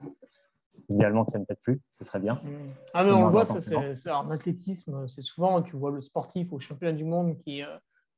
[0.90, 2.34] Idéalement que ça ne pète plus, ce serait bien.
[2.34, 2.48] Mmh.
[2.94, 6.52] Ah mais on le voit, ça, c'est, en athlétisme, c'est souvent, tu vois le sportif
[6.52, 7.62] au championnat du monde qui,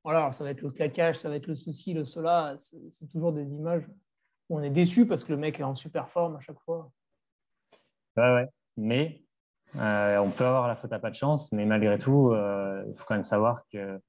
[0.05, 3.33] voilà, ça va être le claquage, ça va être le souci, le cela, c'est, toujours
[3.33, 3.87] des images
[4.49, 6.91] où on est déçu parce que le mec est en super forme à chaque fois.
[8.17, 8.49] Ouais, ouais.
[8.77, 9.23] Mais
[9.77, 12.97] euh, on peut avoir la faute à pas de chance, mais malgré tout, euh, il
[12.97, 14.01] faut quand même savoir que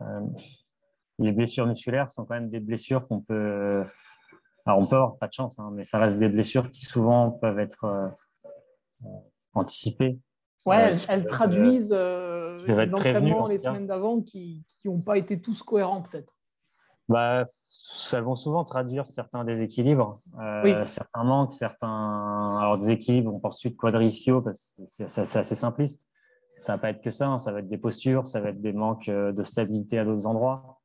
[0.00, 0.20] euh,
[1.18, 3.84] les blessures musculaires sont quand même des blessures qu'on peut.
[4.66, 7.30] Alors, on peut avoir pas de chance, hein, mais ça reste des blessures qui souvent
[7.30, 8.12] peuvent être
[9.54, 10.18] anticipées.
[10.66, 16.34] Ouais, elles, traduisent l'entraînement les semaines d'avant qui n'ont pas été tous cohérents, peut-être.
[17.10, 23.34] Bah, ça vont souvent traduire certains déséquilibres, euh, certains manques, certains alors déséquilibres.
[23.34, 26.08] On pense de quadrischio parce que c'est assez simpliste.
[26.60, 27.26] Ça va pas être que ça.
[27.26, 27.38] Hein.
[27.38, 30.28] Ça va être des postures, ça va être des manques euh, de stabilité à d'autres
[30.28, 30.79] endroits.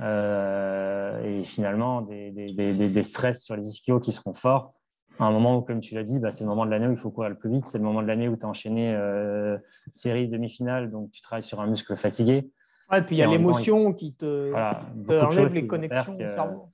[0.00, 4.74] Euh, et finalement, des, des, des, stress sur les ischios qui seront forts.
[5.18, 6.92] À un moment où, comme tu l'as dit, bah, c'est le moment de l'année où
[6.92, 7.66] il faut courir le plus vite.
[7.66, 8.96] C'est le moment de l'année où tu as enchaîné
[9.92, 12.48] série demi-finale, donc tu travailles sur un muscle fatigué.
[12.90, 16.70] Ouais, puis il y a l'émotion qui te, enlève les connexions au cerveau.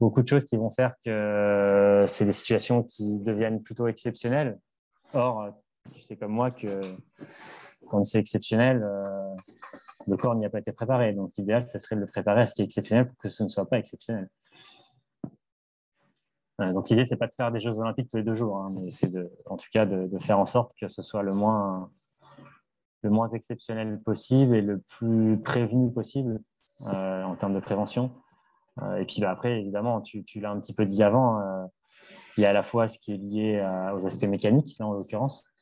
[0.00, 4.58] Beaucoup de choses qui vont faire que c'est des situations qui deviennent plutôt exceptionnelles.
[5.12, 5.54] Or,
[5.94, 6.66] tu sais comme moi que
[7.88, 9.04] quand c'est exceptionnel, euh,
[10.06, 11.12] le corps n'y a pas été préparé.
[11.12, 13.42] Donc, l'idéal, ce serait de le préparer à ce qui est exceptionnel pour que ce
[13.42, 14.28] ne soit pas exceptionnel.
[16.58, 18.90] donc, l'idée, c'est pas de faire des Jeux Olympiques tous les deux jours, hein, mais
[18.90, 19.10] c'est
[19.46, 21.90] en tout cas de, faire en sorte que ce soit le moins,
[23.34, 26.40] exceptionnel possible et le plus prévenu possible
[26.82, 28.10] euh, en termes de prévention.
[28.82, 31.64] Euh, et puis bah, après, évidemment, tu, l'as un petit peu dit avant, euh,
[32.36, 33.60] il y a à la fois ce qui est lié
[33.94, 35.53] aux aspects mécaniques, en l'occurrence,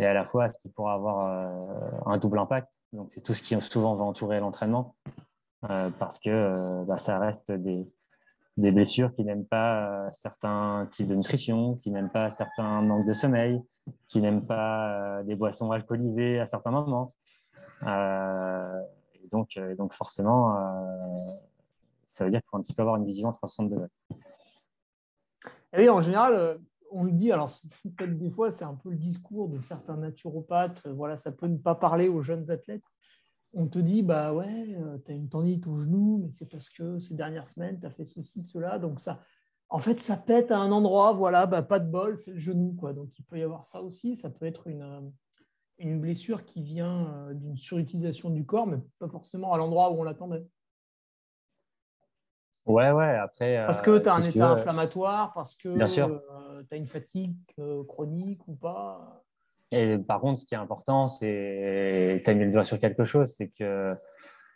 [0.00, 1.26] et à la fois ce qui pourra avoir
[2.06, 2.82] un double impact.
[2.92, 4.96] Donc c'est tout ce qui souvent va entourer l'entraînement,
[5.60, 7.86] parce que bah, ça reste des,
[8.56, 13.12] blessures qui n'aiment pas euh, certains types de nutrition, qui n'aiment pas certains manques de
[13.12, 13.62] sommeil,
[14.08, 17.12] qui n'aiment pas euh, des boissons alcoolisées à certains moments.
[17.84, 18.82] Euh,
[19.14, 20.54] et donc, donc forcément,
[22.04, 23.88] ça veut dire qu'il faut un petit peu avoir une vision 360 degrés.
[25.76, 26.58] oui, en général,
[26.90, 27.50] on le dit, alors
[27.96, 31.58] peut-être des fois, c'est un peu le discours de certains naturopathes, voilà, ça peut ne
[31.58, 32.84] pas parler aux jeunes athlètes
[33.52, 36.68] on te dit, bah ouais, euh, tu as une tendinite au genou, mais c'est parce
[36.68, 38.78] que ces dernières semaines, tu as fait ceci, cela.
[38.78, 39.20] Donc, ça,
[39.68, 42.74] en fait, ça pète à un endroit, voilà, bah, pas de bol, c'est le genou.
[42.74, 42.92] Quoi.
[42.92, 44.14] Donc, il peut y avoir ça aussi.
[44.14, 45.12] Ça peut être une,
[45.78, 50.04] une blessure qui vient d'une surutilisation du corps, mais pas forcément à l'endroit où on
[50.04, 50.46] l'attendait.
[52.70, 53.64] Ouais, ouais, après.
[53.66, 57.34] Parce que tu as un état inflammatoire, parce que tu as une fatigue
[57.88, 59.22] chronique ou pas?
[59.72, 63.04] Et par contre, ce qui est important, c'est, tu as mis le doigt sur quelque
[63.04, 63.92] chose, c'est que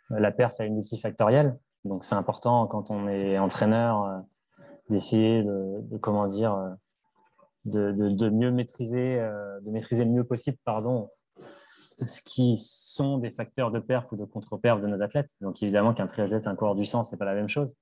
[0.09, 1.57] la perf est multifactorielle.
[1.85, 4.17] Donc, c'est important quand on est entraîneur euh,
[4.89, 11.09] d'essayer de, comment dire, euh, de, mieux maîtriser, euh, de maîtriser le mieux possible, pardon,
[12.05, 15.29] ce qui sont des facteurs de perf ou de contre-perf de nos athlètes.
[15.41, 17.75] Donc, évidemment, qu'un triathlète, un coureur du sang, c'est pas la même chose,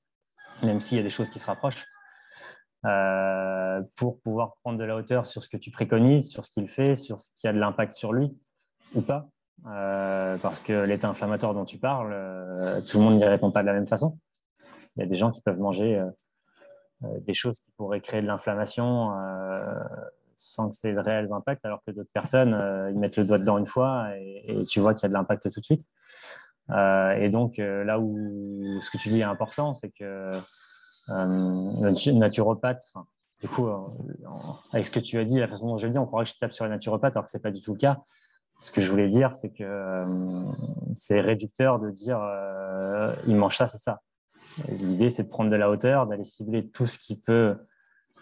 [0.64, 1.86] même s'il y a des choses qui se rapprochent.
[3.96, 6.96] pour pouvoir prendre de la hauteur sur ce que tu préconises, sur ce qu'il fait,
[6.96, 8.38] sur ce qui a de l'impact sur lui
[8.96, 9.30] ou pas.
[9.68, 13.62] Euh, parce que l'état inflammatoire dont tu parles, euh, tout le monde n'y répond pas
[13.62, 14.18] de la même façon.
[14.96, 15.98] Il y a des gens qui peuvent manger
[17.04, 19.12] euh, des choses qui pourraient créer de l'inflammation
[20.36, 22.58] sans que c'est de réels impacts, alors que d'autres personnes,
[22.90, 25.50] ils mettent le doigt dedans une fois et, tu vois qu'il y a de l'impact
[25.52, 25.88] tout de suite.
[26.70, 30.32] Et donc, là où ce que tu dis est important, c'est que
[31.08, 32.84] le naturopathe,
[33.42, 33.68] du coup,
[34.72, 36.32] avec ce que tu as dit, la façon dont je le dis, on croirait que
[36.32, 37.98] je tape sur les naturopathes, alors que ce n'est pas du tout le cas
[38.64, 40.52] ce que je voulais dire, c'est que euh,
[40.96, 44.00] c'est réducteur de dire euh, il mange ça, c'est ça.
[44.70, 47.58] L'idée, c'est de prendre de la hauteur, d'aller cibler tout ce qui peut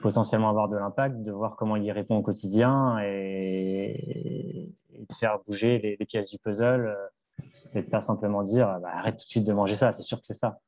[0.02, 5.38] potentiellement avoir de l'impact, de voir comment il y répond au quotidien et, de faire
[5.46, 6.96] bouger les, pièces du puzzle euh,
[7.74, 10.20] et de pas simplement dire bah, arrête tout de suite de manger ça, c'est sûr
[10.20, 10.60] que c'est ça.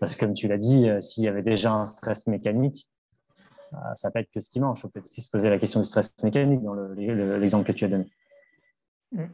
[0.00, 2.90] Parce que comme tu l'as dit, s'il y avait déjà un stress mécanique,
[3.94, 4.78] ça peut être que ce qu'il mange.
[4.78, 7.84] Il faut peut-être aussi se poser la question du stress mécanique dans l'exemple que tu
[7.84, 8.06] as donné.
[9.12, 9.26] Mm.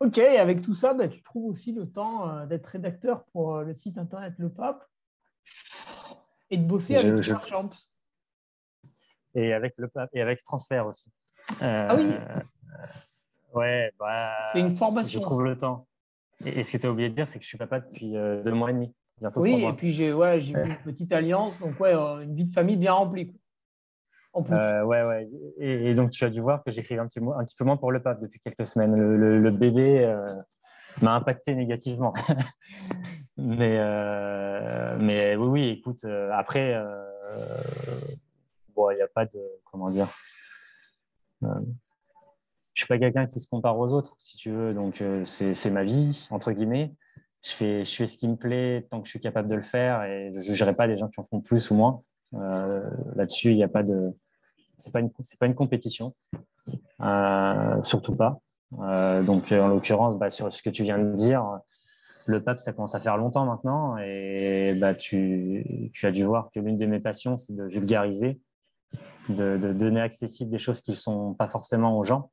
[0.00, 3.64] Ok, avec tout ça, bah, tu trouves aussi le temps euh, d'être rédacteur pour euh,
[3.64, 4.82] le site internet Le Pape
[6.48, 7.34] et de bosser avec je...
[7.46, 7.70] Champs.
[9.34, 11.06] Et avec Le Pape et avec Transfert aussi.
[11.62, 12.14] Euh, ah oui
[13.54, 15.20] Ouais, bah, c'est une formation.
[15.20, 15.86] Je trouve le temps.
[16.44, 18.52] Et, ce que tu as oublié de dire, c'est que je suis papa depuis deux
[18.52, 18.94] mois et demi.
[19.36, 22.92] oui, et puis j'ai ouais, une petite alliance, donc ouais, une vie de famille bien
[22.92, 23.34] remplie.
[24.36, 25.28] Euh, ouais, ouais.
[25.58, 27.90] Et, donc, tu as dû voir que j'écrivais un petit, un petit peu moins pour
[27.90, 28.94] le pape depuis quelques semaines.
[28.94, 30.24] Le, bébé euh,
[31.02, 32.14] m'a impacté négativement.
[33.36, 36.80] mais, euh, mais oui, oui, écoute, après,
[38.74, 39.40] bon, il n'y a pas de.
[39.64, 40.08] Comment dire
[42.74, 44.72] Je ne suis pas quelqu'un qui se compare aux autres, si tu veux.
[44.74, 46.94] Donc, c'est ma vie, entre guillemets.
[47.42, 50.30] Je fais, ce qui me plaît tant que je suis capable de le faire et
[50.32, 52.02] je ne jugerai pas les gens qui en font plus ou moins.
[52.34, 54.12] Euh, là-dessus, il n'y a pas de.
[54.76, 56.14] C'est pas une, pas une compétition,
[57.02, 58.40] euh, surtout pas.
[58.78, 61.44] Euh, donc, en l'occurrence, bah, sur ce que tu viens de dire,
[62.26, 66.60] le pape, ça commence à faire longtemps maintenant, et bah, tu, as dû voir que
[66.60, 68.40] l'une de mes passions, c'est de vulgariser,
[69.28, 72.30] de, donner accessible des choses qui ne sont pas forcément aux gens.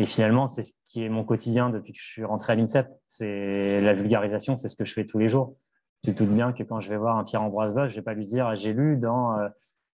[0.00, 2.88] Et finalement, c'est ce qui est mon quotidien depuis que je suis rentré à l'INSEP.
[3.06, 5.56] C'est la vulgarisation, c'est ce que je fais tous les jours
[6.02, 8.04] tu te doutes bien que quand je vais voir un Pierre-Ambroise Bosch, je ne vais
[8.04, 9.48] pas lui dire j'ai lu dans euh,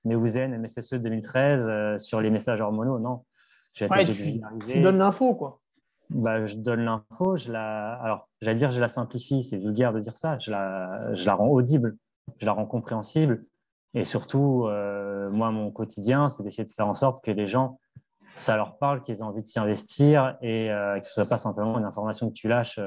[0.05, 2.99] Neusen MSSE 2013 euh, sur les messages hormonaux.
[2.99, 3.25] Non.
[3.73, 5.61] Je vais tu, donnes l'info, quoi.
[6.11, 7.95] Bah, je donne l'info, je la.
[7.95, 10.39] Alors, j'allais dire, je la simplifie, c'est vulgaire de dire ça.
[10.39, 11.97] Je la, je la rends audible,
[12.39, 13.45] je la rends compréhensible.
[13.95, 17.81] Et surtout, euh, moi, mon quotidien, c'est d'essayer de faire en sorte que les gens,
[18.35, 21.39] ça leur parle, qu'ils aient envie de s'y investir et que ce ne soit pas
[21.39, 22.81] simplement une information que tu lâches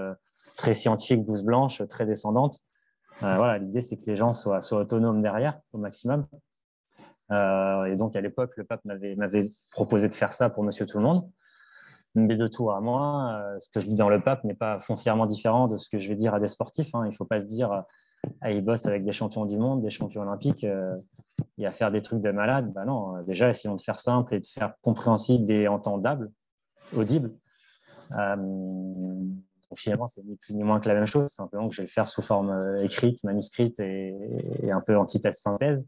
[0.55, 2.59] très scientifique, douce blanche, très descendante,
[3.23, 6.27] euh, voilà, l'idée, c'est que les gens soient, autonomes derrière au maximum.
[7.31, 10.97] Euh, et donc, à l'époque, le pape m'avait proposé de faire ça pour Monsieur Tout
[10.97, 11.29] le Monde.
[12.15, 14.79] Mais de tout à moi, euh, ce que je dis dans le pape n'est pas
[14.79, 16.93] foncièrement différent de ce que je vais dire à des sportifs.
[16.93, 17.05] Hein.
[17.05, 17.83] Il ne faut pas se dire,
[18.41, 20.65] ah, il bosse avec des champions du monde, des champions olympiques,
[21.57, 22.71] il à faire des trucs de malade.
[22.73, 26.31] Bah non, déjà, essayons de faire simple et de faire compréhensible et entendable,
[26.95, 27.31] audible
[29.75, 31.91] finalement, c'est ni plus ni moins que la même chose, simplement que je vais le
[31.91, 34.13] faire sous forme euh, écrite, manuscrite et,
[34.71, 35.87] un peu antithèse synthèse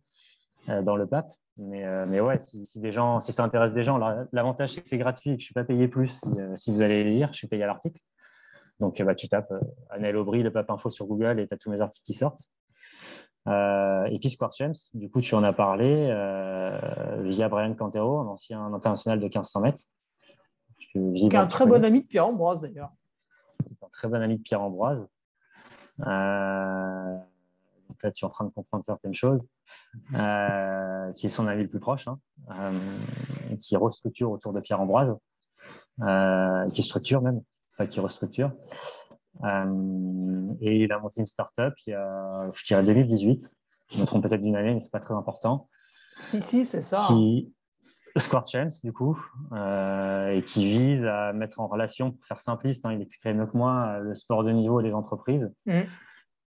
[0.70, 1.32] euh, dans le pape.
[1.58, 3.98] Mais, euh, ouais, si, des gens, si ça intéresse des gens,
[4.32, 6.22] l'avantage c'est que c'est gratuit et que je ne suis pas payé plus
[6.56, 8.00] si, vous allez lire, je suis payé à l'article.
[8.80, 9.54] Donc bah, tu tapes
[9.90, 12.50] Annel Aubry, le pape info sur Google et tu as tous mes articles qui sortent.
[13.50, 16.08] Et puis Square James, du coup tu en as parlé
[17.24, 19.84] via Brian Cantero, un ancien international de 1500 mètres.
[20.92, 22.92] Qui est un très bon ami de Pierre Ambroise d'ailleurs
[23.82, 25.08] un très bon ami de Pierre Ambroise.
[26.02, 27.18] Euh,
[27.90, 29.48] donc là, tu es en train de comprendre certaines choses,
[30.14, 32.20] euh, qui est son ami le plus proche, hein,
[32.52, 32.72] euh,
[33.60, 35.18] qui restructure autour de Pierre Ambroise,
[36.72, 37.42] qui structure même,
[37.78, 38.52] pas qui restructure.
[39.44, 43.58] Et il a monté une start-up il y a, je dirais, 2018.
[43.92, 45.70] Je me trompe peut-être d'une année, mais ce n'est pas très important.
[46.18, 47.06] Si, si, c'est ça.
[47.08, 47.54] Qui,
[48.18, 49.18] Chance, du coup,
[49.54, 53.56] et qui vise à mettre en relation, pour faire simpliste, hein, il expliquerait mieux que
[53.56, 55.54] moi, le sport de niveau et les entreprises.
[55.66, 55.82] Mmh.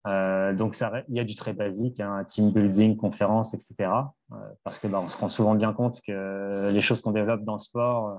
[0.06, 3.90] Euh, donc, ça, il y a du très basique, hein, team building, conférence, etc.
[4.32, 7.44] Euh, parce que bah, on se rend souvent bien compte que les choses qu'on développe
[7.44, 8.14] dans le sport, euh,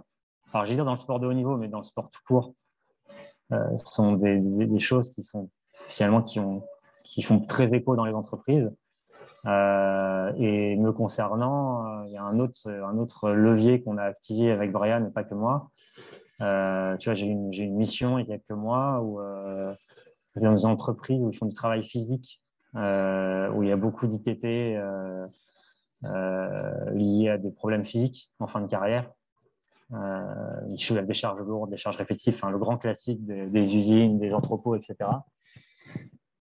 [0.53, 2.21] alors je vais dire dans le sport de haut niveau, mais dans le sport tout
[2.25, 2.53] court,
[3.85, 5.49] sont des, choses qui sont
[5.89, 6.63] finalement qui, ont,
[7.03, 8.71] qui font très écho dans les entreprises.
[9.45, 14.71] et me concernant, il y a un autre, un autre levier qu'on a activé avec
[14.71, 15.69] Brian, et pas que moi.
[16.39, 16.43] tu
[17.09, 19.19] vois, j'ai une, une, mission il y a quelques mois où
[20.41, 22.41] dans des entreprises où ils font du travail physique,
[22.75, 25.27] euh, où il y a beaucoup d'ITT euh,
[26.05, 29.11] euh, liés à des problèmes physiques en fin de carrière.
[29.93, 34.75] Ils soulèvent des charges lourdes, des charges répétitives, le grand classique des, usines, des entrepôts,
[34.75, 34.95] etc.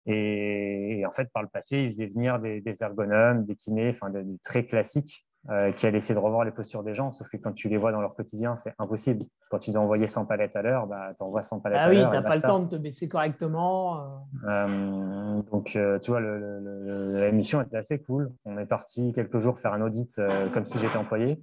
[0.07, 4.25] Et, en fait, par le passé, ils faisaient venir des, ergonomes, des kinés, enfin, des,
[4.43, 7.53] très classiques euh, qui allaient essayer de revoir les postures des gens, sauf que quand
[7.53, 9.25] tu les vois dans leur quotidien, c'est impossible.
[9.51, 11.93] Quand tu dois envoyer 100 palettes à l'heure, bah, tu envoies 100 palettes ah à
[11.93, 12.07] l'heure.
[12.07, 14.01] Ah oui, tu n'as pas le temps de te baisser correctement.
[14.01, 14.07] Euh.
[14.49, 18.33] Euh, donc, tu vois, la mission était assez cool.
[18.45, 20.19] On est parti quelques jours faire un audit
[20.53, 21.43] comme si j'étais employé.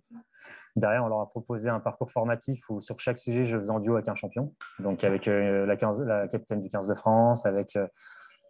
[0.76, 3.80] Derrière, on leur a proposé un parcours formatif où sur chaque sujet, je faisais en
[3.80, 4.54] duo avec un champion.
[4.80, 7.78] Donc, avec la, 15, la, capitaine du 15 de France, avec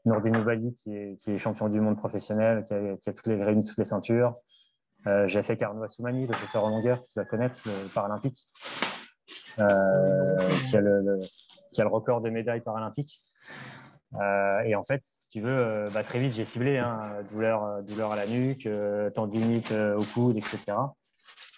[0.06, 3.86] Nourdine Oubali, qui est, champion du monde professionnel, qui a, toutes les, réuni toutes les
[3.86, 4.34] ceintures.
[5.08, 8.38] Euh, j'ai fait Carnois Soumani, le sauteur en longueur, tu dois connaître, le paralympique,
[9.60, 13.24] euh, qui, a le, record de médailles paralympiques.
[14.20, 18.12] Euh, et en fait, si tu veux, bah, très vite, j'ai ciblé hein, douleur, douleur
[18.12, 18.68] à la nuque,
[19.16, 20.74] tendinite au coude, etc.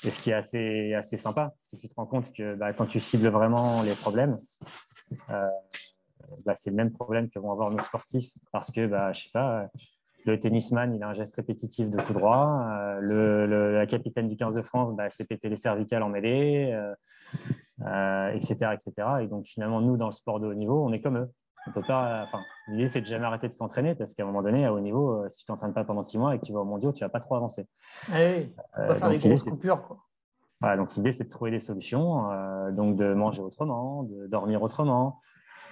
[0.05, 2.73] Et ce qui est assez, assez sympa, c'est que tu te rends compte que bah,
[2.73, 4.37] quand tu cibles vraiment les problèmes,
[5.29, 9.29] bah, c'est le même problème que vont avoir nos sportifs parce que, bah, je sais
[9.31, 9.69] pas,
[10.25, 12.67] le tennisman, il a un geste répétitif de coup droit.
[13.01, 16.73] Euh, la capitaine du 15 de France bah, s'est pété les cervicales en mêlée,
[17.79, 18.93] etc., euh, etc.
[18.99, 21.29] Euh, et donc, finalement, nous, dans le sport de haut niveau, on est comme eux.
[21.67, 22.23] On peut pas.
[22.25, 24.79] Enfin, l'idée, c'est de jamais arrêter de s'entraîner parce qu'à un moment donné, à haut
[24.79, 27.03] niveau, si tu t'entraînes pas pendant six mois et que tu vas au mondiaux, tu
[27.03, 27.67] vas pas trop avancer.
[28.11, 29.87] Ah oui, va faire des grosses coupures.
[29.87, 29.97] Quoi.
[30.59, 32.23] Voilà, donc l'idée, c'est de trouver des solutions,
[32.71, 35.19] donc de manger autrement, de dormir autrement,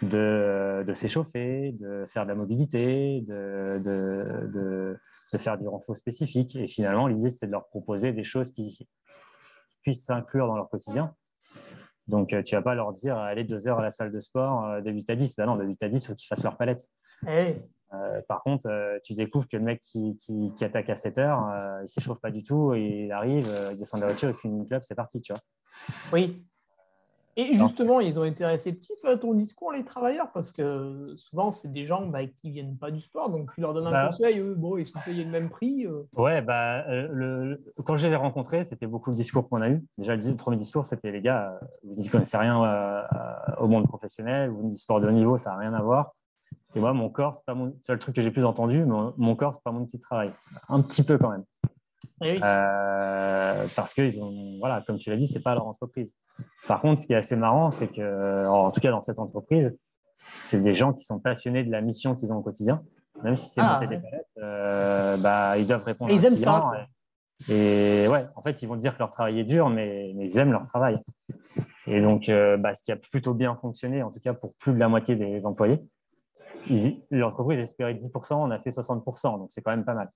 [0.02, 4.98] de, de s'échauffer, de faire de la mobilité, de, de,
[5.34, 6.56] de faire du renfort spécifique.
[6.56, 8.88] Et finalement, l'idée, c'est de leur proposer des choses qui
[9.82, 11.14] puissent s'inclure dans leur quotidien.
[12.08, 14.20] Donc, euh, tu ne vas pas leur dire allez deux heures à la salle de
[14.20, 15.36] sport euh, de 8 à 10.
[15.36, 16.84] Ben non, de 8 à 10, il faut qu'ils fassent leur palette.
[17.28, 17.56] Eh
[17.94, 18.70] euh, par contre,
[19.04, 21.40] tu découvres que le mec qui, qui, qui attaque à 7 heures,
[21.80, 24.48] il ne s'échauffe pas du tout, il arrive, il descend de la voiture, il fait
[24.48, 25.42] une club, c'est parti, tu vois.
[26.14, 26.42] Oui,
[27.38, 31.72] et justement, ils ont été réceptifs à ton discours, les travailleurs, parce que souvent, c'est
[31.72, 34.08] des gens bah, qui ne viennent pas du sport, donc tu leur donnes un bah.
[34.08, 35.86] conseil, eux, bon, ils sont payés le même prix.
[35.86, 36.04] Euh.
[36.16, 39.70] Ouais, bah, euh, le, quand je les ai rencontrés, c'était beaucoup le discours qu'on a
[39.70, 39.84] eu.
[39.98, 43.06] Déjà, le, premier discours, c'était les gars, euh, vous ne connaissez rien
[43.60, 46.14] au monde professionnel, vous du sport de haut niveau, ça n'a rien à voir.
[46.76, 49.36] Et moi, mon corps, c'est pas mon seul truc que j'ai plus entendu, mais mon
[49.36, 50.32] corps, c'est pas mon petit travail.
[50.70, 51.44] Un petit peu quand même.
[52.24, 55.68] Eh euh, parce que, ils ont, voilà, comme tu l'as dit, ce n'est pas leur
[55.68, 56.16] entreprise.
[56.68, 59.76] Par contre, ce qui est assez marrant, c'est que, en tout cas dans cette entreprise,
[60.46, 62.84] c'est des gens qui sont passionnés de la mission qu'ils ont au quotidien.
[63.24, 66.12] Même si c'est ah, monter des palettes, euh, bah, ils doivent répondre.
[66.12, 66.72] Et ils aiment ça.
[67.50, 70.52] Et, ouais, en fait, ils vont dire que leur travail est dur, mais, ils aiment
[70.52, 70.98] leur travail.
[71.88, 74.74] Et donc, euh, bah, ce qui a plutôt bien fonctionné, en tout cas pour plus
[74.74, 75.82] de la moitié des employés,
[77.12, 80.12] l'entreprise espérait 10%, on a fait 60%, donc c'est quand même pas mal.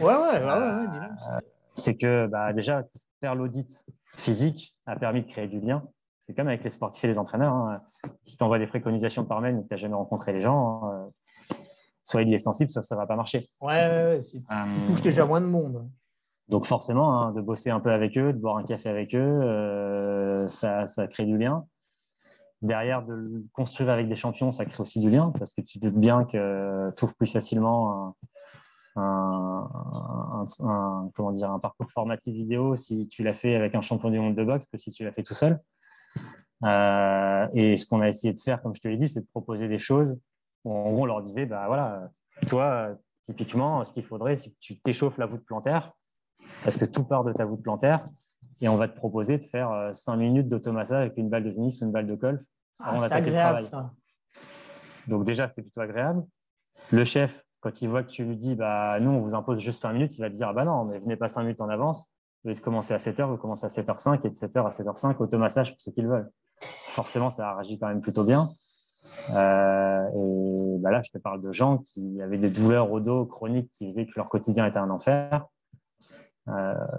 [0.00, 0.44] Ouais, ouais, ouais.
[0.44, 1.40] ouais,
[1.74, 2.84] c'est que bah, déjà,
[3.20, 3.84] faire l'audit
[4.16, 5.82] physique a permis de créer du lien.
[6.20, 7.52] C'est comme avec les sportifs et les entraîneurs.
[7.52, 7.80] Hein.
[8.22, 10.90] Si tu envoies des préconisations par mail mais que tu n'as jamais rencontré les gens,
[10.90, 11.56] euh,
[12.02, 13.50] soit il est sensible, soit ça ne va pas marcher.
[13.60, 14.20] Ouais, ouais, ouais
[14.52, 15.88] euh, touche déjà moins de monde.
[16.48, 19.18] Donc forcément, hein, de bosser un peu avec eux, de boire un café avec eux,
[19.18, 21.66] euh, ça, ça crée du lien
[22.64, 25.78] derrière de le construire avec des champions, ça crée aussi du lien parce que tu
[25.78, 28.16] doutes bien que tu ouvres plus facilement
[28.96, 29.66] un,
[31.14, 34.34] comment dire, un parcours formatif vidéo si tu l'as fait avec un champion du monde
[34.34, 35.60] de boxe que si tu l'as fait tout seul.
[36.64, 39.26] Euh, et ce qu'on a essayé de faire, comme je te l'ai dit, c'est de
[39.26, 40.18] proposer des choses
[40.64, 42.08] où on leur disait, bah voilà,
[42.48, 45.92] toi, typiquement, ce qu'il faudrait, c'est que tu t'échauffes la voûte plantaire
[46.62, 48.04] parce que tout part de ta voûte plantaire
[48.60, 51.50] et on va te proposer de faire 5 euh, minutes d'automassage avec une balle de
[51.50, 52.40] tennis ou une balle de golf
[52.80, 53.92] ah, c'est agréable, ça.
[55.06, 56.24] Donc déjà, c'est plutôt agréable.
[56.92, 59.80] Le chef, quand il voit que tu lui dis, bah, nous, on vous impose juste
[59.80, 61.68] 5 minutes, il va te dire, ah, bah non, mais venez pas 5 minutes en
[61.68, 62.10] avance.
[62.44, 65.72] Vous de commencer à 7h, vous commencez à 7h05 et de 7h à 7h05, automassage
[65.72, 66.30] pour ceux qui le veulent.
[66.88, 68.50] Forcément, ça réagit quand même plutôt bien.
[69.34, 73.24] Euh, et bah là, je te parle de gens qui avaient des douleurs au dos
[73.24, 75.46] chroniques qui faisaient que leur quotidien était un enfer.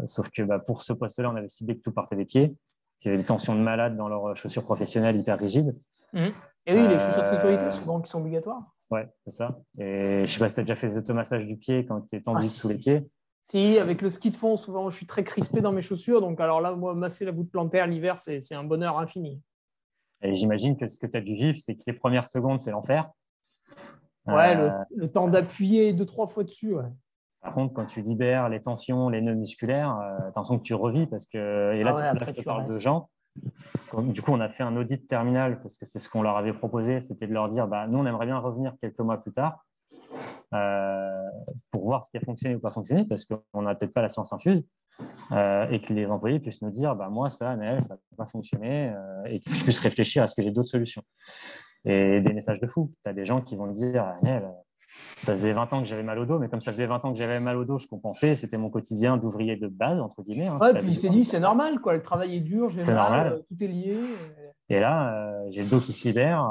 [0.05, 2.55] sauf que bah, pour ce poste-là, on avait ciblé que tout partait des pieds.
[3.01, 5.75] Il y avait des tensions de malade dans leurs chaussures professionnelles hyper rigides.
[6.13, 6.27] Mmh.
[6.67, 8.63] Et oui, les chaussures de sécurité, souvent, qui sont obligatoires.
[8.89, 9.59] Ouais, c'est ça.
[9.77, 12.01] Et je ne sais pas si tu as déjà fait des automassages du pied quand
[12.01, 13.07] tu es tendu ah, sous les pieds.
[13.43, 16.21] Si, avec le ski de fond, souvent, je suis très crispé dans mes chaussures.
[16.21, 19.41] Donc, alors là, moi, masser la voûte plantaire l'hiver, c'est un bonheur infini.
[20.21, 22.71] Et j'imagine que ce que tu as dû vivre, c'est que les premières secondes, c'est
[22.71, 23.11] l'enfer.
[24.25, 24.71] Ouais, le,
[25.03, 26.73] euh, temps d'appuyer deux, trois fois dessus.
[26.73, 26.89] Ouais.
[27.45, 31.05] Par contre, quand tu libères les tensions, les nœuds musculaires, euh, attention que tu revis
[31.05, 31.73] parce que.
[31.75, 33.09] Et là, ah tu, parles de gens.
[33.99, 36.53] Du coup, on a fait un audit terminal parce que c'est ce qu'on leur avait
[36.53, 39.63] proposé, c'était de leur dire bah, nous, on aimerait bien revenir quelques mois plus tard
[40.55, 41.21] euh,
[41.69, 44.09] pour voir ce qui a fonctionné ou pas fonctionné parce qu'on n'a peut-être pas la
[44.09, 44.65] science infuse
[45.31, 48.25] euh, et que les employés puissent nous dire bah, moi, ça, Naël, ça n'a pas
[48.25, 48.91] fonctionné
[49.25, 51.03] et que je puisse réfléchir à ce que j'ai d'autres solutions.
[51.83, 52.91] Et des messages de fou.
[53.03, 54.49] Tu as des gens qui vont te dire Naël,
[55.17, 57.13] ça faisait 20 ans que j'avais mal au dos, mais comme ça faisait 20 ans
[57.13, 58.35] que j'avais mal au dos, je compensais.
[58.35, 60.47] C'était mon quotidien d'ouvrier de base, entre guillemets.
[60.47, 61.93] Hein, ouais, puis il s'est dit, c'est normal, quoi.
[61.93, 63.33] Le travail est dur, c'est normal.
[63.33, 63.97] Euh, tout est lié.
[64.69, 66.45] Et là, euh, j'ai le dos qui se libère.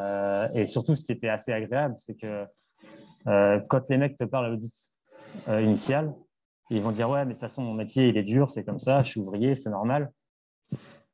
[0.00, 2.44] Euh, et surtout, ce qui était assez agréable, c'est que
[3.24, 4.74] quand les mecs te parlent à l'audit
[5.48, 6.12] initial,
[6.70, 8.78] ils vont dire, ouais, mais de toute façon, mon métier, il est dur, c'est comme
[8.78, 10.10] ça, je suis ouvrier, c'est normal.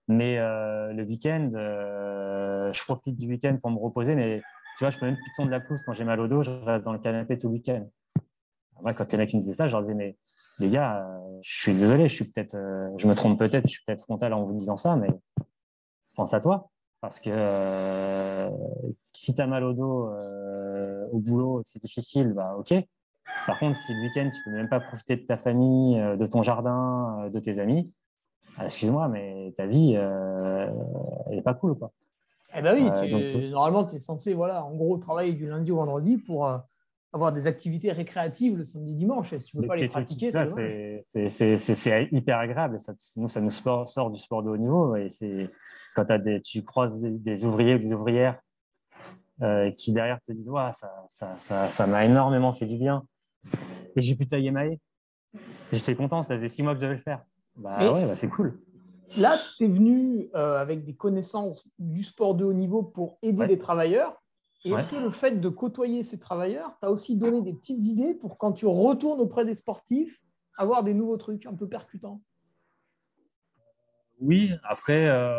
[0.09, 4.43] Mais le week-end, je profite du week-end pour me reposer, mais
[4.77, 6.51] tu vois, je peux même plus tourner la pousse quand j'ai mal au dos, je
[6.51, 7.87] reste dans le canapé tout le week-end.
[8.83, 10.17] Moi, quand les mecs me disaient ça, je leur disais, mais
[10.59, 13.73] les gars, euh, je suis désolé, je suis peut-être, euh, je me trompe peut-être, je
[13.73, 15.09] suis peut-être frontal en vous disant ça, mais
[16.17, 16.71] pense à toi.
[17.01, 18.51] Parce que euh,
[19.13, 20.11] si tu as mal au dos
[21.13, 22.75] au boulot, c'est difficile, bah ok.
[23.47, 26.43] Par contre, si le week-end, tu peux même pas profiter de ta famille, de ton
[26.43, 27.95] jardin, de tes amis,
[28.57, 30.73] ah, excuse-moi, mais ta vie, elle
[31.31, 31.79] n'est pas cool.
[31.79, 31.93] Quoi.
[32.57, 35.77] Eh ben oui, euh, normalement, tu es censé, voilà, en gros, travailler du lundi au
[35.77, 36.59] vendredi pour euh,
[37.13, 39.31] avoir des activités récréatives le samedi, dimanche.
[39.31, 40.31] si tu ne veux pas les pratiquer,
[41.03, 42.79] c'est hyper agréable.
[42.79, 44.95] Ça, nous, ça nous sort du sport de haut niveau.
[44.97, 45.51] Et c'est
[45.95, 48.39] quand as des, tu croises des, ouvriers ou des ouvrières
[49.43, 50.91] euh, qui derrière te disent ouais, ça
[51.23, 53.05] m'a ça, m'a énormément fait du bien.
[53.97, 54.65] Et j'ai pu tailler ma.
[55.73, 57.25] J'étais content, ça faisait six mois que je devais le faire.
[57.57, 58.61] Bah ouais, bah, c'est cool.
[59.19, 63.47] Là, tu es venu euh, avec des connaissances du sport de haut niveau pour aider
[63.47, 64.21] les travailleurs.
[64.65, 68.15] Et est-ce que le fait de côtoyer ces travailleurs t'a aussi donné des petites idées
[68.15, 70.23] pour quand tu retournes auprès des sportifs,
[70.57, 72.23] avoir des nouveaux trucs un peu percutants?
[74.21, 75.37] Oui, après, euh,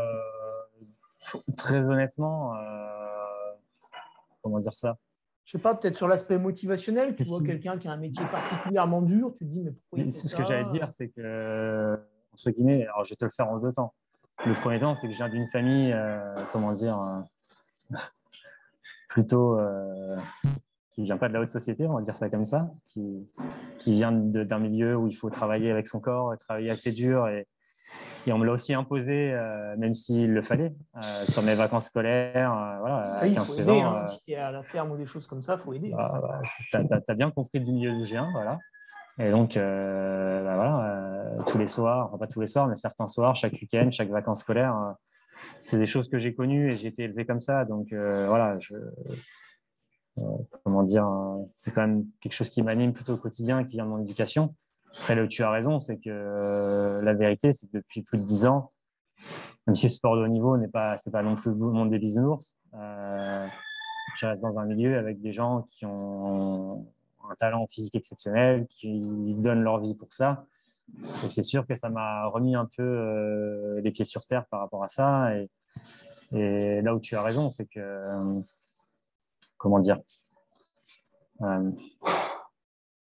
[1.58, 2.60] très honnêtement, euh,
[4.44, 4.98] comment dire ça?
[5.46, 9.02] Je sais pas, peut-être sur l'aspect motivationnel, tu vois quelqu'un qui a un métier particulièrement
[9.02, 12.00] dur, tu te dis, mais pourquoi C'est ce que j'allais dire, c'est que
[12.36, 13.94] entre guillemets, alors je vais te le faire en deux temps.
[14.46, 17.98] Le premier temps, c'est que je viens d'une famille, euh, comment dire, euh,
[19.08, 20.18] plutôt euh,
[20.92, 23.26] qui vient pas de la haute société, on va dire ça comme ça, qui,
[23.80, 27.48] qui vient d'un milieu où il faut travailler avec son corps, travailler assez dur et,
[28.28, 30.74] et on me l'a aussi imposé, euh, même s'il le fallait,
[31.30, 32.78] sur mes vacances scolaires.
[32.82, 33.96] voilà, à 15 aider, ans.
[33.96, 35.92] Hein, si tu es à la ferme ou des choses comme ça, il faut aider.
[35.92, 36.22] Bah,
[36.74, 38.32] bah, tu as, bien compris du milieu du G1.
[38.34, 38.60] Voilà.
[39.18, 42.76] Et donc, euh, bah voilà, euh, tous les soirs, enfin pas tous les soirs, mais
[42.76, 44.92] certains soirs, chaque week-end, chaque vacances scolaires, euh,
[45.64, 47.66] c'est des choses que j'ai connues et j'ai été élevé comme ça.
[47.66, 48.58] Donc voilà,
[50.64, 51.08] comment dire,
[51.56, 54.56] c'est quand même quelque chose qui m'anime plutôt au quotidien, qui vient de mon éducation.
[54.98, 58.72] Après, tu as raison, c'est que la vérité, c'est que depuis plus de dix ans,
[59.68, 62.00] même si le sport de haut niveau n'est pas, pas non plus le monde des
[62.00, 66.88] bisounours, je reste dans un milieu avec des gens qui ont
[67.30, 69.02] un talent physique exceptionnel, qui
[69.38, 70.46] donnent leur vie pour ça.
[71.24, 74.60] Et c'est sûr que ça m'a remis un peu euh, les pieds sur terre par
[74.60, 75.32] rapport à ça.
[75.36, 75.50] Et,
[76.32, 78.42] là où tu as raison, c'est que, euh,
[79.58, 80.00] comment dire,
[81.42, 81.72] euh,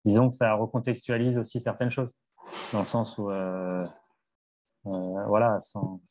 [0.06, 2.14] disons que ça recontextualise aussi certaines choses,
[2.74, 3.30] dans le sens où,
[4.84, 6.02] voilà, sans,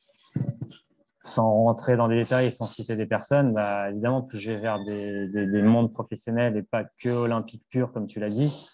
[1.22, 4.60] sans rentrer dans des détails et sans citer des personnes, bah, évidemment, plus je vais
[4.60, 8.68] vers des, des, mondes professionnels et pas que olympique pur, comme tu l'as dit,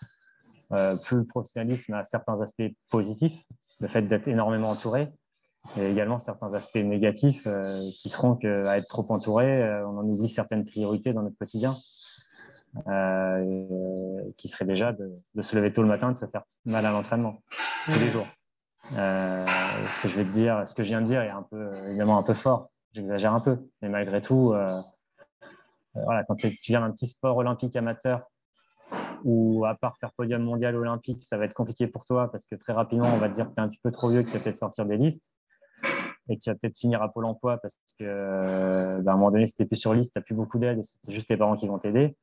[0.73, 3.43] euh, plus le professionnalisme a certains aspects positifs,
[3.81, 5.09] le fait d'être énormément entouré,
[5.77, 10.05] et également certains aspects négatifs euh, qui seront qu'à être trop entouré, euh, on en
[10.05, 11.74] oublie certaines priorités dans notre quotidien,
[14.36, 16.93] qui serait déjà de, de, se lever tôt le matin, de se faire mal à
[16.93, 17.40] l'entraînement
[17.86, 18.27] tous les jours.
[18.94, 19.46] Euh,
[19.88, 22.70] ce que je viens de dire est un peu, évidemment un peu fort.
[22.92, 24.70] J'exagère un peu, mais malgré tout, euh,
[25.96, 28.22] euh, voilà, quand tu viens d'un petit sport olympique amateur
[29.24, 32.54] ou à part faire podium mondial olympique, ça va être compliqué pour toi parce que
[32.54, 34.30] très rapidement, on va te dire que tu es un petit peu trop vieux, que
[34.30, 35.34] tu vas peut-être sortir des listes
[36.28, 39.30] et que tu vas peut-être finir à Pôle emploi parce que bah, à un moment
[39.30, 41.28] donné, si tu n'es plus sur liste, tu n'as plus beaucoup d'aide et c'est juste
[41.28, 42.16] tes parents qui vont t'aider.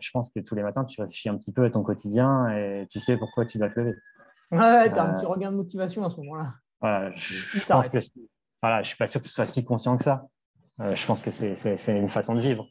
[0.00, 2.86] je pense que tous les matins, tu réfléchis un petit peu à ton quotidien et
[2.90, 3.94] tu sais pourquoi tu dois te lever.
[4.50, 6.48] Ouais, tu as un petit regain de motivation à ce moment-là.
[6.80, 7.98] Voilà, je, pense que
[8.62, 10.26] voilà, je suis pas sûr que ce soit si conscient que ça.
[10.78, 12.66] je pense que c'est une façon de vivre.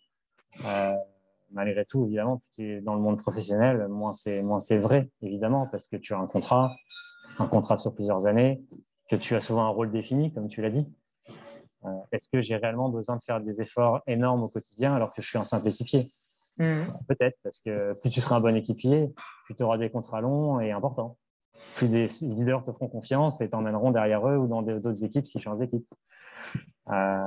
[1.51, 5.97] malgré tout, évidemment, tu es dans le monde professionnel, moins c'est vrai, évidemment, parce que
[5.97, 6.75] tu as un contrat,
[7.37, 8.61] un contrat sur plusieurs années,
[9.09, 10.87] que tu as souvent un rôle défini, comme tu l'as dit.
[11.85, 15.21] Euh, est-ce que j'ai réellement besoin de faire des efforts énormes au quotidien alors que
[15.21, 16.09] je suis un simple équipier
[16.57, 16.81] mmh.
[17.07, 19.13] Peut-être, parce que plus tu seras un bon équipier,
[19.45, 21.17] plus tu auras des contrats longs et importants.
[21.75, 25.41] Plus des leaders te feront confiance et t'emmèneront derrière eux ou dans d'autres équipes s'ils
[25.41, 25.87] changent d'équipe.
[26.89, 27.19] Euh,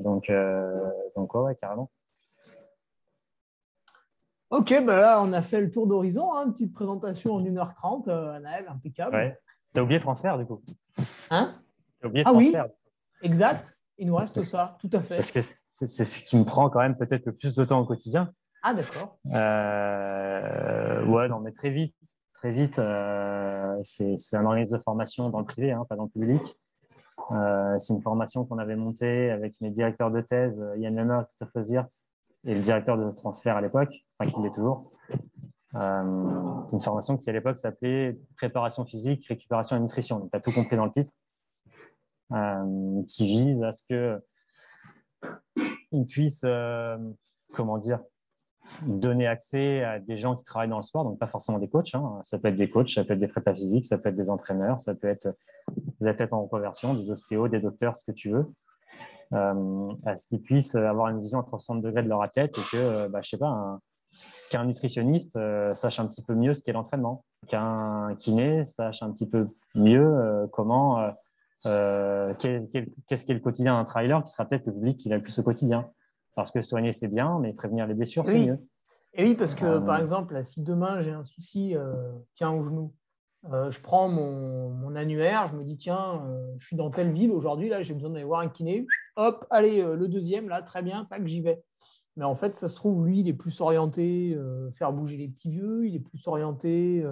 [0.00, 1.90] donc, euh, donc ouais, carrément.
[4.50, 6.32] Ok, bah là, on a fait le tour d'horizon.
[6.34, 9.16] Hein, une petite présentation en 1h30, euh, impeccable.
[9.16, 9.38] Ouais.
[9.72, 10.62] T'as oublié transfert, du coup
[11.30, 11.54] Hein?
[12.00, 12.54] T'as oublié Ah oui,
[13.22, 13.76] exact.
[13.98, 15.16] Il nous reste ça, tout à fait.
[15.16, 17.86] Parce que c'est ce qui me prend quand même peut-être le plus de temps au
[17.86, 18.32] quotidien.
[18.62, 19.18] Ah, d'accord.
[19.34, 21.94] Euh, ouais, non, mais très vite.
[22.38, 26.10] Très vite, euh, c'est un organisme de formation dans le privé, hein, pas dans le
[26.10, 26.42] public.
[27.32, 31.50] Euh, c'est une formation qu'on avait montée avec mes directeurs de thèse, Yann Lemmer, Christophe
[31.54, 32.08] Wirtz,
[32.44, 34.92] et le directeur de transfert à l'époque, enfin qui l'est toujours.
[35.72, 40.20] c'est une formation qui à l'époque s'appelait préparation physique, récupération et nutrition.
[40.20, 41.12] Donc, tu as tout compris dans le titre.
[42.32, 44.20] Euh, qui vise à ce que
[46.08, 46.98] puisse, euh,
[47.54, 48.00] comment dire,
[48.82, 51.94] donner accès à des gens qui travaillent dans le sport, donc pas forcément des coachs.
[51.94, 52.20] Hein.
[52.22, 54.30] Ça peut être des coachs, ça peut être des prépas physiques, ça peut être des
[54.30, 55.28] entraîneurs, ça peut être
[56.00, 58.46] des athlètes en reconversion, des ostéos, des docteurs, ce que tu veux,
[59.32, 62.76] euh, à ce qu'ils puissent avoir une vision à 360 degrés de leur athlète et
[62.76, 63.78] que, bah, je sais pas,
[64.50, 65.38] qu'un nutritionniste
[65.74, 70.48] sache un petit peu mieux ce qu'est l'entraînement, qu'un kiné sache un petit peu mieux
[70.52, 71.12] comment
[71.64, 75.22] euh, qu'est-ce qu'est le quotidien d'un trailer qui sera peut-être le public qui a le
[75.22, 75.88] plus au quotidien.
[76.36, 78.58] Parce que soigner, c'est bien, mais prévenir les blessures, c'est mieux.
[79.14, 81.94] Et oui, parce que euh, par exemple, si demain j'ai un souci, euh,
[82.34, 82.92] tiens, au genou,
[83.70, 86.22] je prends mon, annuaire, je me dis, tiens,
[86.58, 88.86] je suis dans telle ville aujourd'hui, là, j'ai besoin d'aller voir un kiné.
[89.16, 91.62] Hop, allez, le deuxième, là, très bien, tac, j'y vais.
[92.16, 94.36] Mais en fait, ça se trouve, lui, il est plus orienté
[94.74, 97.06] faire bouger les petits vieux, il est plus orienté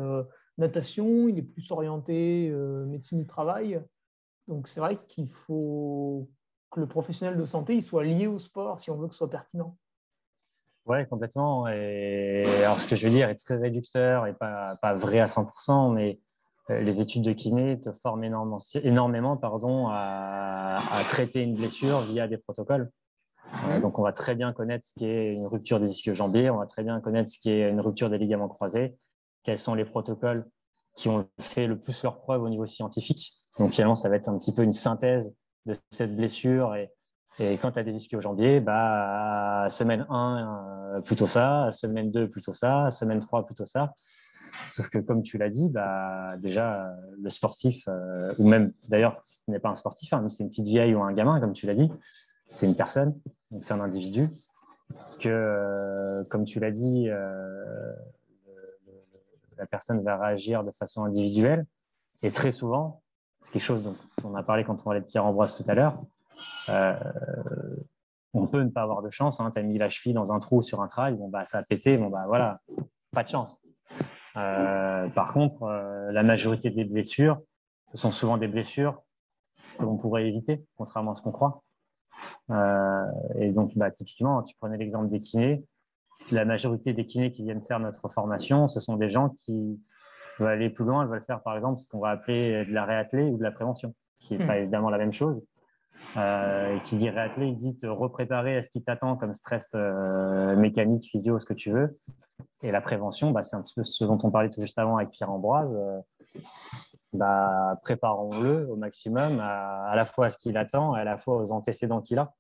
[0.59, 2.51] natation, il est plus orienté
[2.87, 3.81] médecine du travail.
[4.49, 6.29] Donc c'est vrai qu'il faut
[6.71, 9.19] que le professionnel de santé il soit lié au sport si on veut que ce
[9.19, 9.77] soit pertinent.
[10.87, 11.67] Oui, complètement.
[11.69, 15.27] Et alors ce que je veux dire est très réducteur et pas, pas vrai à
[15.27, 16.21] 100%, mais
[16.71, 20.79] euh, les études de kiné te forment énormément, énormément pardon, à,
[21.09, 22.91] traiter une blessure via des protocoles.
[23.69, 26.67] Euh, donc, on va très bien connaître ce qu'est une rupture des ischio-jambiers, on va
[26.67, 28.97] très bien connaître ce qu'est une rupture des ligaments croisés,
[29.43, 30.49] quels sont les protocoles
[30.97, 33.33] qui ont fait le plus leur preuve au niveau scientifique.
[33.59, 35.35] Donc finalement, ça va être un petit peu une synthèse
[35.67, 36.75] de cette blessure.
[36.75, 36.91] Et,
[37.39, 42.55] et quand tu as des ischio-jambiers, bah, semaine 1, euh, plutôt ça, semaine 2, plutôt
[42.55, 43.95] ça, semaine 3, plutôt ça.
[44.69, 49.51] Sauf que comme tu l'as dit, bah, déjà, le sportif, euh, ou même d'ailleurs, ce
[49.51, 51.75] n'est pas un sportif, hein, c'est une petite vieille ou un gamin, comme tu l'as
[51.75, 51.91] dit,
[52.47, 53.19] c'est une personne,
[53.51, 54.29] donc c'est un individu,
[55.21, 57.09] que, euh, comme tu l'as dit,
[59.57, 61.67] la personne va réagir de façon individuelle.
[62.23, 63.03] Et très souvent,
[63.45, 66.03] c'est quelque chose dont on a parlé quand on parlait de Pierre-Ambroise tout à l'heure,
[66.71, 66.95] euh,
[68.33, 69.39] on peut ne pas avoir de chance.
[69.41, 69.51] Hein.
[69.53, 71.63] Tu as mis la cheville dans un trou sur un trail, bon, bah, ça a
[71.63, 72.61] pété, bon, bah, voilà,
[73.13, 73.61] pas de chance.
[74.37, 77.41] Euh, par contre, euh, la majorité des blessures,
[77.93, 79.01] ce sont souvent des blessures
[79.79, 81.63] que l'on pourrait éviter, contrairement à ce qu'on croit.
[83.39, 85.65] et donc, bah, typiquement, tu prenais l'exemple des kinés
[86.33, 89.81] la majorité des kinés qui viennent faire notre formation, ce sont des gens qui
[90.39, 92.85] veulent aller plus loin, ils veulent faire par exemple ce qu'on va appeler de la
[92.85, 94.63] réathlée ou de la prévention, qui n'est pas hmm.
[94.63, 95.45] évidemment la même chose.
[96.17, 100.57] Euh, qui dit réathlée, il dit te repréparer à ce qui t'attend comme stress euh,
[100.57, 102.01] mécanique, physio, ce que tu veux.
[102.63, 104.97] Et la prévention, bah, c'est un petit peu ce dont on parlait tout juste avant
[104.97, 105.81] avec Pierre Ambroise.
[105.81, 106.41] Euh,
[107.13, 111.17] bah, préparons-le au maximum à, à, la fois à ce qu'il attend et à la
[111.17, 112.35] fois aux antécédents qu'il a.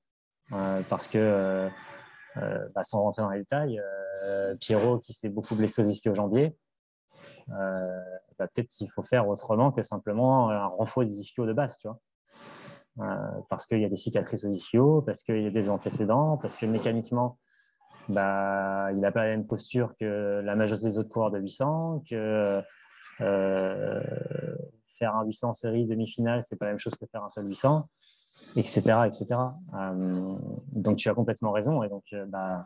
[0.90, 1.70] parce que
[2.36, 3.80] euh, bah, sans rentrer dans les détails,
[4.24, 6.50] euh, Pierrot qui s'est beaucoup blessé aux ischio-jambiers, euh,
[7.48, 11.88] bah, peut-être qu'il faut faire autrement que simplement un renfort des ischios de base, tu
[11.88, 11.98] vois.
[13.48, 16.56] parce qu'il y a des cicatrices aux ischios, parce qu'il y a des antécédents, parce
[16.56, 17.38] que mécaniquement,
[18.08, 22.04] bah, il n'a pas la même posture que la majorité des autres coureurs de 800,
[22.08, 22.62] que
[23.18, 27.88] faire un 800 série demi-finale, c'est pas la même chose que faire un seul 800
[28.56, 29.06] etc.
[29.06, 29.26] etc.
[29.74, 30.36] Euh,
[30.72, 31.82] donc tu as complètement raison.
[31.82, 32.62] Et donc, euh, bah,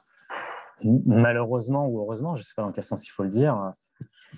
[0.84, 3.68] malheureusement ou heureusement, je ne sais pas dans quel sens il faut le dire,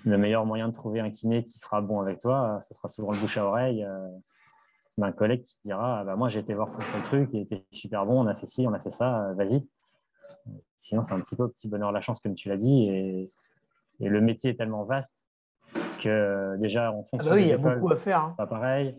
[0.05, 3.11] le meilleur moyen de trouver un kiné qui sera bon avec toi, ce sera souvent
[3.11, 4.07] le bouche à oreille euh,
[4.97, 8.05] d'un collègue qui dira ah, bah, Moi, j'ai été voir ton truc, il était super
[8.05, 9.67] bon, on a fait ci, on a fait ça, vas-y.
[10.75, 12.89] Sinon, c'est un petit peu petit bonheur la chance, comme tu l'as dit.
[12.89, 13.29] Et,
[13.99, 15.27] et, le métier est tellement vaste
[16.01, 18.23] que déjà, en fonction ah bah oui, il y a beaucoup à faire.
[18.23, 18.33] Hein.
[18.37, 18.97] Pas pareil.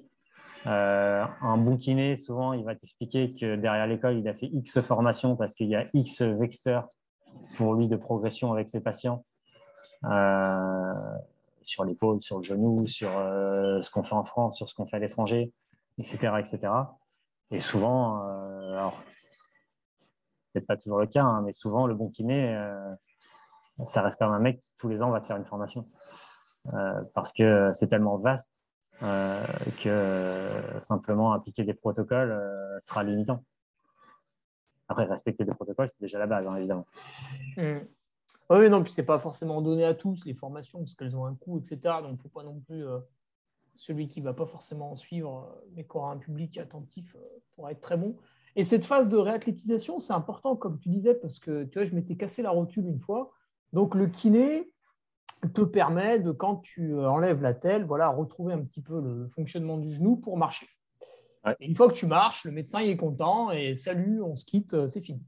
[0.66, 4.80] Euh, un bon kiné, souvent, il va t'expliquer que derrière l'école, il a fait X
[4.80, 6.88] formations parce qu'il y a X vecteurs
[7.56, 9.24] pour lui de progression avec ses patients.
[10.04, 11.18] Euh,
[11.62, 14.86] sur l'épaule, sur le genou, sur euh, ce qu'on fait en France, sur ce qu'on
[14.86, 15.52] fait à l'étranger,
[15.98, 16.72] etc., etc.
[17.52, 18.20] Et souvent,
[18.72, 19.00] alors,
[20.52, 22.58] peut-être pas toujours le cas, hein, mais souvent, le bon kiné,
[23.84, 25.86] ça reste comme un mec qui tous les ans va te faire une formation.
[27.14, 28.62] parce que c'est tellement vaste
[29.02, 29.44] euh,
[29.82, 33.44] que simplement appliquer des protocoles euh, sera limitant.
[34.88, 36.86] Après, respecter des protocoles, c'est déjà la base, hein, évidemment.
[37.56, 37.78] Mmh.
[38.50, 41.34] Oui, non, puis c'est pas forcément donné à tous les formations parce qu'elles ont un
[41.34, 41.78] coût, etc.
[42.02, 42.98] Donc, il ne faut pas non plus euh,
[43.76, 47.16] celui qui ne va pas forcément en suivre, mais qui aura un public attentif
[47.54, 48.16] pourra être très bon.
[48.54, 51.94] Et cette phase de réathlétisation, c'est important, comme tu disais, parce que tu vois, je
[51.94, 53.32] m'étais cassé la rotule une fois.
[53.72, 54.70] Donc, le kiné,
[55.48, 59.28] te permet de, quand tu euh, enlèves la telle, voilà, retrouver un petit peu le
[59.28, 60.68] fonctionnement du genou pour marcher.
[61.60, 64.74] une fois que tu marches, le médecin il est content et salut, on se quitte,
[64.74, 65.22] euh, c'est fini.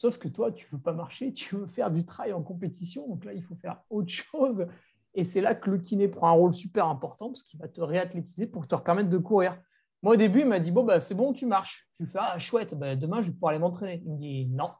[0.00, 3.06] Sauf que toi, tu ne veux pas marcher, tu veux faire du trail en compétition,
[3.06, 4.66] donc là, il faut faire autre chose.
[5.12, 7.82] Et c'est là que le kiné prend un rôle super important parce qu'il va te
[7.82, 9.60] réathlétiser pour te permettre de courir.
[10.02, 11.86] Moi, au début, il m'a dit Bon, bah, c'est bon, tu marches.
[11.98, 14.00] Je lui fais Ah, chouette, bah, demain, je vais pouvoir aller m'entraîner.
[14.06, 14.70] Il me dit Non,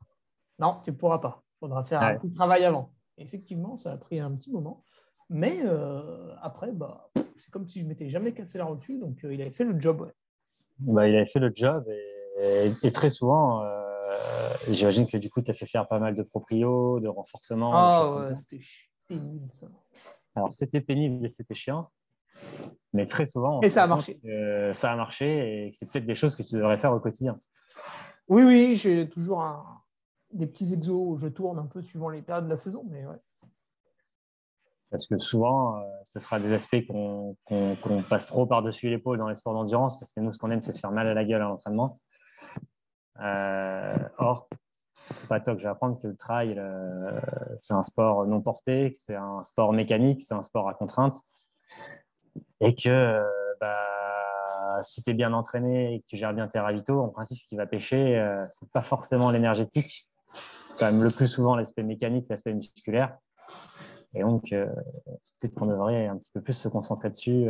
[0.59, 1.43] non, tu ne pourras pas.
[1.57, 2.91] Il faudra faire un petit travail avant.
[3.19, 4.87] Effectivement, ça a pris un petit moment.
[5.29, 8.99] Mais euh, après, bah, c'est comme si je m'étais jamais cassé la rotule.
[8.99, 10.11] Donc, euh, il avait fait le job.
[10.79, 11.85] Bah, il avait fait le job.
[12.43, 13.80] Et, très souvent, euh,
[14.69, 17.73] j'imagine que du coup, tu as fait faire pas mal de proprio, de renforcement.
[17.75, 18.61] Ah ouais, c'était
[19.09, 19.67] pénible ça.
[20.35, 21.91] Alors, c'était pénible et c'était chiant.
[22.93, 24.19] Mais très souvent, et ça a marché.
[24.73, 27.39] ça a marché et c'est peut-être des choses que tu devrais faire au quotidien.
[28.29, 29.65] Oui, oui, j'ai toujours un,
[30.33, 32.85] des petits exos où je tourne un peu suivant les périodes de la saison.
[32.89, 33.19] Mais ouais.
[34.91, 37.37] Parce que souvent, euh, ce sera des aspects qu'on
[38.09, 40.73] passe trop par-dessus l'épaule dans les sports d'endurance, parce que nous, ce qu'on aime, c'est
[40.73, 42.01] se faire mal à la gueule à l'entraînement.
[43.21, 44.49] Euh, or,
[45.17, 47.21] c'est pas que je vais apprendre que le trail, euh,
[47.57, 51.17] c'est un sport non porté, que c'est un sport mécanique, c'est un sport à contrainte.
[52.61, 53.25] Et que euh,
[53.61, 57.39] bah, si tu es bien entraîné et que tu gères bien tes ravitaux, en principe,
[57.39, 60.05] ce qui va pêcher, c'est pas forcément l'énergétique,
[60.79, 63.19] quand même le plus souvent l'aspect mécanique, l'aspect musculaire.
[64.15, 67.47] Et donc, peut-être qu'on devrait un petit peu plus se concentrer dessus.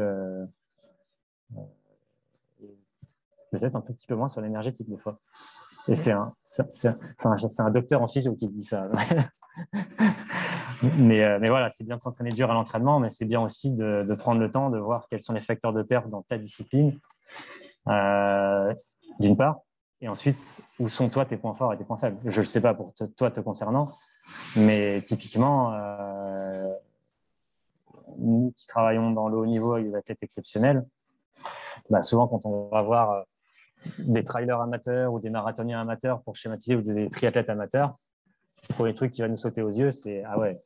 [3.50, 5.20] Peut-être un petit peu moins sur l'énergétique des fois.
[5.88, 6.32] Et c'est un,
[7.24, 8.88] un, un, docteur en physio qui dit ça.
[10.82, 14.14] mais, mais, voilà, c'est bien de s'entraîner dur à l'entraînement, mais c'est bien aussi de,
[14.14, 16.98] prendre le temps de voir quels sont les facteurs de perte dans ta discipline,
[17.88, 18.74] euh,
[19.18, 19.60] d'une part.
[20.02, 22.46] Et ensuite, où sont toi tes points forts et tes points faibles Je ne le
[22.46, 23.86] sais pas pour toi te concernant,
[24.56, 26.72] mais typiquement, euh,
[28.18, 30.86] nous qui travaillons dans le haut niveau avec des athlètes exceptionnels,
[31.90, 33.22] bah souvent quand on va voir euh,
[33.98, 37.96] des trailers amateurs ou des marathoniens amateurs pour schématiser ou des triathlètes amateurs,
[38.68, 40.58] le premier truc qui va nous sauter aux yeux, c'est ah ouais,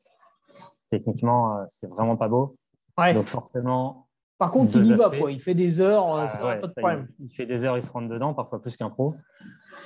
[0.91, 2.57] techniquement, euh, c'est vraiment pas beau.
[2.97, 4.07] Donc forcément,
[4.39, 5.31] par contre, il y va, quoi.
[5.31, 7.09] Il fait des heures, euh, ah, pas de problème.
[7.21, 9.15] Il, fait des heures, il se rentre dedans, parfois plus qu'un pro.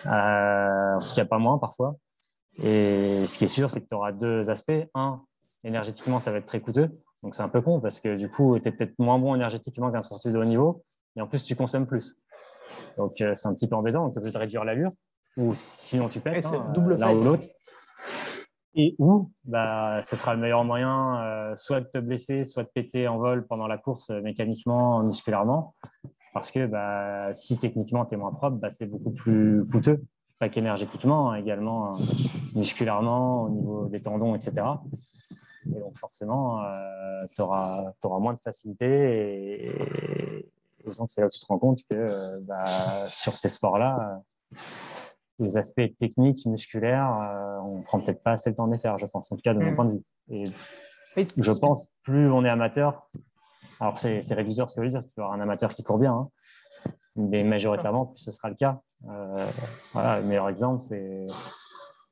[0.06, 1.96] Euh, en tout cas, pas moins parfois.
[2.62, 4.72] Et ce qui est sûr, c'est que tu auras deux aspects.
[4.94, 5.22] Un,
[5.64, 6.90] énergétiquement, ça va être très coûteux.
[7.22, 9.92] Donc, c'est un peu con parce que du coup, tu es peut-être moins bon énergétiquement
[9.92, 10.84] qu'un sportif de haut niveau.
[11.16, 12.16] Et en plus, tu consommes plus.
[12.98, 14.04] Donc, euh, c'est un petit peu embêtant.
[14.04, 14.90] Donc, tu es obligé de réduire l'allure.
[15.38, 17.46] Ou sinon, tu pètes hein, double l'un ou l'autre
[18.78, 22.68] et où bah, ce sera le meilleur moyen euh, soit de te blesser, soit de
[22.68, 25.74] péter en vol pendant la course euh, mécaniquement, musculairement.
[26.32, 30.04] Parce que bah, si techniquement tu es moins propre, bah, c'est beaucoup plus coûteux,
[30.38, 32.00] pas qu'énergétiquement, également euh,
[32.54, 34.64] musculairement, au niveau des tendons, etc.
[35.66, 36.62] Et donc forcément,
[37.34, 40.48] tu auras, moins de facilité et
[40.88, 42.64] c'est là où tu te rends compte que bah,
[43.08, 44.20] sur ces sports-là,
[45.38, 48.98] les aspects techniques, musculaires, euh, on prend peut-être pas assez le temps de les faire,
[48.98, 49.74] je pense, en tout cas de mon mm.
[49.74, 50.04] point de vue.
[50.30, 50.52] Et
[51.36, 53.08] je pense, plus on est amateur,
[53.80, 55.98] alors c'est réducteur ce que je veux dire, tu vas avoir un amateur qui court
[55.98, 56.28] bien, hein,
[57.16, 58.80] mais majoritairement, plus ce sera le cas.
[59.08, 59.46] Euh,
[59.92, 61.26] voilà, le meilleur exemple, c'est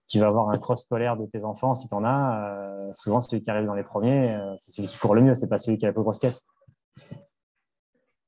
[0.08, 3.20] tu vas avoir un cross scolaire de tes enfants, si tu en as, euh, souvent
[3.20, 5.58] celui qui arrive dans les premiers, euh, c'est celui qui court le mieux, c'est pas
[5.58, 6.46] celui qui a la plus grosse caisse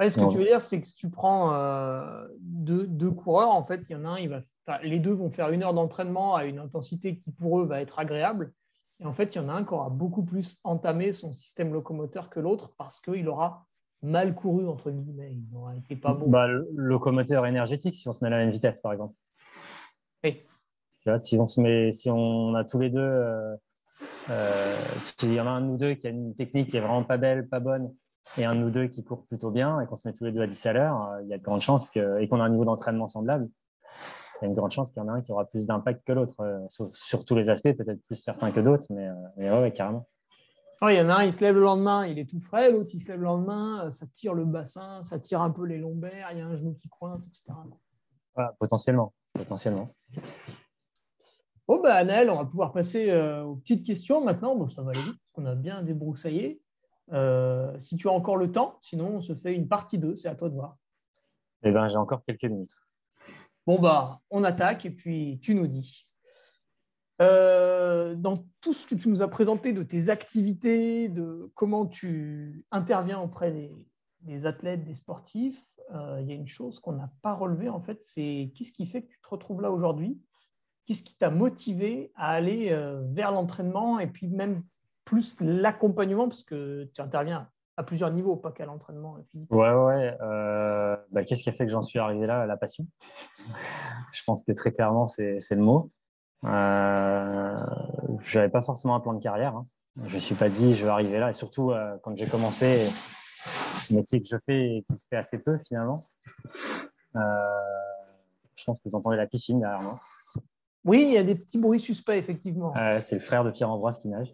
[0.00, 3.82] ce que tu veux dire, c'est que si tu prends euh, deux, coureurs, en fait,
[3.88, 4.42] il y en a un, il va,
[4.82, 7.98] les deux vont faire une heure d'entraînement à une intensité qui pour eux va être
[7.98, 8.52] agréable.
[9.00, 11.72] Et en fait, il y en a un qui aura beaucoup plus entamé son système
[11.72, 13.66] locomoteur que l'autre parce qu'il aura
[14.02, 15.32] mal couru, entre guillemets.
[15.32, 16.28] Il n'aura été pas bon.
[16.28, 19.14] Bah, le locomoteur énergétique, si on se met à la même vitesse, par exemple.
[20.24, 20.42] Oui.
[21.18, 23.56] si, on se met, si on a tous les deux
[24.30, 27.04] euh, s'il y en a un ou deux qui a une technique qui est vraiment
[27.04, 27.94] pas belle, pas bonne,
[28.36, 30.42] et un ou deux qui court plutôt bien, et qu'on se met tous les deux
[30.42, 32.50] à 10 à l'heure, il y a de grandes chances que, et qu'on a un
[32.50, 33.48] niveau d'entraînement semblable,
[34.40, 36.04] il y a une grande chance qu'il y en a un qui aura plus d'impact
[36.06, 40.06] que l'autre, sur, tous les aspects, peut-être plus certains que d'autres, mais, mais ouais, carrément
[40.82, 42.90] il y en a un, il se lève le lendemain, il est tout frais, l'autre,
[42.94, 45.78] il se lève le lendemain, euh, ça tire le bassin, ça tire un peu les
[45.78, 47.58] lombaires, il y a un genou qui coince, etc.
[48.60, 49.88] potentiellement, potentiellement.
[51.66, 54.54] Bon, bah, Annel, on va pouvoir passer euh, aux petites questions maintenant.
[54.54, 56.62] Bon, ça va aller vite, parce qu'on a bien débroussaillé.
[57.12, 60.28] Euh, si tu as encore le temps, sinon on se fait une partie 2, c'est
[60.28, 60.76] à toi de voir.
[61.62, 62.74] Eh bien, j'ai encore quelques minutes.
[63.66, 66.06] Bon, bah, on attaque et puis tu nous dis.
[67.20, 72.64] Euh, dans tout ce que tu nous as présenté de tes activités, de comment tu
[72.70, 73.74] interviens auprès
[74.20, 77.80] des, athlètes, des sportifs, euh, il y a une chose qu'on n'a pas relevée en
[77.80, 80.20] fait, c'est qu'est-ce qui fait que tu te retrouves là aujourd'hui?
[80.86, 82.70] Qu'est-ce qui t'a motivé à aller
[83.10, 84.62] vers l'entraînement et puis même
[85.08, 89.50] plus l'accompagnement parce que tu interviens à plusieurs niveaux, pas qu'à l'entraînement physique.
[89.52, 90.16] Ouais, ouais.
[91.10, 92.86] Bah, qu'est-ce qui a fait que j'en suis arrivé là La passion?
[94.12, 95.90] Je pense que très clairement, c'est le mot.
[96.44, 97.56] Euh,
[98.20, 99.56] je n'avais pas forcément un plan de carrière.
[99.56, 99.66] Hein.
[100.06, 101.30] Je ne suis pas dit je vais arriver là.
[101.30, 102.88] Et surtout, euh, quand j'ai commencé,
[103.90, 106.08] le métier que je fais existait assez peu finalement.
[107.16, 107.20] Euh,
[108.54, 110.00] je pense que vous entendez la piscine derrière moi.
[110.84, 112.72] Oui, il y a des petits bruits suspects, effectivement.
[113.00, 114.32] c'est le frère de Pierre-Ambroise qui nage.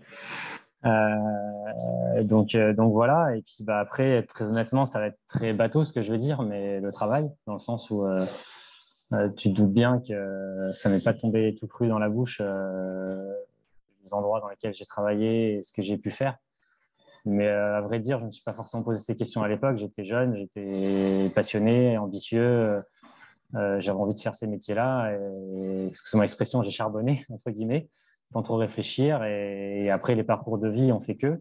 [0.85, 3.36] Donc, donc voilà.
[3.36, 6.19] Et puis bah, après, très honnêtement, ça va être très bateau ce que je veux
[6.19, 8.05] dire, mais le travail, dans le sens où
[9.12, 12.40] euh, tu te doutes bien que ça n'est pas tombé tout cru dans la bouche
[12.43, 13.35] euh,
[14.02, 16.36] les endroits dans lesquels j'ai travaillé et ce que j'ai pu faire.
[17.27, 19.48] Mais euh, à vrai dire, je ne me suis pas forcément posé ces questions à
[19.48, 19.77] l'époque.
[19.77, 22.82] J'étais jeune, j'étais passionné, ambitieux.
[23.52, 25.12] j'avais envie de faire ces métiers-là.
[25.12, 27.89] Et, c'est mon expression, j'ai charbonné, entre guillemets,
[28.35, 29.23] sans trop réfléchir.
[29.23, 31.40] Et, après, les parcours de vie ont fait que,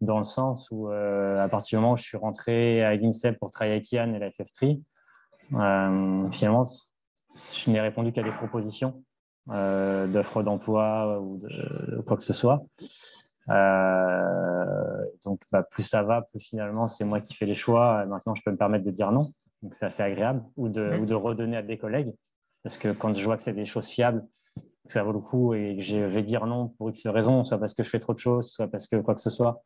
[0.00, 3.50] dans le sens où, à partir du moment où je suis rentré à l'INSEP pour
[3.50, 4.80] travailler avec Yann et la FF3,
[5.54, 6.64] euh, finalement,
[7.36, 9.04] je n'ai répondu qu'à des propositions
[9.50, 12.64] euh, d'offres d'emploi ou de, quoi que ce soit.
[13.48, 18.04] Euh, donc, bah, plus ça va, plus finalement, c'est moi qui fais les choix.
[18.06, 19.32] Maintenant, je peux me permettre de dire non.
[19.62, 20.42] Donc, c'est assez agréable.
[20.56, 22.12] Ou de, ou de, redonner à des collègues.
[22.64, 24.24] Parce que quand je vois que c'est des choses fiables,
[24.86, 27.74] ça vaut le coup et que je vais dire non pour X raisons, soit parce
[27.74, 29.62] que je fais trop de choses, soit parce que quoi que ce soit,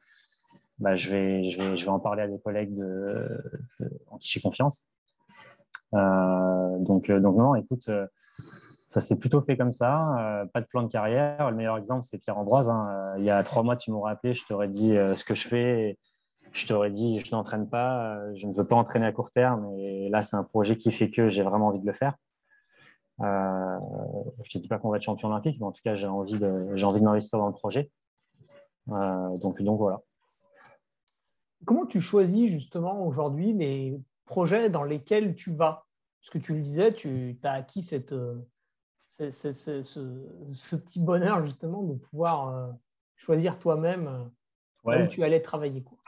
[0.79, 3.43] bah, je, vais, je, vais, je vais en parler à des collègues de,
[4.11, 4.87] en qui j'ai confiance.
[5.95, 8.07] Euh, donc, euh, donc non, écoute, euh,
[8.89, 10.47] ça s'est plutôt fait comme ça.
[10.53, 11.51] pas de plan de carrière.
[11.51, 12.69] Le meilleur exemple, c'est Pierre Ambroise.
[12.71, 13.15] Hein.
[13.19, 15.99] il y a trois mois, tu m'aurais appelé, je t'aurais dit ce que je fais.
[16.53, 19.71] je t'aurais dit, je n'entraîne pas, je ne veux pas entraîner à court terme.
[19.79, 22.15] Et là, c'est un projet qui fait que j'ai vraiment envie de le faire.
[23.19, 26.07] Je ne te dis pas qu'on va être champion olympique, mais en tout cas, j'ai
[26.07, 27.91] envie de, j'ai envie de m'investir dans le projet.
[28.87, 30.03] donc, donc voilà.
[31.65, 35.87] Comment tu choisis justement aujourd'hui les projets dans lesquels tu vas?
[36.21, 38.35] Parce que tu le disais, tu as acquis cette, euh,
[39.09, 42.73] ce, petit bonheur justement de pouvoir euh,
[43.15, 44.31] choisir toi-même
[44.87, 45.83] euh, où tu allais travailler.
[45.83, 45.99] Quoi.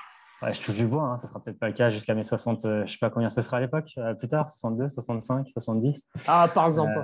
[0.43, 2.23] Ouais, je touche du bois, hein, ça ne sera peut-être pas le cas jusqu'à mes
[2.23, 6.09] 60, je ne sais pas combien ce sera à l'époque, plus tard, 62, 65, 70.
[6.29, 7.03] Ah, par exemple.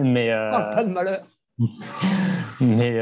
[0.00, 1.26] mais, ah, pas de malheur.
[2.60, 3.00] mais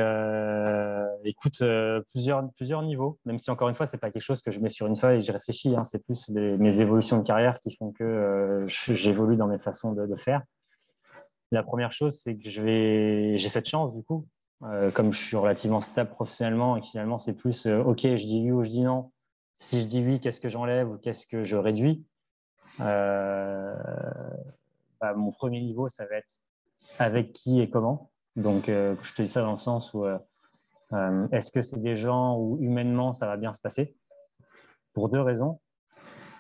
[1.25, 4.43] écoute, euh, plusieurs, plusieurs niveaux, même si encore une fois, ce n'est pas quelque chose
[4.43, 5.75] que je mets sur une feuille et j'y réfléchis.
[5.77, 9.93] Hein, c'est plus mes évolutions de carrière qui font que euh, j'évolue dans mes façons
[9.93, 10.43] de, faire.
[11.51, 14.27] La première chose, c'est que j'ai cette chance, du coup,
[14.63, 18.53] euh, comme je suis relativement stable professionnellement et finalement, c'est plus OK, je dis oui
[18.53, 19.11] ou je dis non.
[19.59, 22.05] Si je dis oui, qu'est-ce que j'enlève ou qu'est-ce que je réduis?
[22.79, 23.75] Bah,
[25.17, 26.41] Mon premier niveau, ça va être
[26.99, 28.11] avec qui et comment.
[28.37, 30.07] Donc, je te dis ça dans le sens où
[30.93, 33.97] euh, est-ce que c'est des gens où humainement ça va bien se passer?
[34.93, 35.61] Pour deux raisons.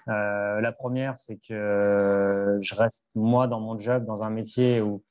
[0.09, 5.05] Euh, la première, c'est que je reste moi dans mon job, dans un métier où,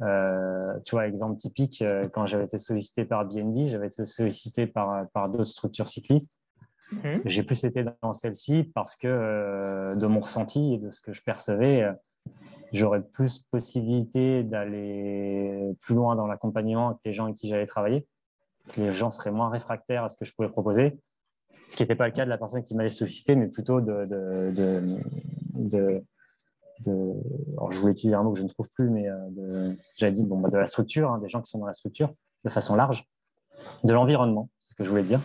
[0.00, 5.08] euh, tu vois, exemple typique, quand j'avais été sollicité par BNB, j'avais été sollicité par,
[5.10, 6.40] par d'autres structures cyclistes.
[6.92, 7.22] Mhm.
[7.24, 11.22] J'ai plus été dans celle-ci parce que de mon ressenti et de ce que je
[11.22, 11.88] percevais,
[12.72, 18.06] j'aurais plus possibilité d'aller plus loin dans l'accompagnement avec les gens avec qui j'allais travailler
[18.76, 20.98] les gens seraient moins réfractaires à ce que je pouvais proposer.
[21.68, 24.06] Ce qui n'était pas le cas de la personne qui m'avait sollicité, mais plutôt de,
[24.06, 26.04] de, de, de,
[26.88, 30.24] alors je voulais utiliser un mot que je ne trouve plus, mais euh, j'avais dit
[30.24, 32.12] bon, bah, de la structure, hein, des gens qui sont dans la structure
[32.44, 33.04] de façon large,
[33.84, 35.20] de l'environnement, c'est ce que je voulais dire.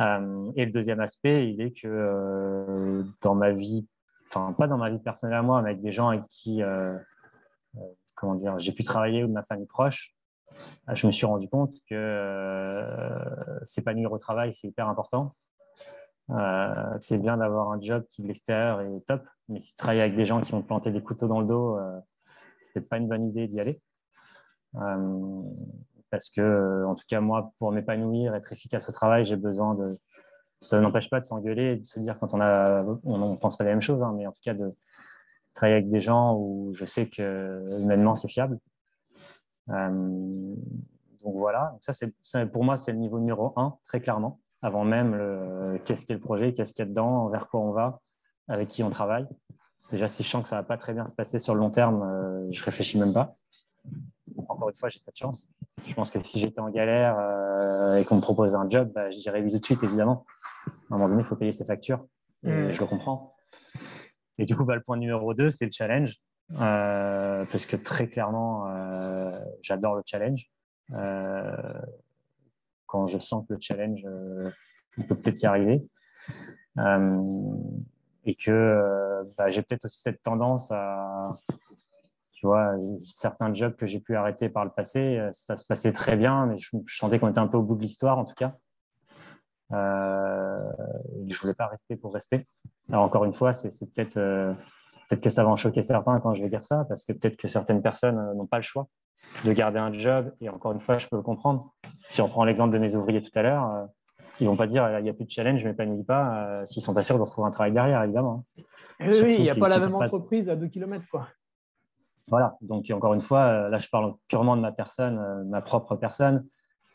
[0.00, 3.86] Euh, et le deuxième aspect, il est que euh, dans ma vie,
[4.28, 6.62] enfin pas dans ma vie personnelle à moi, mais avec des gens avec qui,
[8.14, 10.14] comment dire, j'ai pu travailler ou de ma famille proche,
[10.92, 12.84] je me suis rendu compte que
[13.62, 15.34] s'épanouir au travail, c'est hyper important.
[16.32, 20.00] Euh, c'est bien d'avoir un job qui de l'extérieur est top, mais si tu travailles
[20.00, 21.98] avec des gens qui vont te planter des couteaux dans le dos, euh,
[22.60, 23.80] c'est pas une bonne idée d'y aller.
[24.76, 25.42] Euh,
[26.10, 29.98] parce que, en tout cas, moi, pour m'épanouir, être efficace au travail, j'ai besoin de.
[30.60, 33.56] Ça n'empêche pas de s'engueuler et de se dire quand on a, on ne pense
[33.56, 34.74] pas la même chose, hein, mais en tout cas de
[35.54, 38.58] travailler avec des gens où je sais que humainement c'est fiable.
[39.68, 40.58] donc
[41.22, 46.06] voilà, ça, c'est, pour moi, c'est le niveau numéro un, très clairement avant même qu'est-ce
[46.06, 48.00] qu'est le projet, qu'est-ce qu'il y a dedans, vers quoi on va,
[48.48, 49.26] avec qui on travaille.
[49.90, 51.60] Déjà, si je sens que ça ne va pas très bien se passer sur le
[51.60, 53.36] long terme, euh, je réfléchis même pas.
[54.48, 55.48] Encore une fois, j'ai cette chance.
[55.84, 59.06] Je pense que si j'étais en galère euh, et qu'on me proposait un job, bah,
[59.08, 60.24] oui tout de suite, évidemment.
[60.66, 62.04] À un moment donné, il faut payer ses factures.
[62.42, 62.70] Mm.
[62.70, 63.34] Je le comprends.
[64.38, 66.14] Et du coup, bah, le point numéro 2, c'est le challenge.
[66.60, 68.66] Euh, parce que très clairement,
[69.62, 70.50] j'adore le challenge
[72.90, 74.50] quand je sens que le challenge, euh,
[74.98, 75.86] on peut peut-être y arriver.
[76.78, 77.22] Euh,
[78.24, 81.36] et que euh, bah, j'ai peut-être aussi cette tendance à,
[82.32, 86.16] tu vois, certains jobs que j'ai pu arrêter par le passé, ça se passait très
[86.16, 88.56] bien, mais je, sentais qu'on était un peu au bout de l'histoire en tout cas.
[89.72, 90.72] Euh,
[91.28, 92.44] je voulais pas rester pour rester.
[92.90, 96.42] Alors encore une fois, c'est peut-être peut-être que ça va en choquer certains quand je
[96.42, 98.88] vais dire ça, parce que peut-être que certaines personnes n'ont pas le choix
[99.44, 100.32] de garder un job.
[100.40, 101.72] Et encore une fois, je peux le comprendre.
[102.10, 103.86] Si on prend l'exemple de mes ouvriers tout à l'heure, euh,
[104.40, 106.66] ils vont pas dire il n'y a plus de challenge, je ne m'épanouis pas, euh,
[106.66, 108.44] s'ils sont pas sûrs de retrouver un travail derrière, évidemment.
[109.00, 111.04] Oui, il n'y a pas la même entreprise à 2 km.
[111.10, 111.28] Quoi.
[112.28, 115.94] Voilà, donc encore une fois, euh, là je parle purement de ma personne, ma propre
[115.96, 116.46] personne.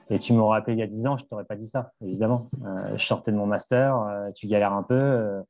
[0.10, 1.92] Et tu m'aurais appelé il y a 10 ans, je ne t'aurais pas dit ça,
[2.02, 2.52] évidemment.
[2.96, 4.00] je sortais de mon master,
[4.36, 5.42] tu galères un peu,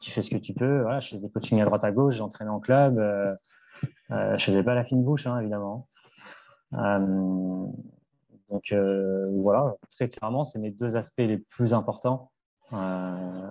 [0.00, 0.80] tu fais ce que tu peux.
[0.80, 2.96] Voilà, je faisais des coachings à droite à gauche, j'entraînais en club.
[4.08, 5.86] je ne faisais pas la fine bouche, hein, évidemment.
[6.74, 7.66] Euh,
[8.48, 12.30] donc euh, voilà, très clairement, c'est mes deux aspects les plus importants.
[12.72, 13.50] Euh,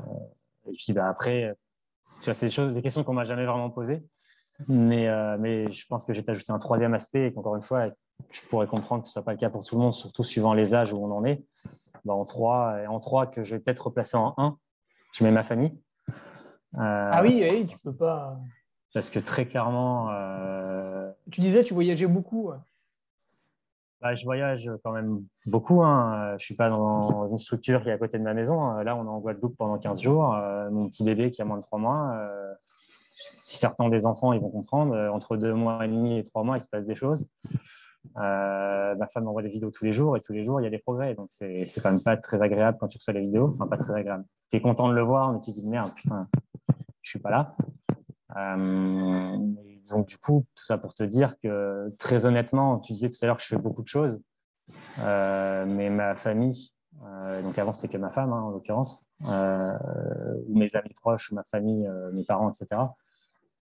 [0.67, 1.55] et puis bah, après,
[2.19, 4.05] tu vois, c'est des, choses, des questions qu'on m'a jamais vraiment posées.
[4.67, 7.87] Mais, mais je pense que j'ai ajouté un troisième aspect et qu'encore une fois,
[8.29, 10.25] je pourrais comprendre que ce ne soit pas le cas pour tout le monde, surtout
[10.25, 11.45] suivant les âges où on en est.
[12.03, 14.57] Bah, en trois, et en trois que je vais peut-être replacer en un,
[15.13, 15.79] je mets ma famille.
[16.77, 18.37] ah oui, oui, tu peux pas.
[18.93, 20.09] Parce que très clairement.
[21.31, 22.51] Tu disais, tu voyageais beaucoup.
[24.01, 25.83] Bah, je voyage quand même beaucoup.
[25.83, 26.29] Hein.
[26.29, 28.77] Je ne suis pas dans une structure qui est à côté de ma maison.
[28.77, 30.35] Là, on est en Guadeloupe pendant 15 jours.
[30.35, 32.13] Euh, mon petit bébé qui a moins de 3 mois.
[32.15, 32.53] Euh,
[33.41, 36.43] si certains des enfants ils vont comprendre, euh, entre 2 mois et demi et 3
[36.43, 37.27] mois, il se passe des choses.
[38.15, 40.69] ma femme m'envoie des vidéos tous les jours et tous les jours, il y a
[40.69, 41.13] des progrès.
[41.15, 43.51] Donc, c'est quand même pas très agréable quand tu reçois les vidéos.
[43.53, 44.23] Enfin, pas très agréable.
[44.49, 46.25] Tu es content de le voir, mais tu te dis merde, putain,
[47.01, 47.55] je suis pas là.
[49.89, 53.25] Donc, du coup, tout ça pour te dire que très honnêtement, tu disais tout à
[53.25, 54.21] l'heure que je fais beaucoup de choses,
[54.99, 56.71] euh, mais ma famille,
[57.03, 59.73] euh, donc avant c'était que ma femme hein, en l'occurrence, euh,
[60.47, 62.81] ou mes amis proches, ma famille, mes parents, etc.,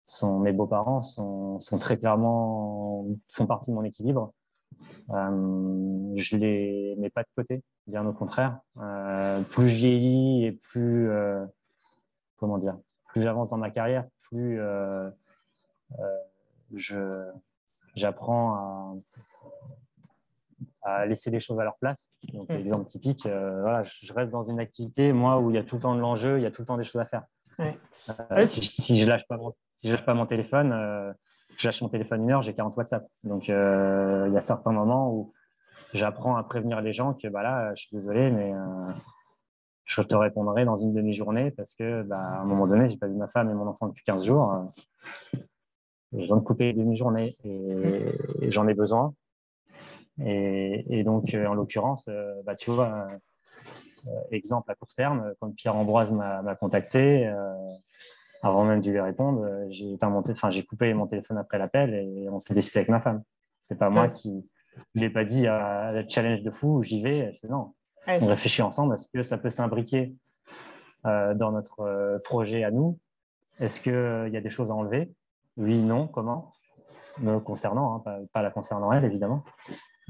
[0.06, 4.34] sont, mes beaux-parents sont, sont, très clairement, font partie de mon équilibre.
[5.08, 8.58] je les mets pas de côté, bien au contraire.
[9.50, 11.10] plus je vieillis et plus,
[12.36, 12.76] comment dire,
[13.08, 14.60] plus j'avance dans ma carrière, plus
[16.92, 17.30] euh,
[17.94, 19.02] j'apprends
[20.82, 22.08] à, laisser les choses à leur place.
[22.32, 22.54] Donc, mm.
[22.54, 25.76] exemple typique, euh, voilà, je reste dans une activité, moi, où il y a tout
[25.76, 27.24] le temps de l'enjeu, il y a tout le temps des choses à faire.
[27.60, 31.14] Euh, si, je lâche pas mon, si je lâche pas mon téléphone,
[31.56, 33.06] je lâche mon téléphone une heure, j'ai 40 WhatsApp.
[33.22, 35.32] Donc, il y a certains moments où
[35.92, 38.52] j'apprends à prévenir les gens que bah là, je suis désolé, mais
[39.84, 43.06] je te répondrai dans une demi-journée parce que bah, à un moment donné, j'ai pas
[43.06, 44.72] vu ma femme et mon enfant depuis 15 jours
[46.18, 49.14] je viens de couper demi-journée et, j'en ai besoin.
[50.24, 53.08] Et, donc, euh, en l'occurrence, euh, bah, tu vois,
[54.06, 57.32] euh, exemple à court terme, quand Pierre Ambroise m'a contacté,
[58.42, 62.52] avant même de lui répondre, j'ai enfin, coupé mon téléphone après l'appel et on s'est
[62.52, 63.22] décidé avec ma femme.
[63.60, 64.46] C'est pas moi qui
[64.94, 67.34] ne l'ai pas dit à la challenge de fou, j'y vais.
[67.48, 67.72] non.
[68.06, 68.94] On réfléchit ensemble.
[68.94, 70.14] Est-ce que ça peut s'imbriquer
[71.04, 72.98] dans notre projet à nous?
[73.58, 75.10] Est-ce qu'il y a des choses à enlever?
[75.56, 76.52] Oui, non, comment?
[77.18, 79.44] Me concernant, hein, pas, la concernant elle, évidemment.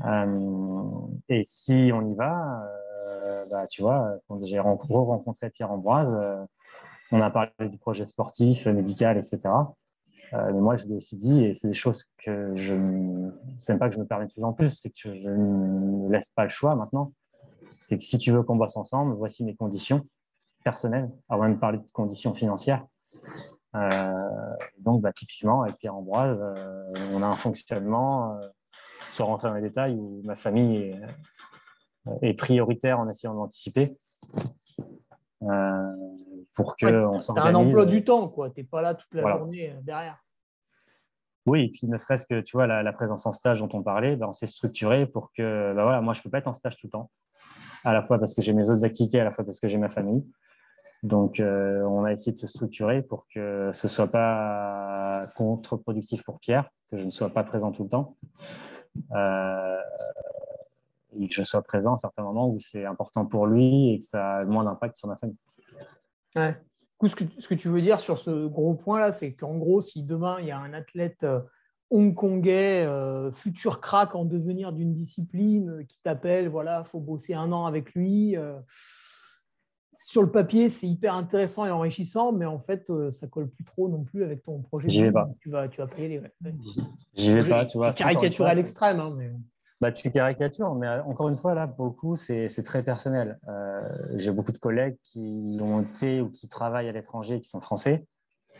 [0.04, 0.80] Euh,
[1.28, 2.64] et si on y va,
[3.22, 6.44] euh, bah, tu vois, quand j'ai rencontré Pierre Ambroise, euh,
[7.12, 9.42] on a parlé du projet sportif, médical, etc.
[10.32, 13.88] mais moi, je lui ai aussi dit, et c'est des choses que je ne pas
[13.88, 16.48] que je me permets de plus en plus, c'est que je ne laisse pas le
[16.48, 17.12] choix maintenant.
[17.78, 20.04] C'est que si tu veux qu'on bosse ensemble, voici mes conditions
[20.64, 22.84] personnelles, avant de parler de conditions financières.
[23.74, 28.48] Euh, donc, bah, typiquement, avec Pierre Ambroise, euh, on a un fonctionnement euh,
[29.10, 31.00] sans rentrer dans les détails, où ma famille est,
[32.22, 33.96] est prioritaire en essayant d'anticiper.
[35.42, 35.92] Euh,
[36.54, 37.50] pour que on s'organise.
[37.50, 38.50] un emploi du temps, quoi.
[38.50, 40.18] Tu n'es pas là toute la journée derrière.
[41.46, 44.16] Oui, et puis ne serait-ce que tu vois la, présence en stage dont on parlait,
[44.16, 46.76] ben, on s'est structuré pour que, ben, voilà, moi je peux pas être en stage
[46.78, 47.10] tout le temps,
[47.84, 49.76] à la fois parce que j'ai mes autres activités, à la fois parce que j'ai
[49.76, 50.24] ma famille.
[51.04, 56.40] Donc euh, on a essayé de se structurer pour que ce soit pas contre-productif pour
[56.40, 58.16] Pierre, que je ne sois pas présent tout le temps.
[59.12, 59.80] Euh,
[61.20, 64.04] et que je sois présent à certains moments où c'est important pour lui et que
[64.04, 65.36] ça a moins d'impact sur ma famille.
[66.36, 66.56] Ouais.
[67.04, 70.02] ce, que, ce que, tu veux dire sur ce gros point-là, c'est qu'en gros, si
[70.04, 71.40] demain il y a un athlète euh,
[71.90, 77.52] hongkongais, euh, futur crack en devenir d'une discipline, qui t'appelle, voilà, il faut bosser un
[77.52, 78.36] an avec lui.
[80.06, 83.88] Sur le papier, c'est hyper intéressant et enrichissant, mais en fait, ça colle plus trop
[83.88, 84.86] non plus avec ton projet.
[84.86, 85.30] J'y vais pas.
[85.40, 86.52] Tu vas, tu vas payer les.
[87.14, 87.90] J'y vais pas, tu vois.
[87.90, 89.32] Caricaturé à l'extrême, hein, mais...
[89.80, 93.40] Bah, tu caricatures, mais euh, encore une fois, là, beaucoup, c'est très personnel.
[93.48, 93.80] Euh,
[94.16, 98.06] j'ai beaucoup de collègues qui ont été ou qui travaillent à l'étranger, qui sont français,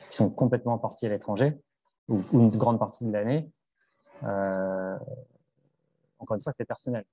[0.08, 1.60] qui sont complètement partis à l'étranger,
[2.08, 3.50] ou, une grande partie de l'année.
[4.22, 4.96] Euh,
[6.24, 7.04] encore une fois, c'est personnel.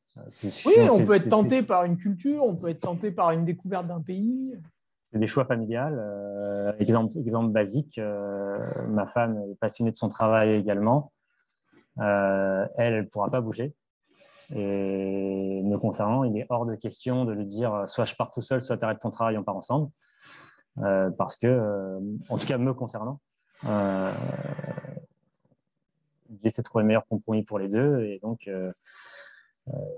[0.66, 3.88] Oui, on peut être tenté par une culture, on peut être tenté par une découverte
[3.88, 4.58] d'un pays.
[5.12, 6.76] C'est des choix familiales.
[6.80, 8.00] exemple, exemple basique,
[8.88, 11.12] ma femme est passionnée de son travail également.
[11.98, 13.74] elle, elle ne pourra pas bouger.
[14.54, 18.42] Et me concernant, il est hors de question de lui dire soit je pars tout
[18.42, 19.90] seul, soit tu arrêtes ton travail, on part ensemble.
[20.80, 23.20] Euh, parce que, euh, en tout cas, me concernant,
[23.66, 24.14] euh,
[26.42, 28.02] j'essaie de trouver le meilleur compromis pour les deux.
[28.02, 28.72] Et donc, euh,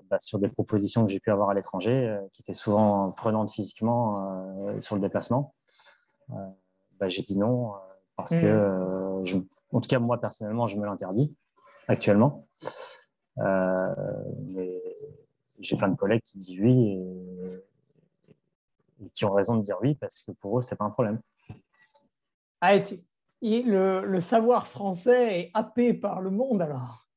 [0.10, 4.46] bah, sur des propositions que j'ai pu avoir à l'étranger, qui étaient souvent prenantes physiquement
[4.80, 5.56] sur le déplacement,
[6.30, 7.74] bah, j'ai dit non
[8.16, 9.46] parce que, mmh.
[9.72, 11.36] en tout cas, moi personnellement, je me l'interdis
[11.88, 12.48] actuellement.
[13.40, 13.96] Euh,
[15.60, 17.00] j'ai plein de collègues qui disent oui
[19.02, 21.20] et, qui ont raison de dire oui parce que pour eux, c'est pas un problème.
[22.62, 22.78] Ah,
[23.42, 27.08] le, savoir français est happé par le monde alors?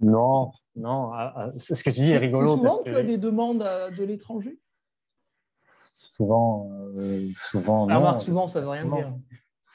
[0.00, 1.10] Non, non.
[1.12, 2.56] Ah, ah, ce que tu dis est rigolo.
[2.56, 2.90] souvent parce que...
[2.90, 4.58] tu as des demandes de l'étranger?
[5.94, 7.86] Souvent, euh, souvent.
[7.86, 9.12] non, souvent, ça veut rien dire.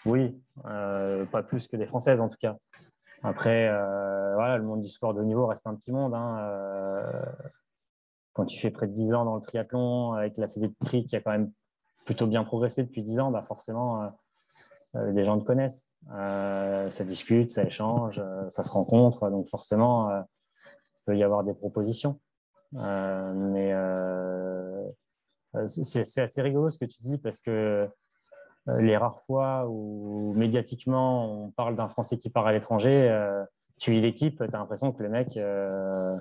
[0.06, 2.58] Oui, euh, pas plus que des françaises en tout cas.
[3.24, 6.14] Après, euh, voilà, le monde du sport de haut niveau reste un petit monde.
[6.14, 7.24] Hein, euh,
[8.34, 11.16] quand tu fais près de 10 ans dans le triathlon, avec la physique tri qui
[11.16, 11.52] a quand même
[12.06, 14.12] plutôt bien progressé depuis 10 ans, bah forcément,
[14.96, 15.90] euh, des gens te connaissent.
[16.10, 19.30] ça discute, ça échange, ça se rencontre.
[19.30, 20.10] Donc forcément,
[21.06, 22.20] peut y avoir des propositions.
[22.74, 23.74] mais
[25.68, 27.90] c'est assez rigolo ce que tu dis parce que
[28.70, 33.44] euh, les rares fois où médiatiquement on parle d'un Français qui part à l'étranger, euh,
[33.78, 36.18] tu lis l'équipe, tu as l'impression que le mec, euh,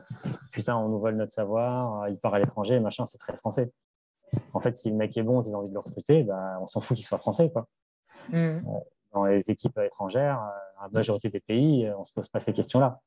[0.50, 3.70] putain, on nous vole notre savoir, il part à l'étranger, machin, c'est très français.
[4.54, 6.66] En fait, si le mec est bon, qu'ils ont envie de le recruter, bah, on
[6.66, 7.50] s'en fout qu'il soit français.
[7.50, 7.68] Quoi.
[8.30, 8.60] Mm.
[9.12, 10.42] dans les équipes étrangères,
[10.80, 13.00] la majorité des pays, on ne se pose pas ces questions-là.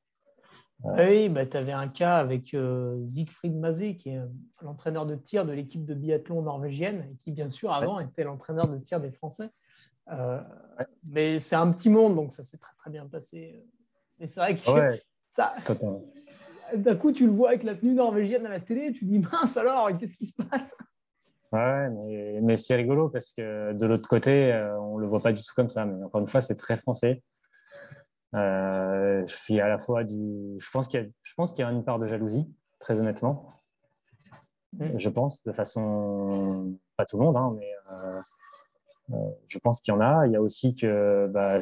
[0.84, 4.28] Ah oui, bah, tu avais un cas avec euh, Siegfried Mazé, qui est euh,
[4.62, 8.68] l'entraîneur de tir de l'équipe de biathlon norvégienne, et qui, bien sûr, avant était l'entraîneur
[8.68, 9.50] de tir des Français.
[10.12, 10.42] Euh,
[11.04, 13.66] mais c'est un petit monde, donc ça s'est très, très bien passé.
[14.20, 14.64] Et c'est vrai que
[15.32, 15.54] ça,
[16.76, 19.58] d'un coup, tu le vois avec la tenue norvégienne à la télé, tu dis mince
[19.58, 20.76] alors, qu'est-ce qui se passe?
[21.52, 25.32] Ouais, mais, mais c'est rigolo parce que de l'autre côté, on ne le voit pas
[25.32, 25.86] du tout comme ça.
[25.86, 27.24] Mais encore une fois, c'est très français.
[28.34, 30.58] Euh, je à la fois du.
[30.60, 31.08] Je pense qu'il y, a...
[31.22, 33.54] je pense qu'il y a une part de jalousie, très honnêtement.
[34.74, 34.98] Mm.
[34.98, 36.78] Je pense, de façon.
[36.98, 38.22] Pas tout le monde, hein, mais euh,
[39.12, 40.26] euh, je pense qu'il y en a.
[40.28, 41.28] Il y a aussi que.
[41.32, 41.60] Bah,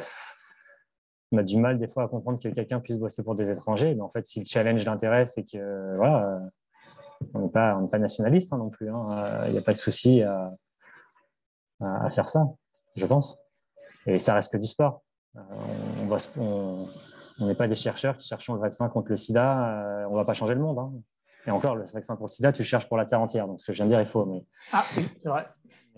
[1.32, 3.96] on a du mal des fois à comprendre que quelqu'un puisse bosser pour des étrangers,
[3.96, 6.40] mais en fait, si le challenge l'intéresse et que voilà,
[7.34, 10.22] on n'est pas, pas nationaliste hein, non plus, hein, il n'y a pas de souci
[10.22, 10.54] à,
[11.80, 12.46] à, faire ça,
[12.96, 13.40] je pense.
[14.06, 15.02] Et ça reste que du sport.
[16.38, 16.86] Euh,
[17.40, 19.68] on n'est pas des chercheurs qui cherchons le vaccin contre le sida.
[19.68, 20.80] Euh, on ne va pas changer le monde.
[20.80, 20.92] Hein.
[21.46, 23.48] Et encore, le vaccin pour le sida, tu le cherches pour la Terre entière.
[23.48, 24.26] Donc, ce que je viens de dire est faux.
[24.26, 24.46] Mais...
[24.72, 25.48] Ah oui, c'est vrai.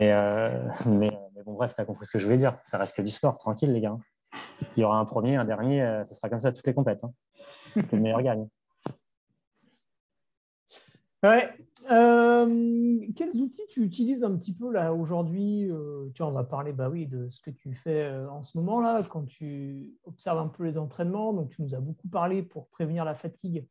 [0.01, 1.11] Euh, mais,
[1.45, 2.57] bon, bref, tu as compris ce que je voulais dire.
[2.63, 3.97] Ça reste que du sport, tranquille, les gars.
[4.75, 6.01] Il y aura un premier, un dernier.
[6.05, 7.03] ce sera comme ça toutes les compètes.
[7.03, 7.11] Hein.
[7.91, 8.47] le meilleur gagne.
[11.23, 11.49] Ouais.
[11.91, 16.73] Euh, quels outils tu utilises un petit peu là aujourd'hui euh, Tu on va parler
[16.73, 20.39] bah oui, de ce que tu fais euh, en ce moment là, quand tu observes
[20.39, 21.33] un peu les entraînements.
[21.33, 23.67] Donc, tu nous as beaucoup parlé pour prévenir la fatigue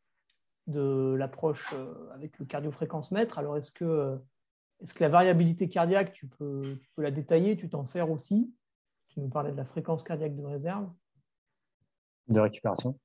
[0.67, 1.75] de l'approche
[2.15, 3.39] avec le cardiofréquence mètre.
[3.39, 4.19] Alors, est-ce que,
[4.81, 7.57] est que la variabilité cardiaque, tu peux, tu peux la détailler?
[7.57, 8.53] Tu t'en sers aussi?
[9.09, 10.91] Tu nous parlais de la fréquence cardiaque de réserve
[12.29, 12.99] De récupération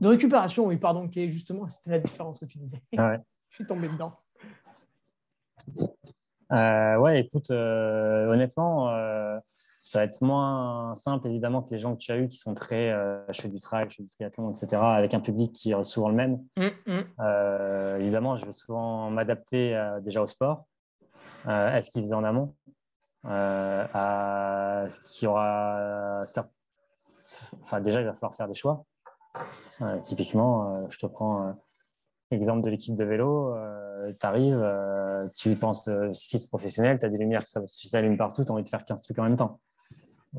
[0.00, 2.82] De récupération, oui, pardon, qui est justement, c'était la différence que tu disais.
[2.96, 3.18] Ouais.
[3.58, 4.12] Suis tombé dedans.
[6.52, 9.36] Euh, ouais, écoute, euh, honnêtement, euh,
[9.82, 12.54] ça va être moins simple évidemment que les gens que tu as eu qui sont
[12.54, 12.92] très
[13.30, 16.08] je fais du trail, je fais du triathlon, etc., avec un public qui est souvent
[16.08, 16.38] le même.
[16.56, 17.04] Hum, hum.
[17.98, 20.66] évidemment, je vais souvent m'adapter déjà au sport,
[21.44, 22.54] à ce qu'ils faisaient en amont,
[23.24, 26.22] à ce qu'il y aura.
[27.64, 28.84] Enfin, déjà, il va falloir faire des choix.
[30.04, 31.56] typiquement, je te prends
[32.30, 37.06] Exemple de l'équipe de vélo, euh, tu arrives, euh, tu penses euh, cycliste professionnel, tu
[37.06, 39.36] as des lumières qui s'allument partout, tu as envie de faire 15 trucs en même
[39.36, 39.60] temps.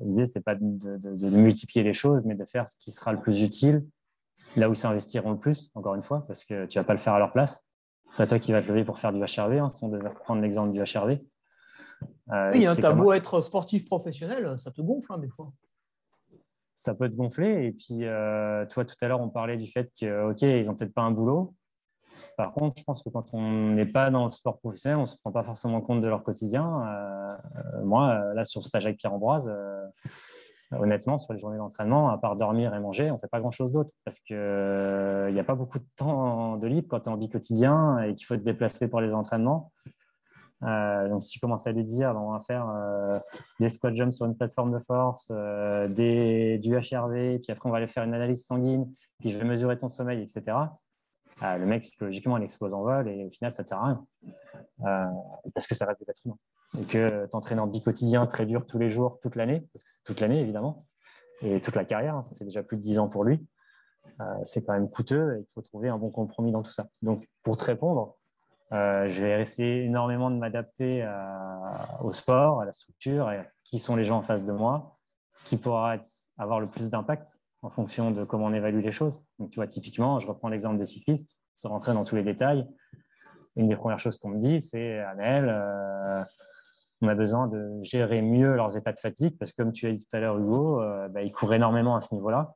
[0.01, 3.19] L'idée, ce n'est pas de, multiplier les choses, mais de faire ce qui sera le
[3.19, 3.83] plus utile,
[4.55, 6.93] là où ils s'investiront le plus, encore une fois, parce que tu ne vas pas
[6.93, 7.65] le faire à leur place.
[8.11, 10.41] C'est toi qui vas te lever pour faire du HRV, hein, si on devait reprendre
[10.43, 11.19] l'exemple du HRV.
[12.53, 15.51] oui, hein, tu as beau être sportif professionnel, ça te gonfle hein, des fois
[16.75, 17.65] ça peut te gonfler.
[17.65, 18.05] Et puis,
[18.69, 21.11] toi, tout à l'heure, on parlait du fait que, OK, ils n'ont peut-être pas un
[21.11, 21.53] boulot,
[22.39, 25.07] par contre, je pense que quand on n'est pas dans le sport professionnel, on ne
[25.07, 26.63] se prend pas forcément compte de leur quotidien.
[26.65, 29.53] Euh, euh, moi, euh, là, sur le stage avec Pierre-Ambroise,
[30.71, 33.73] honnêtement, sur les journées d'entraînement, à part dormir et manger, on ne fait pas grand-chose
[33.73, 37.17] d'autre parce qu'il n'y a pas beaucoup de temps de libre quand tu es en
[37.17, 39.73] vie quotidien et qu'il faut te déplacer pour les entraînements.
[40.61, 43.21] donc, si tu commences à lui dire, on va faire
[43.59, 45.29] des squat jumps sur une plateforme de force,
[45.89, 48.89] des, du HRV, puis après, on va aller faire une analyse sanguine,
[49.19, 50.55] puis je vais mesurer ton sommeil, etc.
[51.41, 53.85] Ah, le mec, psychologiquement, il explose en vol et au final, ça ne sert à
[53.85, 54.05] rien.
[54.85, 55.05] Euh,
[55.53, 56.37] parce que ça reste des êtres humains.
[56.79, 60.03] Et que t'entraînes en bi-quotidien très dur tous les jours, toute l'année, parce que c'est
[60.03, 60.85] toute l'année, évidemment,
[61.41, 63.47] et toute la carrière, hein, ça fait déjà plus de 10 ans pour lui.
[64.19, 66.87] Euh, c'est quand même coûteux et il faut trouver un bon compromis dans tout ça.
[67.01, 68.17] Donc, pour te répondre,
[68.73, 71.07] euh, je vais essayer énormément de m'adapter
[72.01, 74.97] au sport, à la structure, et à qui sont les gens en face de moi,
[75.35, 75.95] ce qui pourra
[76.37, 79.23] avoir le plus d'impact en fonction de comment on évalue les choses.
[79.39, 82.67] Donc, tu vois, typiquement, je reprends l'exemple des cyclistes, sans rentrer dans tous les détails.
[83.55, 86.23] Une des premières choses qu'on me dit, c'est Annel, euh,
[87.01, 89.93] on a besoin de gérer mieux leurs états de fatigue parce que, comme tu as
[89.93, 92.53] dit tout à l'heure, Hugo, euh, bah, ils courent énormément à ce niveau-là.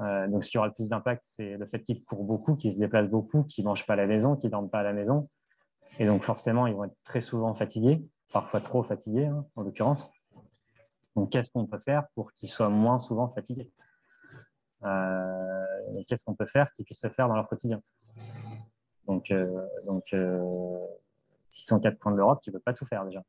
[0.00, 2.72] Euh, donc, ce qui aura le plus d'impact, c'est le fait qu'ils courent beaucoup, qu'ils
[2.72, 4.82] se déplacent beaucoup, qu'ils ne mangent pas à la maison, qu'ils ne dorment pas à
[4.82, 5.28] la maison.
[5.98, 10.10] Et donc, forcément, ils vont être très souvent fatigués, parfois trop fatigués, hein, en l'occurrence.
[11.16, 13.70] Donc, qu'est-ce qu'on peut faire pour qu'ils soient moins souvent fatigués?
[14.82, 17.82] Qu'est-ce qu'on peut faire qui puisse se faire dans leur quotidien?
[19.06, 20.78] Donc, euh, donc euh,
[21.48, 23.22] s'ils sont quatre points de l'Europe, tu ne peux pas tout faire déjà.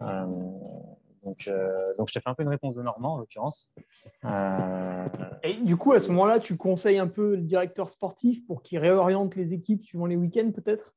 [0.00, 1.50] donc,
[1.98, 3.70] donc, je t'ai fait un peu une réponse de Normand, en l'occurrence.
[5.42, 8.78] Et du coup, à ce moment-là, tu conseilles un peu le directeur sportif pour qu'il
[8.78, 10.94] réoriente les équipes suivant les week-ends, peut-être?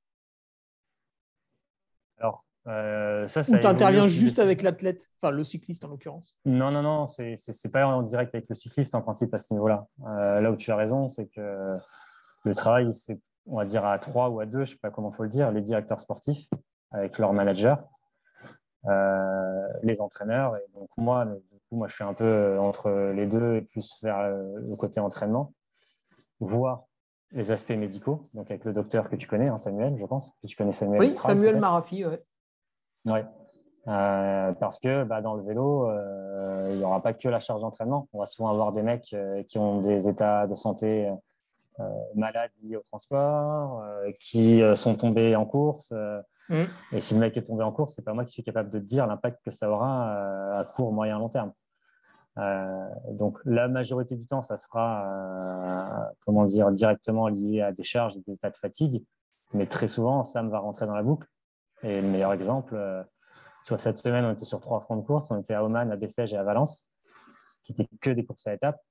[2.18, 6.72] Alors, euh, ça, Ou tu interviens juste avec l'athlète, enfin le cycliste en l'occurrence Non,
[6.72, 9.88] non, non, c'est pas en direct avec le cycliste en principe à ce niveau-là.
[10.06, 11.76] Euh, là où tu as raison, c'est que
[12.44, 14.92] le travail, c'est, on va dire, à trois ou à deux, je ne sais pas
[14.92, 16.48] comment il faut le dire, les directeurs sportifs
[16.92, 17.82] avec leur manager,
[18.88, 20.58] euh, les entraîneurs.
[20.58, 23.98] Et donc, moi, du coup, moi, je suis un peu entre les deux et plus
[24.04, 25.54] vers le côté entraînement,
[26.40, 26.84] voir
[27.32, 30.48] les aspects médicaux, donc avec le docteur que tu connais, hein, Samuel, je pense, que
[30.48, 31.00] tu connais Samuel.
[31.00, 32.16] Oui, Samuel Marafi, oui.
[33.06, 33.20] Oui,
[33.90, 37.62] euh, parce que bah, dans le vélo, euh, il n'y aura pas que la charge
[37.62, 38.08] d'entraînement.
[38.14, 41.12] On va souvent avoir des mecs euh, qui ont des états de santé
[42.14, 43.82] malades liés au transport,
[44.20, 45.94] qui sont tombés en course.
[46.50, 46.64] Mm.
[46.92, 48.80] Et si le mec est tombé en course, c'est pas moi qui suis capable de
[48.80, 51.54] dire l'impact que ça aura à court, moyen, long terme.
[53.14, 58.22] donc la majorité du temps, ça sera comment dire directement lié à des charges et
[58.28, 59.06] des états de fatigue,
[59.54, 61.30] mais très souvent, Sam va rentrer dans la boucle
[61.84, 63.04] et le meilleur exemple, euh,
[63.64, 65.30] cette semaine, on était sur trois fronts de course.
[65.30, 66.86] On était à Oman, à Bessèges et à Valence,
[67.64, 68.82] qui n'étaient que des courses à étapes.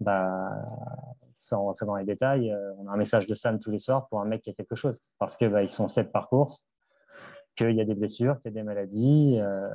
[0.00, 0.50] Bah,
[1.32, 4.08] sans rentrer dans les détails, euh, on a un message de Sam tous les soirs
[4.08, 5.00] pour un mec qui a quelque chose.
[5.18, 6.68] Parce qu'ils bah, sont sept par course,
[7.56, 9.38] qu'il y a des blessures, qu'il y a des maladies.
[9.38, 9.68] Euh,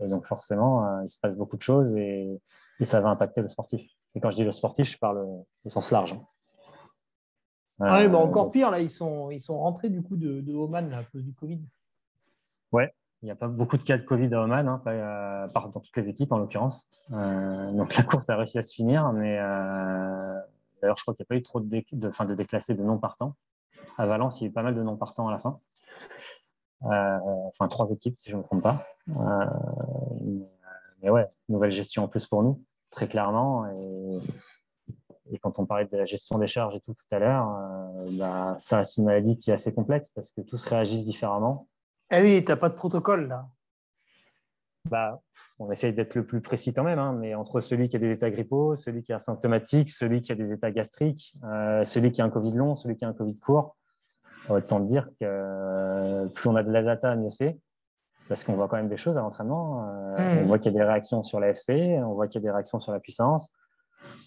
[0.00, 2.40] et donc, forcément, il se passe beaucoup de choses et,
[2.82, 3.88] ça va impacter le sportif.
[4.16, 6.14] Et quand je dis le sportif, je parle au sens large.
[6.14, 6.26] Hein.
[7.84, 10.54] Ah ouais, bah encore pire, là, ils sont, ils sont rentrés du coup de, de
[10.54, 11.60] Oman à cause du Covid.
[12.70, 15.80] Ouais, il n'y a pas beaucoup de cas de Covid à Oman, hein, euh, dans
[15.80, 16.88] toutes les équipes en l'occurrence.
[17.12, 20.40] Euh, donc la course a réussi à se finir, mais euh,
[20.80, 22.82] d'ailleurs, je crois qu'il n'y a pas eu trop de, de, fin, de déclassés de
[22.82, 23.34] non-partants.
[23.98, 25.60] À Valence, il y a eu pas mal de non-partants à la fin.
[26.82, 28.86] enfin, trois équipes, si je ne me trompe pas.
[31.00, 33.66] mais ouais, nouvelle gestion en plus pour nous, très clairement.
[33.66, 34.18] Et
[35.32, 38.10] et quand on parlait de la gestion des charges et tout tout à l'heure, euh,
[38.18, 41.68] bah, ça reste une maladie qui est assez complexe parce que tous réagissent différemment.
[42.10, 43.48] Eh oui, tu n'as pas de protocole là.
[44.88, 45.22] bah,
[45.58, 48.10] on essaye d'être le plus précis quand même, hein, mais entre celui qui a des
[48.10, 52.20] états grippaux, celui qui est asymptomatique, celui qui a des états gastriques, euh, celui qui
[52.20, 53.76] a un Covid long, celui qui a un Covid court,
[54.48, 57.58] autant dire que euh, plus on a de la data, mieux c'est,
[58.28, 59.88] parce qu'on voit quand même des choses à l'entraînement.
[60.18, 60.38] Euh, mmh.
[60.42, 61.70] On voit qu'il y a des réactions sur l'AFC,
[62.02, 63.52] on voit qu'il y a des réactions sur la puissance,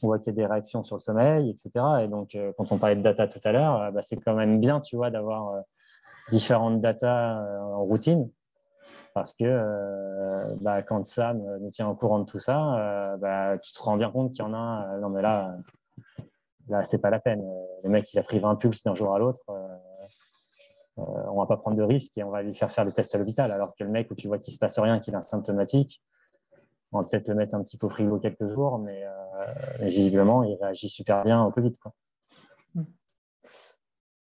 [0.01, 1.71] on voit qu'il y a des réactions sur le sommeil, etc.
[2.03, 4.81] Et donc, quand on parlait de data tout à l'heure, bah, c'est quand même bien,
[4.81, 5.63] tu vois, d'avoir
[6.29, 8.29] différentes data en routine
[9.15, 13.57] parce que euh, bah, quand Sam nous tient au courant de tout ça, euh, bah,
[13.57, 15.55] tu te rends bien compte qu'il y en a, euh, non mais là,
[16.67, 17.41] là c'est pas la peine.
[17.83, 19.39] Le mec, il a pris 20 pulses d'un jour à l'autre,
[20.97, 23.17] on va pas prendre de risques et on va lui faire faire des tests à
[23.17, 23.51] l'hôpital.
[23.53, 26.01] Alors que le mec où tu vois qu'il se passe rien, qu'il est asymptomatique,
[26.91, 29.03] on va peut-être le mettre un petit peu au frigo quelques jours, mais
[29.81, 31.73] visiblement, il réagit super bien au Covid.
[31.73, 31.93] Quoi.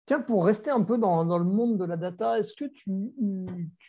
[0.06, 2.90] Tiens, pour rester un peu dans, le monde de la data, est-ce que tu,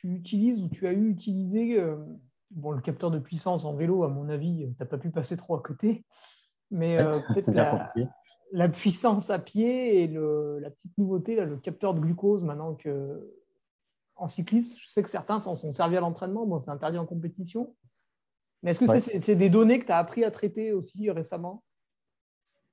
[0.04, 1.98] utilises ou tu as eu utilisé euh,
[2.52, 5.36] bon, le capteur de puissance en vélo, à mon avis, tu n'as pas pu passer
[5.36, 6.06] trop à côté,
[6.72, 7.52] mais euh, peut-être
[8.54, 13.36] la, puissance à pied et la petite nouveauté, le capteur de glucose, maintenant que
[14.16, 17.06] en cycliste, je sais que certains s'en sont servis à l'entraînement, bon, c'est interdit en
[17.06, 17.76] compétition.
[18.66, 21.64] Mais est-ce que c'est des données que tu as appris à traiter aussi récemment?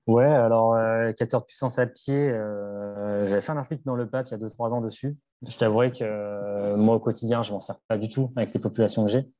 [0.06, 4.08] Ouais, alors, euh, capteur de puissance à pied, euh, j'avais fait un article dans le
[4.08, 5.18] PAP il y a 2-3 ans dessus.
[5.46, 8.58] Je t'avouerai que euh, moi, au quotidien, je m'en sers pas du tout avec les
[8.58, 9.30] populations que j'ai.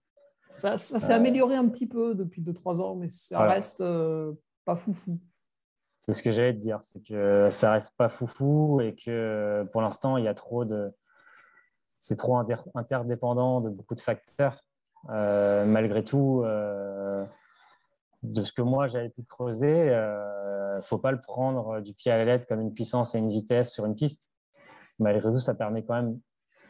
[0.55, 3.83] Ça, s'est amélioré un petit peu depuis 2-3 ans, mais ça reste
[4.67, 5.19] pas foufou.
[6.01, 9.81] C'est ce que j'allais te dire, c'est que ça reste pas foufou et que pour
[9.81, 10.93] l'instant, il y a trop de.
[11.99, 12.37] C'est trop
[12.75, 14.63] interdépendant de beaucoup de facteurs.
[15.09, 16.45] Malgré tout,
[18.23, 21.93] de ce que moi j'avais pu creuser, il euh, ne faut pas le prendre du
[21.93, 24.33] pied à la lettre comme une puissance et une vitesse sur une piste.
[24.99, 26.19] Malgré tout, ça permet quand même,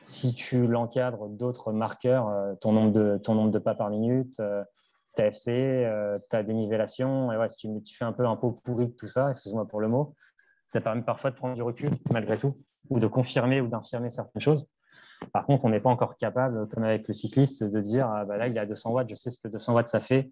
[0.02, 4.64] si tu l'encadres d'autres marqueurs, euh, ton, nombre de, pas par minute, euh,
[5.14, 5.86] ta FC,
[6.30, 9.28] ta dénivellation, et ouais, si tu, fais un peu un pot pourri de tout ça,
[9.28, 10.14] excuse-moi pour le mot,
[10.68, 12.56] ça permet parfois de prendre du recul malgré tout,
[12.88, 14.70] ou de confirmer ou d'infirmer certaines choses.
[15.32, 18.36] Par contre, on n'est pas encore capable, comme avec le cycliste, de dire ah, bah
[18.36, 20.30] là, il a 200 watts, je sais ce que 200 watts ça fait,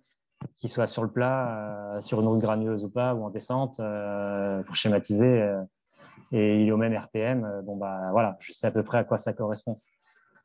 [0.57, 3.81] qu'il soit sur le plat, euh, sur une route granuleuse ou pas, ou en descente,
[3.81, 5.63] euh, pour schématiser, euh,
[6.33, 9.05] et il est au même RPM, bon bah voilà, je sais à peu près à
[9.05, 9.81] quoi ça correspond.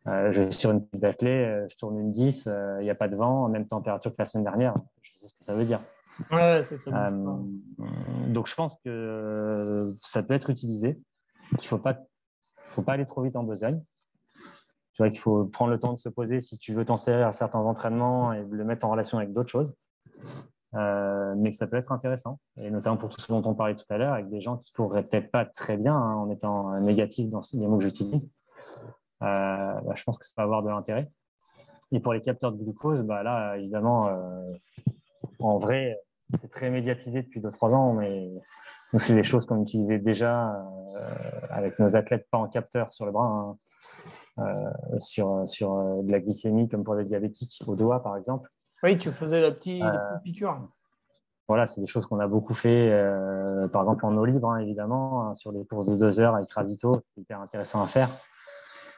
[0.05, 2.49] je suis sur une piste d'athlée, je tourne une 10,
[2.79, 4.73] il n'y a pas de vent, même température que la semaine dernière,
[5.03, 5.79] je sais ce que ça veut dire.
[6.31, 7.11] Ouais, c'est ça.
[8.29, 10.99] donc je pense que ça peut être utilisé,
[11.49, 11.97] qu'il ne faut pas,
[12.55, 13.79] faut pas aller trop vite en besogne
[14.95, 17.27] tu vois qu'il faut prendre le temps de se poser si tu veux t'en servir
[17.27, 19.75] à certains entraînements et le mettre en relation avec d'autres choses.
[20.73, 23.75] Euh, mais que ça peut être intéressant, et notamment pour tout ce dont on parlait
[23.75, 26.77] tout à l'heure, avec des gens qui pourraient peut-être pas très bien hein, en étant
[26.79, 28.33] négatifs dans les mots que j'utilise.
[29.21, 29.25] Euh,
[29.81, 31.09] bah, je pense que ça peut avoir de l'intérêt.
[31.91, 34.53] Et pour les capteurs de glucose, bah, là, évidemment, euh,
[35.39, 35.97] en vrai,
[36.37, 38.31] c'est très médiatisé depuis 2-3 ans, mais
[38.97, 40.57] c'est des choses qu'on utilisait déjà
[41.49, 43.57] avec nos athlètes, pas en capteur sur le bras, hein,
[44.99, 48.49] sur, sur de la glycémie, comme pour les diabétiques au doigt, par exemple.
[48.85, 50.69] Oui, tu faisais la petite, euh, piqûre.
[51.47, 54.57] Voilà, c'est des choses qu'on a beaucoup fait, euh, par exemple en eau libre, hein,
[54.59, 58.09] évidemment, hein, sur des courses de deux heures avec Ravito, c'est hyper intéressant à faire.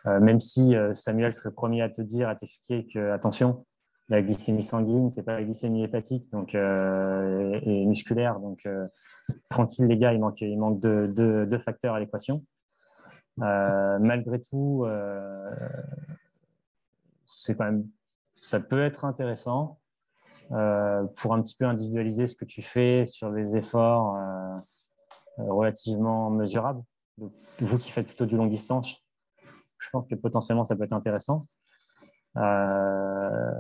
[0.06, 3.66] Euh, même si Samuel serait promis à te dire, à t'expliquer que, attention,
[4.10, 8.40] la glycémie sanguine, c'est pas la glycémie hépatique donc, et, musculaire.
[8.40, 8.68] Donc,
[9.50, 11.08] tranquille, les gars, il manque, il manque deux,
[11.46, 12.44] deux facteurs à l'équation.
[13.38, 14.86] Malgré tout,
[17.26, 17.88] c'est quand même
[18.48, 19.80] ça peut être intéressant
[20.52, 24.54] euh, pour un petit peu individualiser ce que tu fais sur des efforts euh,
[25.38, 26.82] relativement mesurables.
[27.60, 29.06] vous qui faites plutôt du long distance,
[29.78, 31.48] je pense que potentiellement ça peut être intéressant.
[32.38, 33.52] Euh,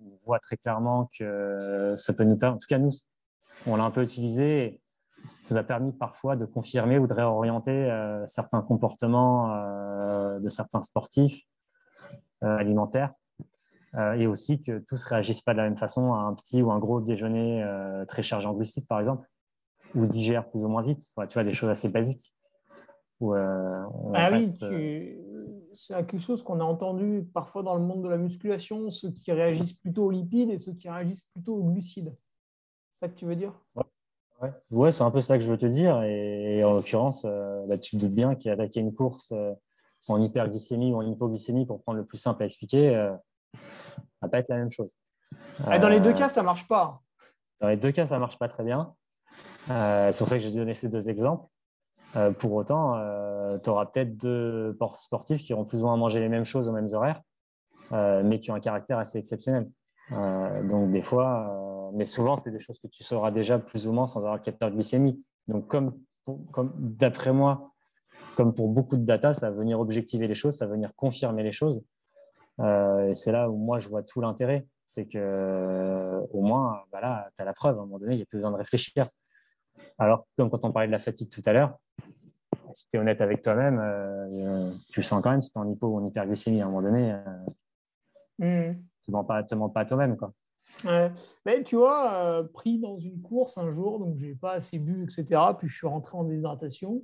[0.00, 2.92] on voit très clairement que ça peut nous permettre, en tout cas nous,
[3.66, 4.80] on l'a un peu utilisé,
[5.42, 7.90] ça nous a permis parfois de confirmer ou de réorienter
[8.26, 9.48] certains comportements
[10.38, 11.42] de certains sportifs
[12.42, 13.12] alimentaires
[13.94, 16.60] euh, et aussi que tous ne réagissent pas de la même façon à un petit
[16.60, 19.26] ou un gros déjeuner euh, très chargé en glucides, par exemple,
[19.94, 21.02] ou digèrent plus ou moins vite.
[21.28, 22.34] tu vois, des choses assez basiques.
[23.22, 23.82] Euh,
[24.14, 24.54] ah oui,
[25.74, 29.32] c'est quelque chose qu'on a entendu parfois dans le monde de la musculation, ceux qui
[29.32, 32.14] réagissent plutôt aux lipides et ceux qui réagissent plutôt aux glucides.
[32.92, 33.58] C'est ça que tu veux dire?
[33.74, 33.84] Ouais,
[34.70, 34.92] ouais.
[34.92, 36.02] c'est un peu ça que je veux te dire.
[36.02, 37.24] Et, en l'occurrence,
[37.66, 39.32] bah, tu te doutes bien qu'attaquer une course
[40.08, 43.10] en hyperglycémie ou en hypoglycémie, pour prendre le plus simple à expliquer,
[44.22, 44.96] va pas être la même chose.
[45.80, 47.00] Dans les deux euh, cas, ça marche pas.
[47.60, 48.94] Dans les deux cas, ça marche pas très bien.
[49.70, 51.46] Euh, c'est pour ça que j'ai donné ces deux exemples.
[52.16, 52.94] Euh, pour autant,
[53.62, 56.72] tu auras peut-être deux sportifs qui auront plus ou moins mangé les mêmes choses aux
[56.72, 57.20] mêmes horaires.
[57.90, 59.68] mais qui ont un caractère assez exceptionnel.
[60.10, 64.06] donc des fois, mais souvent, c'est des choses que tu sauras déjà plus ou moins
[64.06, 65.22] sans avoir le capteur de glycémie.
[65.46, 65.98] Donc comme,
[66.52, 67.72] comme d'après moi,
[68.36, 71.42] comme pour beaucoup de data, ça va venir objectiver les choses, ça va venir confirmer
[71.42, 71.82] les choses.
[72.60, 74.66] et c'est là où moi, je vois tout l'intérêt.
[74.86, 77.78] C'est que au moins, bah tu as la preuve.
[77.78, 79.08] À un moment donné, il n'y a plus besoin de réfléchir.
[79.98, 81.78] Alors, comme quand on parlait de la fatigue tout à l'heure,
[82.72, 85.60] si tu es honnête avec toi-même, euh, tu le sens quand même si tu es
[85.60, 87.12] en hypo ou en hyperglycémie à un moment donné.
[88.40, 88.76] Euh, mm.
[89.04, 90.16] Tu ne te mens pas à toi-même.
[90.16, 90.32] Quoi.
[90.84, 95.04] Mais tu vois, euh, pris dans une course un jour, donc j'ai pas assez bu,
[95.04, 95.40] etc.
[95.58, 97.02] Puis je suis rentré en déshydratation.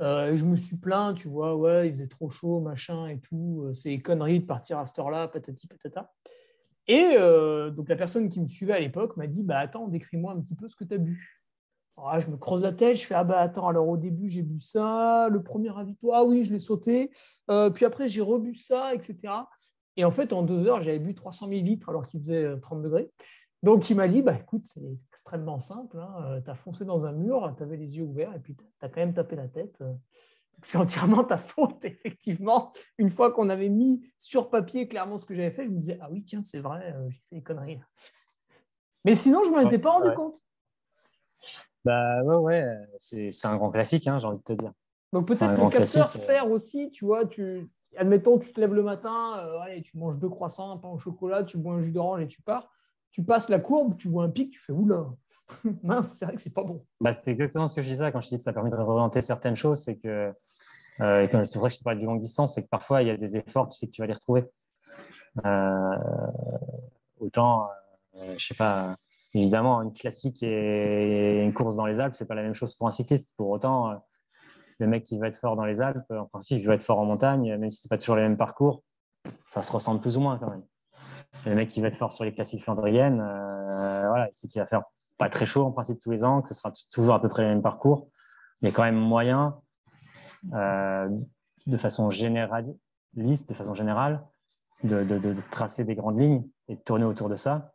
[0.00, 3.68] et je me suis plaint, tu vois, ouais, il faisait trop chaud, machin et tout.
[3.72, 6.12] C'est conneries de partir à cette heure-là, patati patata.
[6.88, 7.16] Et
[7.70, 10.54] donc la personne qui me suivait à l'époque m'a dit, bah attends, décris-moi un petit
[10.54, 11.44] peu ce que tu as bu.
[11.96, 14.42] Ah, je me creuse la tête, je fais Ah bah attends, alors au début j'ai
[14.42, 17.10] bu ça, le premier ravito, ah oui, je l'ai sauté,
[17.50, 19.16] euh, puis après j'ai rebu ça, etc.
[19.96, 22.82] Et en fait, en deux heures, j'avais bu 300 millilitres alors qu'il faisait 30 euh,
[22.82, 23.10] degrés.
[23.62, 26.14] Donc il m'a dit Bah écoute, c'est extrêmement simple, hein.
[26.26, 28.64] euh, tu as foncé dans un mur, tu avais les yeux ouverts et puis tu
[28.80, 29.82] as quand même tapé la tête.
[30.62, 32.72] C'est entièrement ta faute, effectivement.
[32.98, 35.98] Une fois qu'on avait mis sur papier clairement ce que j'avais fait, je me disais
[36.00, 37.80] Ah oui, tiens, c'est vrai, j'ai fait des conneries.
[39.04, 40.40] Mais sinon, je ne m'en étais pas rendu compte.
[41.84, 44.72] Bah ouais, ouais, c'est un grand classique, hein, j'ai envie de te dire.
[45.12, 46.18] Donc peut-être que le capteur euh.
[46.18, 50.18] sert aussi, tu vois, tu, admettons, tu te lèves le matin, euh, allez, tu manges
[50.18, 52.70] deux croissants, un pain au chocolat, tu bois un jus d'orange et tu pars.
[53.10, 55.06] Tu passes la courbe, tu vois un pic, tu fais oula,
[55.82, 56.84] mince, c'est vrai que c'est pas bon.
[57.00, 59.20] Bah, c'est exactement ce que je disais quand je dis que ça permet de réorienter
[59.20, 60.32] certaines choses, c'est que,
[61.00, 63.10] euh, c'est vrai que je te parle du longue distance, c'est que parfois il y
[63.10, 64.44] a des efforts, tu sais que tu vas les retrouver.
[67.20, 67.68] autant,
[68.14, 68.96] je sais pas,
[69.34, 72.86] Évidemment, une classique et une course dans les Alpes, c'est pas la même chose pour
[72.86, 73.32] un cycliste.
[73.36, 73.94] Pour autant, euh,
[74.78, 76.98] le mec qui va être fort dans les Alpes, en principe, il va être fort
[76.98, 78.82] en montagne, même si c'est pas toujours les mêmes parcours,
[79.46, 80.64] ça se ressemble plus ou moins quand même.
[81.46, 84.66] Le mec qui va être fort sur les classiques flandriennes, euh, voilà, c'est qu'il va
[84.66, 84.82] faire
[85.18, 87.42] pas très chaud en principe tous les ans, que ce sera toujours à peu près
[87.42, 88.08] les mêmes parcours.
[88.60, 89.60] Il y a quand même moyen,
[90.52, 91.08] euh,
[91.66, 94.24] de façon généraliste, de façon générale,
[94.82, 97.72] de, tracer des grandes lignes et de tourner autour de ça.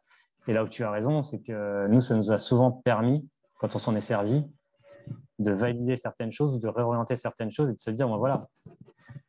[0.47, 3.27] Et là où tu as raison, c'est que nous, ça nous a souvent permis,
[3.59, 4.45] quand on s'en est servi,
[5.39, 8.37] de valider certaines choses, de réorienter certaines choses et de se dire, bon, voilà,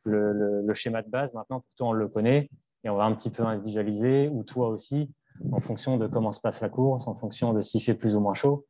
[0.03, 2.49] le, schéma de base, maintenant, pour toi, on le connaît
[2.83, 5.11] et on va un petit peu individualiser, ou toi aussi,
[5.51, 8.19] en fonction de comment se passe la course, en fonction de s'il fait plus ou
[8.19, 8.65] moins chaud.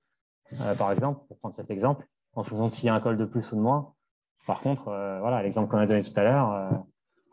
[0.61, 3.18] Euh, par exemple, pour prendre cet exemple, en fonction de s'il y a un col
[3.18, 3.93] de plus ou de moins.
[4.45, 6.69] Par contre, euh, voilà, l'exemple qu'on a donné tout à l'heure, euh,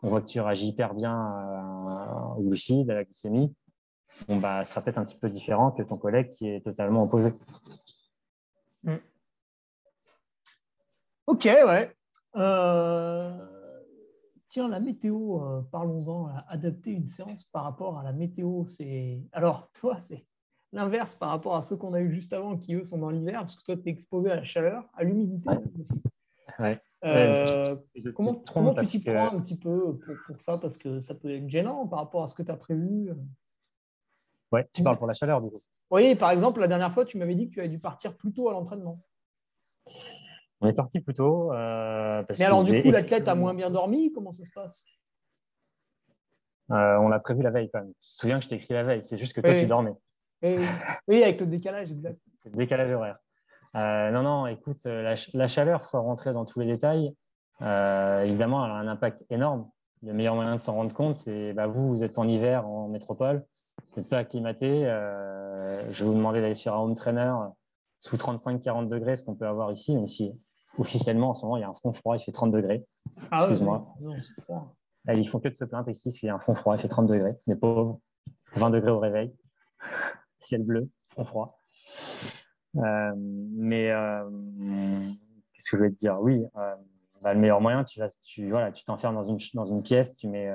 [0.03, 1.17] on voit que tu réagis hyper bien
[2.37, 3.53] au glucide, à la glycémie
[4.27, 7.33] bon, bah, sera peut-être un petit peu différent que ton collègue qui est totalement opposé.
[8.83, 8.95] Mm.
[11.29, 11.95] Ok, ouais.
[12.37, 13.31] Euh,
[14.47, 16.27] tiens, la météo, euh, parlons-en.
[16.47, 19.21] Adapter une séance par rapport à la météo, c'est.
[19.31, 20.25] Alors, toi, c'est
[20.71, 23.41] l'inverse par rapport à ceux qu'on a eu juste avant qui, eux, sont dans l'hiver,
[23.41, 25.49] parce que toi, tu es exposé à la chaleur, à l'humidité
[25.79, 26.01] aussi.
[26.57, 26.81] Ouais.
[27.03, 27.75] Euh,
[28.15, 31.47] comment, tu t'y prends un petit peu pour, pour, ça Parce que ça peut être
[31.47, 33.11] gênant par rapport à ce que tu as prévu.
[34.51, 35.61] Ouais, tu parles pour la chaleur, du coup.
[35.91, 38.33] Oui, par exemple, la dernière fois, tu m'avais dit que tu avais dû partir plus
[38.33, 38.99] tôt à l'entraînement.
[40.61, 41.53] On est parti plus tôt.
[41.53, 44.85] Euh, Mais alors, du coup, l'athlète a moins bien dormi Comment ça se passe?
[46.71, 47.93] Euh, On l'a prévu la veille quand même.
[47.93, 49.93] Tu te souviens que je t'ai écrit la veille, c'est juste que toi, tu dormais.
[50.41, 52.19] Oui, avec le décalage, exact.
[52.43, 53.17] C'est le décalage horaire.
[53.75, 57.13] Euh, non, non, écoute, la, la, chaleur, sans rentrer dans tous les détails,
[57.59, 59.69] évidemment, elle a un impact énorme.
[60.03, 62.87] Le meilleur moyen de s'en rendre compte, c'est bah, vous, vous êtes en hiver en
[62.87, 63.45] métropole,
[63.91, 64.83] vous n'êtes pas acclimaté.
[65.89, 67.33] Je vais vous demander d'aller sur un home trainer
[67.99, 70.33] sous 35-40 degrés, ce qu'on peut avoir ici, même si
[70.77, 72.85] officiellement en ce moment il y a un front froid, il fait 30 degrés.
[73.31, 73.95] Ah Excuse-moi.
[75.13, 76.87] ils font que de se plaindre ici, il y a un front froid, il fait
[76.87, 77.35] 30 degrés.
[77.47, 77.99] Les pauvres,
[78.53, 79.33] 20 degrés au réveil,
[80.39, 81.61] ciel bleu, front froid.
[82.75, 84.29] Euh, mais euh,
[85.53, 86.17] qu'est-ce que je vais te dire?
[86.21, 86.43] Oui,
[87.21, 90.17] bah, le meilleur moyen, tu vas, tu voilà, tu t'enfermes dans une, dans une pièce,
[90.17, 90.49] tu mets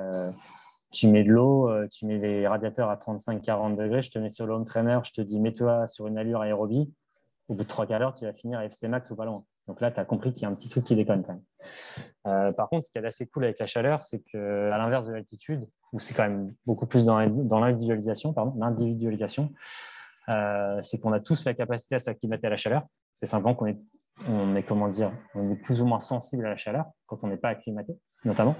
[0.95, 4.29] tu mets de l'eau, euh, tu mets les radiateurs à 35-40 degrés, je te mets
[4.29, 6.91] sur le home trainer, je te dis mets-toi sur une allure aérobie.
[7.49, 9.43] Au bout de 3 quarts d'heure, tu vas finir à FC max ou pas loin.
[9.67, 11.43] Donc là, tu as compris qu'il y a un petit truc qui déconne quand même.
[12.27, 15.13] Euh, par contre, ce qui est assez cool avec la chaleur, c'est qu'à l'inverse de
[15.13, 19.51] l'altitude, où c'est quand même beaucoup plus dans l'individualisation, pardon, l'individualisation,
[20.29, 22.83] euh, c'est qu'on a tous la capacité à s'acclimater à la chaleur.
[23.13, 26.85] C'est simplement qu'on est, comment dire, on est plus ou moins sensible à la chaleur
[27.07, 28.55] quand on n'est pas acclimaté, notamment.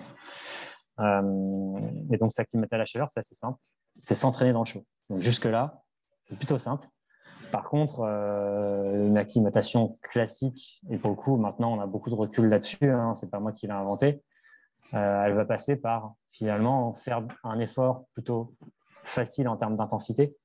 [1.00, 1.80] Euh,
[2.12, 3.60] et donc, s'acclimater à la chaleur, c'est assez simple.
[4.00, 4.86] C'est s'entraîner dans le chaud.
[5.10, 5.82] Donc, jusque-là,
[6.24, 6.88] c'est plutôt simple.
[7.52, 12.16] Par contre, euh, une acclimatation classique, et pour le coup, maintenant, on a beaucoup de
[12.16, 14.24] recul là-dessus, hein, c'est pas moi qui l'ai inventé.
[14.92, 18.54] elle va passer par finalement faire un effort plutôt
[19.04, 20.36] facile en termes d'intensité,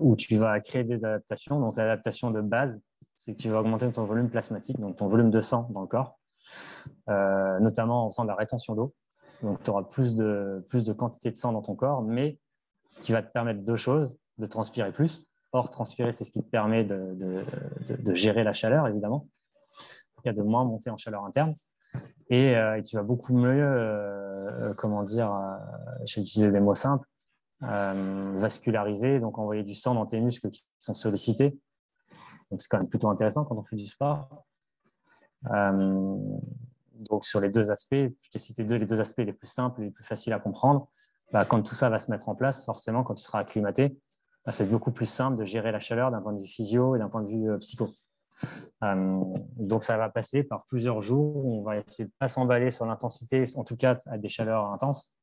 [0.00, 1.60] où tu vas créer des adaptations.
[1.60, 2.80] Donc l'adaptation de base,
[3.16, 5.86] c'est que tu vas augmenter ton volume plasmatique, donc ton volume de sang dans le
[5.86, 6.18] corps,
[7.06, 8.94] notamment en faisant de la rétention d'eau.
[9.42, 12.38] Donc tu auras plus de, plus de quantité de sang dans ton corps, mais
[13.00, 15.26] qui va te permettre deux choses, de transpirer plus.
[15.52, 17.44] Or, transpirer, c'est ce qui te permet de,
[18.12, 19.28] gérer la chaleur, évidemment,
[20.16, 21.54] en de moins monter en chaleur interne.
[22.28, 25.56] Et, euh, tu vas beaucoup mieux, euh, comment dire, euh,
[26.04, 27.08] j'ai utilisé des mots simples,
[27.60, 31.58] vasculariser, donc envoyer du sang dans tes muscles qui sont sollicités.
[32.50, 34.44] Donc, c'est quand même plutôt intéressant quand on fait du sport.
[35.44, 39.82] donc, sur les deux aspects, je t'ai cité deux, les deux aspects les plus simples
[39.82, 40.88] et les plus faciles à comprendre.
[41.32, 43.98] Bah, quand tout ça va se mettre en place, forcément, quand tu seras acclimaté,
[44.52, 47.08] c'est beaucoup plus simple de gérer la chaleur d'un point de vue physio et d'un
[47.08, 47.90] point de vue euh, psycho.
[48.82, 49.20] Euh,
[49.56, 52.70] donc, ça va passer par plusieurs jours où on va essayer de ne pas s'emballer
[52.70, 55.14] sur l'intensité, en tout cas à des chaleurs intenses,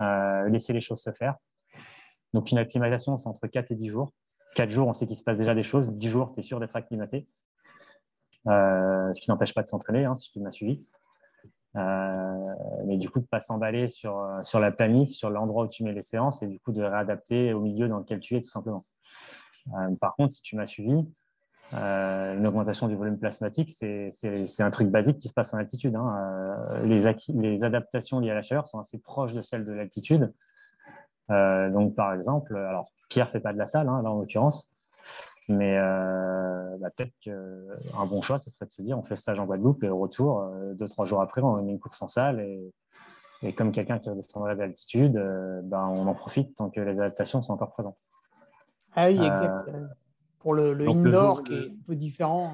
[0.00, 1.36] euh, laisser les choses se faire.
[2.34, 4.12] Donc, une acclimatation, c'est entre 4 et 10 jours.
[4.56, 5.92] 4 jours, on sait qu'il se passe déjà des choses.
[5.92, 7.28] 10 jours, tu es sûr d'être acclimaté.
[8.46, 10.84] ce qui n'empêche pas de s'entraîner, hein, si tu m'as suivi.
[11.76, 12.54] Euh,
[12.86, 15.68] mais du coup, de ne pas s'emballer sur, euh, sur la planif, sur l'endroit où
[15.68, 18.40] tu mets les séances et du coup de réadapter au milieu dans lequel tu es,
[18.40, 18.84] tout simplement.
[19.74, 21.06] Euh, par contre, si tu m'as suivi,
[21.72, 25.96] une augmentation du volume plasmatique, c'est un truc basique qui se passe en altitude.
[25.96, 26.80] Hein.
[26.84, 30.32] les, les, adaptations liées à la chaleur sont assez proches de celles de l'altitude.
[31.28, 34.72] donc, par exemple, alors Pierre fait pas de la salle, hein, là en l'occurrence,
[35.48, 39.16] mais euh, bah, peut-être qu'un bon choix, ce serait de se dire on fait le
[39.16, 42.02] stage en Guadeloupe et au retour, euh, deux, trois jours après, on met une course
[42.02, 42.40] en salle.
[42.40, 42.72] Et,
[43.42, 47.42] et comme quelqu'un qui redescendrait d'altitude, euh, bah, on en profite tant que les adaptations
[47.42, 47.98] sont encore présentes.
[48.94, 49.70] Ah oui, exact.
[50.40, 52.52] Pour le, le indoor qui est un peu différent.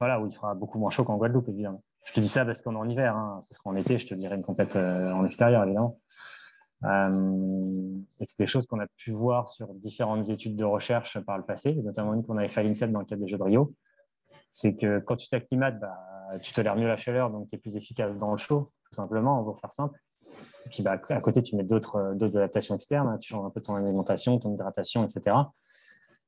[0.00, 1.82] Voilà, où il fera beaucoup moins chaud qu'en Guadeloupe, évidemment.
[2.04, 3.14] Je te dis ça parce qu'on est en hiver.
[3.14, 3.40] Hein.
[3.42, 6.00] Ce sera en été, je te dirais une compète en extérieur, évidemment.
[6.84, 11.38] Euh, et c'est des choses qu'on a pu voir sur différentes études de recherche par
[11.38, 13.42] le passé, notamment une qu'on avait fait à l'INSEP dans le cadre des Jeux de
[13.42, 13.74] Rio.
[14.50, 15.96] C'est que quand tu t'acclimates, bah,
[16.42, 19.42] tu tolères mieux la chaleur, donc tu es plus efficace dans le chaud, tout simplement,
[19.44, 19.98] pour faire simple.
[20.66, 23.18] Et puis bah, à côté, tu mets d'autres adaptations externes, hein.
[23.18, 25.36] tu changes un peu ton alimentation, ton hydratation, etc.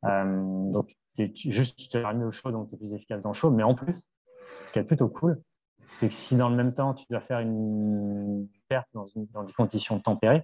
[0.05, 3.35] Euh, donc juste, tu tolères mieux au chaud, donc tu es plus efficace dans le
[3.35, 3.51] chaud.
[3.51, 4.09] Mais en plus,
[4.66, 5.40] ce qui est plutôt cool,
[5.89, 9.98] c'est que si dans le même temps, tu dois faire une perte dans, des conditions
[10.01, 10.43] tempérées,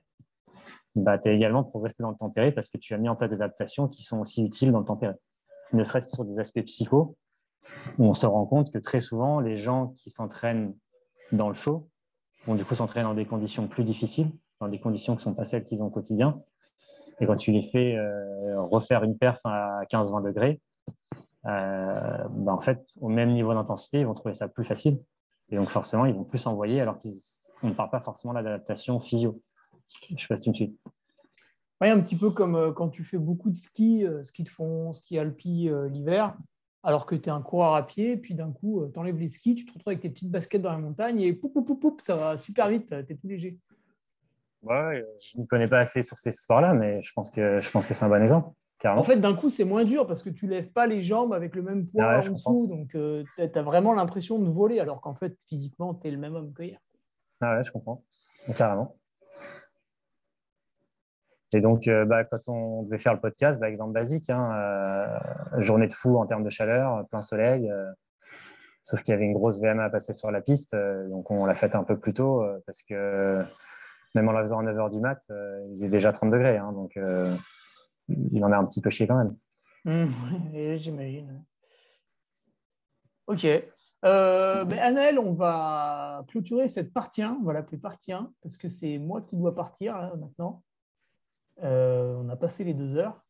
[0.95, 3.31] bah, tu es également progressé dans le tempéré parce que tu as mis en place
[3.31, 5.15] des adaptations qui sont aussi utiles dans le tempéré.
[5.73, 7.17] Ne serait-ce que sur des aspects psychos,
[7.99, 10.75] où on se rend compte que très souvent, les gens qui s'entraînent
[11.33, 11.89] dans le chaud
[12.47, 14.31] vont du coup s'entraîner dans des conditions plus difficiles,
[14.61, 16.43] dans des conditions qui ne sont pas celles qu'ils ont au quotidien.
[17.21, 20.61] Et quand tu les fais euh, refaire une perf à 15-20 degrés,
[21.47, 25.01] euh, bah, en fait, au même niveau d'intensité, ils vont trouver ça plus facile
[25.51, 29.43] et donc, forcément, ils vont plus envoyer alors qu'on ne parle pas forcément d'adaptation physio.
[30.09, 30.79] Je ne sais pas si tu me suis.
[31.81, 34.49] Oui, un petit peu comme euh, quand tu fais beaucoup de ski, euh, ski de
[34.49, 36.37] fond, ski alpi euh, l'hiver,
[36.83, 39.55] alors que tu es un coureur à pied, puis d'un coup, tu enlèves les skis,
[39.55, 42.01] tu te retrouves avec tes petites baskets dans la montagne et poup, poup, poup, poup
[42.01, 43.59] ça va super vite, tu es tout léger.
[44.63, 47.87] Ouais, je ne connais pas assez sur ces sports-là, mais je pense que, je pense
[47.87, 48.51] que c'est un bon exemple.
[48.85, 51.55] En fait, d'un coup, c'est moins dur parce que tu lèves pas les jambes avec
[51.55, 52.67] le même poids en dessous.
[52.67, 56.17] Donc, euh, tu as vraiment l'impression de voler, alors qu'en fait, physiquement, tu es le
[56.17, 56.79] même homme que hier.
[57.41, 58.03] Ah ouais, je comprends.
[58.57, 58.97] Carrément.
[61.53, 65.61] Et donc, euh, bah, quand on devait faire le podcast, bah, exemple basique, hein, euh,
[65.61, 67.71] journée de fou en termes de chaleur, plein soleil,
[68.83, 70.77] sauf qu'il y avait une grosse VMA à passer sur la piste,
[71.11, 73.43] donc on l'a faite un peu plus tôt parce que
[74.15, 76.57] même en la faisant à 9h du mat, il faisait déjà 30 degrés.
[76.57, 76.97] Hein, donc,
[78.33, 79.37] il en a un petit peu chier quand même.
[79.85, 81.45] Mmh, j'imagine.
[83.27, 83.47] Ok.
[84.05, 87.39] Euh, ben, on va clôturer cette partie 1.
[87.41, 90.63] On va l'appeler partie 1 parce que c'est moi qui dois partir maintenant.
[91.63, 93.23] Euh, on a passé les deux heures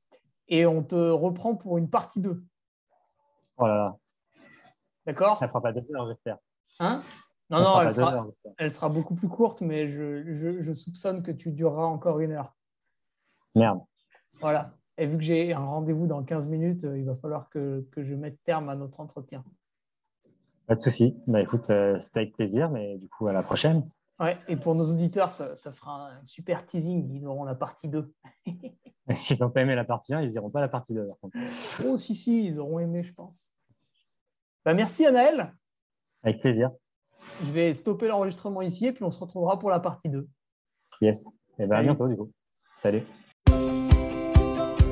[0.49, 2.43] et on te reprend pour une partie 2.
[3.59, 3.97] Oh là là.
[5.07, 5.39] D'accord?
[5.39, 6.39] Ça ne fera pas deux heures, j'espère.
[6.79, 7.03] Hein?
[7.51, 8.27] Non, non, elle sera,
[8.59, 12.55] elle sera, beaucoup plus courte, mais je, je soupçonne que tu dureras encore une heure.
[13.57, 13.81] Merde.
[14.41, 14.73] Voilà.
[14.99, 18.15] Et vu que j'ai un rendez-vous dans 15 minutes, euh, il va falloir que, je
[18.15, 19.45] mette terme à notre entretien.
[20.67, 21.17] Pas de souci.
[21.27, 23.89] Bah, écoute, euh, c'était avec plaisir, mais du coup, à la prochaine.
[24.19, 27.11] Ouais, et pour nos auditeurs, ça, fera un super teasing.
[27.15, 28.13] Ils auront la partie 2.
[29.15, 31.07] S'ils n'ont pas aimé la partie 1, ils n'iront pas la partie 2.
[31.87, 33.51] Oh, si, si, ils auront aimé, je pense.
[34.65, 35.55] Bah, merci, Anaël.
[36.23, 36.71] Avec plaisir.
[37.43, 40.29] Je vais stopper l'enregistrement ici et puis on se retrouvera pour la partie 2.
[41.01, 41.39] Yes.
[41.59, 42.31] Et bien, à bientôt, du coup.
[42.77, 43.03] Salut.